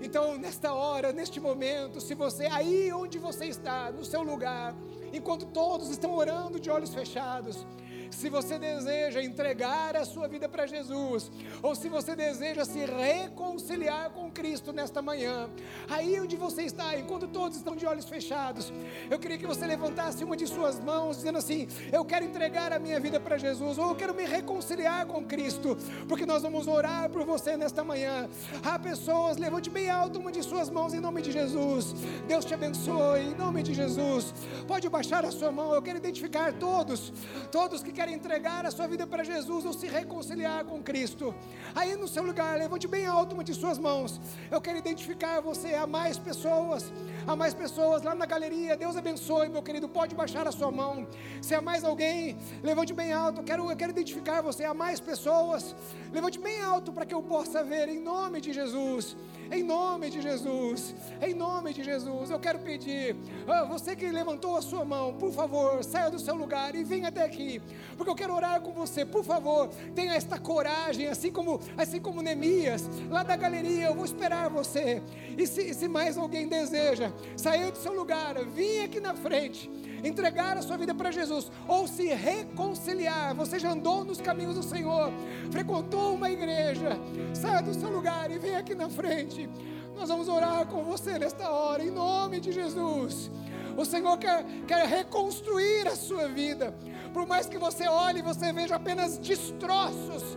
Então, 0.00 0.38
nesta 0.38 0.72
hora, 0.72 1.12
neste 1.12 1.40
momento, 1.40 2.00
se 2.00 2.14
você, 2.14 2.46
aí 2.46 2.92
onde 2.92 3.18
você 3.18 3.46
está, 3.46 3.90
no 3.90 4.04
seu 4.04 4.22
lugar, 4.22 4.74
enquanto 5.12 5.46
todos 5.46 5.90
estão 5.90 6.14
orando 6.14 6.60
de 6.60 6.70
olhos 6.70 6.94
fechados, 6.94 7.66
se 8.10 8.28
você 8.28 8.58
deseja 8.58 9.22
entregar 9.22 9.96
a 9.96 10.04
sua 10.04 10.28
vida 10.28 10.48
para 10.48 10.66
Jesus, 10.66 11.30
ou 11.62 11.74
se 11.74 11.88
você 11.88 12.14
deseja 12.16 12.64
se 12.64 12.84
reconciliar 12.84 14.10
com 14.10 14.30
Cristo 14.30 14.72
nesta 14.72 15.02
manhã, 15.02 15.48
aí 15.88 16.18
onde 16.20 16.36
você 16.36 16.62
está, 16.62 16.98
enquanto 16.98 17.28
todos 17.28 17.56
estão 17.56 17.76
de 17.76 17.86
olhos 17.86 18.08
fechados, 18.08 18.72
eu 19.10 19.18
queria 19.18 19.38
que 19.38 19.46
você 19.46 19.66
levantasse 19.66 20.24
uma 20.24 20.36
de 20.36 20.46
suas 20.46 20.78
mãos, 20.80 21.16
dizendo 21.16 21.38
assim: 21.38 21.68
Eu 21.92 22.04
quero 22.04 22.24
entregar 22.24 22.72
a 22.72 22.78
minha 22.78 22.98
vida 22.98 23.20
para 23.20 23.36
Jesus, 23.36 23.78
ou 23.78 23.90
eu 23.90 23.94
quero 23.94 24.14
me 24.14 24.24
reconciliar 24.24 25.06
com 25.06 25.24
Cristo, 25.24 25.76
porque 26.08 26.26
nós 26.26 26.42
vamos 26.42 26.66
orar 26.66 27.08
por 27.10 27.24
você 27.24 27.56
nesta 27.56 27.84
manhã. 27.84 28.28
Há 28.64 28.78
pessoas, 28.78 29.36
levante 29.36 29.70
bem 29.70 29.90
alto 29.90 30.18
uma 30.18 30.32
de 30.32 30.42
suas 30.42 30.70
mãos 30.70 30.94
em 30.94 31.00
nome 31.00 31.22
de 31.22 31.32
Jesus. 31.32 31.94
Deus 32.26 32.44
te 32.44 32.54
abençoe, 32.54 33.20
em 33.20 33.34
nome 33.34 33.62
de 33.62 33.74
Jesus. 33.74 34.34
Pode 34.66 34.88
baixar 34.88 35.24
a 35.24 35.30
sua 35.30 35.52
mão, 35.52 35.74
eu 35.74 35.82
quero 35.82 35.98
identificar 35.98 36.52
todos, 36.54 37.12
todos 37.50 37.82
que 37.82 37.92
quer 37.98 38.08
entregar 38.10 38.64
a 38.64 38.70
sua 38.70 38.86
vida 38.86 39.04
para 39.08 39.24
Jesus 39.24 39.64
ou 39.64 39.72
se 39.72 39.88
reconciliar 39.88 40.64
com 40.64 40.80
Cristo, 40.80 41.34
aí 41.74 41.96
no 41.96 42.06
seu 42.06 42.22
lugar, 42.22 42.56
levante 42.56 42.86
bem 42.86 43.06
alto 43.06 43.34
uma 43.34 43.42
de 43.42 43.52
suas 43.52 43.76
mãos. 43.76 44.20
Eu 44.52 44.60
quero 44.60 44.78
identificar 44.78 45.40
você 45.40 45.74
a 45.74 45.84
mais 45.84 46.16
pessoas, 46.16 46.92
Há 47.28 47.36
mais 47.36 47.52
pessoas 47.52 48.02
lá 48.02 48.14
na 48.14 48.24
galeria. 48.24 48.74
Deus 48.74 48.96
abençoe, 48.96 49.50
meu 49.50 49.62
querido. 49.62 49.86
Pode 49.86 50.14
baixar 50.14 50.48
a 50.48 50.52
sua 50.52 50.70
mão. 50.70 51.06
Se 51.42 51.54
há 51.54 51.60
mais 51.60 51.84
alguém, 51.84 52.38
levante 52.62 52.94
bem 52.94 53.12
alto. 53.12 53.40
Eu 53.40 53.44
quero, 53.44 53.70
eu 53.70 53.76
quero 53.76 53.90
identificar 53.90 54.40
você. 54.40 54.64
Há 54.64 54.72
mais 54.72 54.98
pessoas. 54.98 55.76
Levante 56.10 56.38
bem 56.38 56.62
alto 56.62 56.90
para 56.90 57.04
que 57.04 57.14
eu 57.14 57.22
possa 57.22 57.62
ver, 57.62 57.86
em 57.90 58.00
nome 58.00 58.40
de 58.40 58.50
Jesus. 58.50 59.14
Em 59.50 59.62
nome 59.62 60.10
de 60.10 60.20
Jesus, 60.20 60.94
em 61.22 61.32
nome 61.32 61.72
de 61.72 61.82
Jesus, 61.82 62.30
eu 62.30 62.38
quero 62.38 62.58
pedir, 62.58 63.16
ah, 63.46 63.64
você 63.64 63.96
que 63.96 64.06
levantou 64.10 64.56
a 64.56 64.62
sua 64.62 64.84
mão, 64.84 65.14
por 65.14 65.32
favor, 65.32 65.82
saia 65.82 66.10
do 66.10 66.18
seu 66.18 66.34
lugar 66.34 66.74
e 66.74 66.84
venha 66.84 67.08
até 67.08 67.22
aqui, 67.22 67.60
porque 67.96 68.10
eu 68.10 68.14
quero 68.14 68.34
orar 68.34 68.60
com 68.60 68.72
você. 68.72 69.06
Por 69.06 69.24
favor, 69.24 69.68
tenha 69.94 70.12
esta 70.12 70.38
coragem, 70.38 71.06
assim 71.06 71.32
como, 71.32 71.60
assim 71.78 71.98
como 71.98 72.20
Neemias, 72.20 72.88
lá 73.08 73.22
da 73.22 73.36
galeria, 73.36 73.86
eu 73.86 73.94
vou 73.94 74.04
esperar 74.04 74.50
você. 74.50 75.02
E 75.36 75.46
se, 75.46 75.72
se 75.72 75.88
mais 75.88 76.18
alguém 76.18 76.46
deseja 76.46 77.10
sair 77.36 77.72
do 77.72 77.78
seu 77.78 77.94
lugar, 77.94 78.34
vim 78.44 78.80
aqui 78.80 79.00
na 79.00 79.14
frente 79.14 79.70
entregar 80.02 80.56
a 80.56 80.62
sua 80.62 80.76
vida 80.76 80.94
para 80.94 81.10
Jesus, 81.10 81.50
ou 81.66 81.86
se 81.86 82.08
reconciliar. 82.08 83.34
Você 83.34 83.58
já 83.58 83.72
andou 83.72 84.04
nos 84.04 84.20
caminhos 84.20 84.54
do 84.54 84.62
Senhor, 84.62 85.12
frequentou 85.50 86.14
uma 86.14 86.30
igreja, 86.30 86.98
saia 87.34 87.62
do 87.62 87.74
seu 87.74 87.90
lugar 87.90 88.30
e 88.30 88.38
vem 88.38 88.56
aqui 88.56 88.74
na 88.74 88.88
frente. 88.88 89.48
Nós 89.96 90.08
vamos 90.08 90.28
orar 90.28 90.66
com 90.66 90.84
você 90.84 91.18
nesta 91.18 91.50
hora, 91.50 91.82
em 91.82 91.90
nome 91.90 92.40
de 92.40 92.52
Jesus. 92.52 93.30
O 93.76 93.84
Senhor 93.84 94.16
quer, 94.18 94.44
quer 94.66 94.86
reconstruir 94.86 95.86
a 95.86 95.96
sua 95.96 96.28
vida. 96.28 96.74
Por 97.12 97.26
mais 97.26 97.46
que 97.46 97.58
você 97.58 97.88
olhe 97.88 98.22
você 98.22 98.52
veja 98.52 98.76
apenas 98.76 99.18
destroços, 99.18 100.36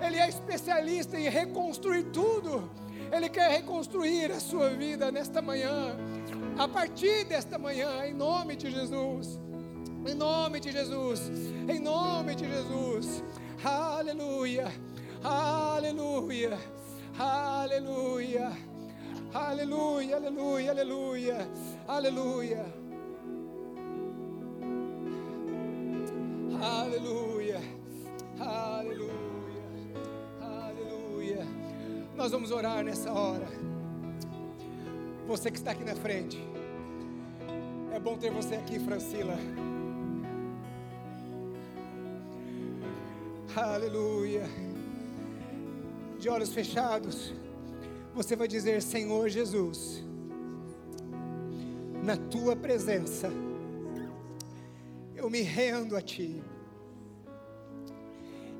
Ele 0.00 0.18
é 0.18 0.28
especialista 0.28 1.18
em 1.18 1.28
reconstruir 1.28 2.04
tudo. 2.04 2.70
Ele 3.12 3.28
quer 3.28 3.50
reconstruir 3.50 4.30
a 4.30 4.40
sua 4.40 4.70
vida 4.70 5.10
nesta 5.10 5.40
manhã 5.40 5.96
a 6.58 6.66
partir 6.66 7.24
desta 7.24 7.58
manhã, 7.58 8.04
em 8.06 8.14
nome 8.14 8.56
de 8.56 8.70
Jesus. 8.70 9.38
Em 10.06 10.14
nome 10.14 10.60
de 10.60 10.72
Jesus. 10.72 11.30
Em 11.68 11.78
nome 11.78 12.34
de 12.34 12.48
Jesus. 12.48 13.22
Aleluia. 13.64 14.72
Aleluia. 15.22 16.58
Aleluia. 17.18 18.68
Aleluia, 19.34 20.16
aleluia, 20.16 20.70
aleluia. 20.70 21.48
Aleluia. 21.86 22.66
Aleluia. 26.60 27.60
Aleluia. 28.40 29.17
Nós 32.18 32.32
vamos 32.32 32.50
orar 32.50 32.82
nessa 32.82 33.12
hora. 33.12 33.46
Você 35.28 35.52
que 35.52 35.56
está 35.56 35.70
aqui 35.70 35.84
na 35.84 35.94
frente. 35.94 36.36
É 37.92 38.00
bom 38.00 38.18
ter 38.18 38.28
você 38.32 38.56
aqui, 38.56 38.80
Francila. 38.80 39.38
Aleluia. 43.54 44.42
De 46.18 46.28
olhos 46.28 46.52
fechados, 46.52 47.32
você 48.12 48.34
vai 48.34 48.48
dizer: 48.48 48.82
Senhor 48.82 49.28
Jesus, 49.28 50.04
na 52.02 52.16
tua 52.16 52.56
presença, 52.56 53.30
eu 55.14 55.30
me 55.30 55.42
rendo 55.42 55.96
a 55.96 56.02
ti. 56.02 56.42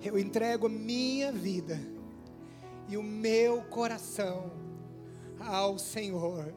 Eu 0.01 0.17
entrego 0.17 0.67
a 0.67 0.71
minha 0.71 1.33
vida 1.33 1.98
e 2.89 2.97
o 2.97 3.03
meu 3.03 3.63
coração 3.65 4.51
ao 5.39 5.79
Senhor 5.79 6.55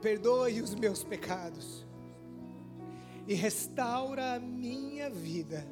perdoe 0.00 0.62
os 0.62 0.74
meus 0.74 1.04
pecados 1.04 1.86
e 3.28 3.34
restaura 3.34 4.34
a 4.34 4.40
minha 4.40 5.10
vida. 5.10 5.66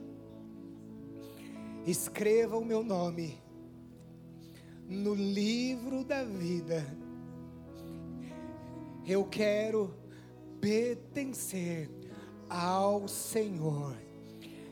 Escreva 1.86 2.58
o 2.58 2.64
meu 2.64 2.84
nome 2.84 3.40
no 4.86 5.14
livro 5.14 6.04
da 6.04 6.22
vida. 6.22 6.86
Eu 9.06 9.24
quero 9.24 9.94
pertencer 10.60 11.90
ao 12.48 13.08
Senhor, 13.08 13.96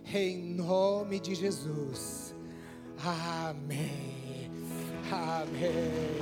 em 0.05 0.55
nome 0.55 1.19
de 1.19 1.35
Jesus. 1.35 2.26
Amém. 3.03 4.51
Amém. 5.13 6.17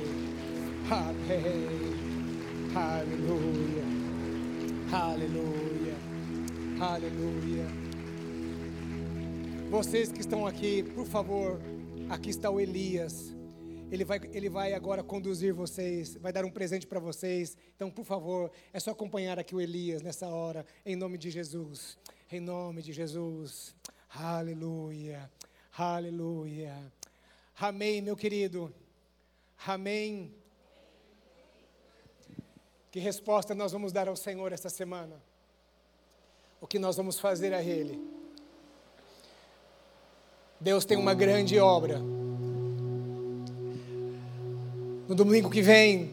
Amém. 0.91 2.05
Aleluia. 2.75 3.83
Aleluia. 4.91 5.95
Aleluia. 6.79 7.65
Vocês 9.69 10.11
que 10.11 10.19
estão 10.19 10.45
aqui, 10.45 10.83
por 10.83 11.05
favor, 11.05 11.59
aqui 12.09 12.29
está 12.29 12.49
o 12.49 12.59
Elias. 12.59 13.33
Ele 13.91 14.03
vai, 14.03 14.19
ele 14.33 14.49
vai 14.49 14.73
agora 14.73 15.03
conduzir 15.03 15.53
vocês, 15.53 16.15
vai 16.15 16.33
dar 16.33 16.43
um 16.43 16.51
presente 16.51 16.85
para 16.85 16.99
vocês. 16.99 17.57
Então, 17.75 17.89
por 17.89 18.03
favor, 18.03 18.51
é 18.73 18.79
só 18.79 18.91
acompanhar 18.91 19.39
aqui 19.39 19.55
o 19.55 19.61
Elias 19.61 20.01
nessa 20.01 20.27
hora, 20.27 20.65
em 20.85 20.95
nome 20.95 21.17
de 21.17 21.29
Jesus. 21.31 21.97
Em 22.31 22.39
nome 22.39 22.81
de 22.81 22.91
Jesus. 22.91 23.73
Aleluia. 24.09 25.29
Aleluia. 25.77 26.73
Amém, 27.59 28.01
meu 28.01 28.15
querido. 28.15 28.73
Amém. 29.67 30.33
Que 32.89 32.97
resposta 32.97 33.53
nós 33.53 33.73
vamos 33.73 33.91
dar 33.91 34.07
ao 34.07 34.15
Senhor 34.15 34.53
esta 34.53 34.69
semana? 34.69 35.21
O 36.61 36.67
que 36.67 36.79
nós 36.79 36.95
vamos 36.95 37.19
fazer 37.19 37.53
a 37.53 37.61
Ele? 37.61 38.01
Deus 40.61 40.85
tem 40.85 40.97
uma 40.97 41.13
grande 41.13 41.59
obra. 41.59 41.99
No 45.09 45.13
domingo 45.13 45.49
que 45.49 45.61
vem, 45.61 46.09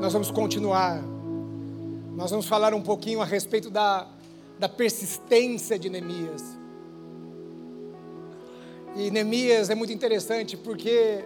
nós 0.00 0.14
vamos 0.14 0.30
continuar. 0.30 1.02
Nós 2.14 2.30
vamos 2.30 2.46
falar 2.46 2.72
um 2.72 2.82
pouquinho 2.82 3.20
a 3.20 3.26
respeito 3.26 3.68
da, 3.68 4.08
da 4.58 4.66
persistência 4.66 5.78
de 5.78 5.90
Neemias. 5.90 6.42
E 8.96 9.10
Neemias 9.10 9.68
é 9.68 9.74
muito 9.74 9.92
interessante 9.92 10.56
porque 10.56 11.22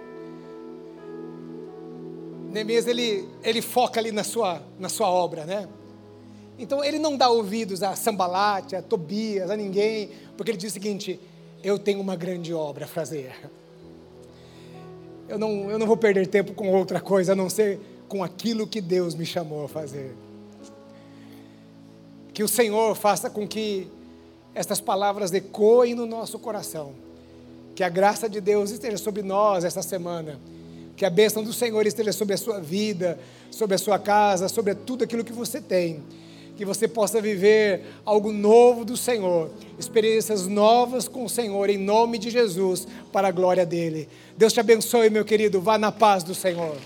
Neemias 2.51 2.89
ele, 2.89 3.29
ele 3.45 3.63
foca 3.63 4.01
ali 4.01 4.11
na 4.11 4.25
sua, 4.25 4.61
na 4.77 4.89
sua 4.89 5.09
obra, 5.09 5.45
né? 5.45 5.69
Então 6.59 6.83
ele 6.83 6.99
não 6.99 7.17
dá 7.17 7.31
ouvidos 7.31 7.81
a 7.85 7.95
Sambalate, 7.95 8.75
a 8.75 8.83
Tobias, 8.83 9.49
a 9.51 9.57
ninguém, 9.57 10.11
porque 10.37 10.51
ele 10.51 10.59
diz 10.59 10.73
o 10.73 10.75
seguinte: 10.75 11.21
eu 11.63 11.79
tenho 11.79 12.01
uma 12.01 12.17
grande 12.17 12.53
obra 12.53 12.87
a 12.87 12.89
fazer. 12.89 13.33
Eu 15.29 15.39
não, 15.39 15.71
eu 15.71 15.79
não 15.79 15.87
vou 15.87 15.97
perder 15.97 16.27
tempo 16.27 16.53
com 16.55 16.75
outra 16.75 17.01
coisa 17.01 17.33
a 17.33 17.37
não 17.37 17.49
ser 17.49 17.79
com 18.09 18.25
aquilo 18.25 18.67
que 18.67 18.81
Deus 18.81 19.15
me 19.15 19.25
chamou 19.25 19.65
a 19.65 19.69
fazer. 19.69 20.13
Que 22.35 22.43
o 22.43 22.49
Senhor 22.49 22.97
faça 22.97 23.31
com 23.31 23.47
que 23.47 23.87
estas 24.57 24.81
palavras 24.81 25.33
ecoem 25.33 25.95
no 25.95 26.05
nosso 26.05 26.37
coração. 26.37 27.10
Que 27.75 27.83
a 27.83 27.89
graça 27.89 28.29
de 28.29 28.41
Deus 28.41 28.71
esteja 28.71 28.99
sobre 28.99 29.23
nós 29.23 29.65
esta 29.65 29.83
semana 29.83 30.39
que 31.01 31.05
a 31.07 31.09
bênção 31.09 31.43
do 31.43 31.51
Senhor 31.51 31.87
esteja 31.87 32.13
sobre 32.13 32.35
a 32.35 32.37
sua 32.37 32.61
vida, 32.61 33.19
sobre 33.51 33.75
a 33.75 33.79
sua 33.79 33.99
casa, 33.99 34.49
sobre 34.49 34.75
tudo 34.75 35.03
aquilo 35.03 35.25
que 35.25 35.33
você 35.33 35.59
tem. 35.59 36.03
Que 36.59 36.63
você 36.63 36.87
possa 36.87 37.23
viver 37.23 37.87
algo 38.05 38.31
novo 38.31 38.85
do 38.85 38.99
Senhor, 38.99 39.51
experiências 39.79 40.47
novas 40.47 41.09
com 41.09 41.25
o 41.25 41.29
Senhor, 41.29 41.71
em 41.71 41.79
nome 41.79 42.19
de 42.19 42.29
Jesus, 42.29 42.87
para 43.11 43.29
a 43.29 43.31
glória 43.31 43.65
dele. 43.65 44.11
Deus 44.37 44.53
te 44.53 44.61
abençoe, 44.61 45.09
meu 45.09 45.25
querido. 45.25 45.59
Vá 45.59 45.79
na 45.79 45.91
paz 45.91 46.23
do 46.23 46.35
Senhor. 46.35 46.77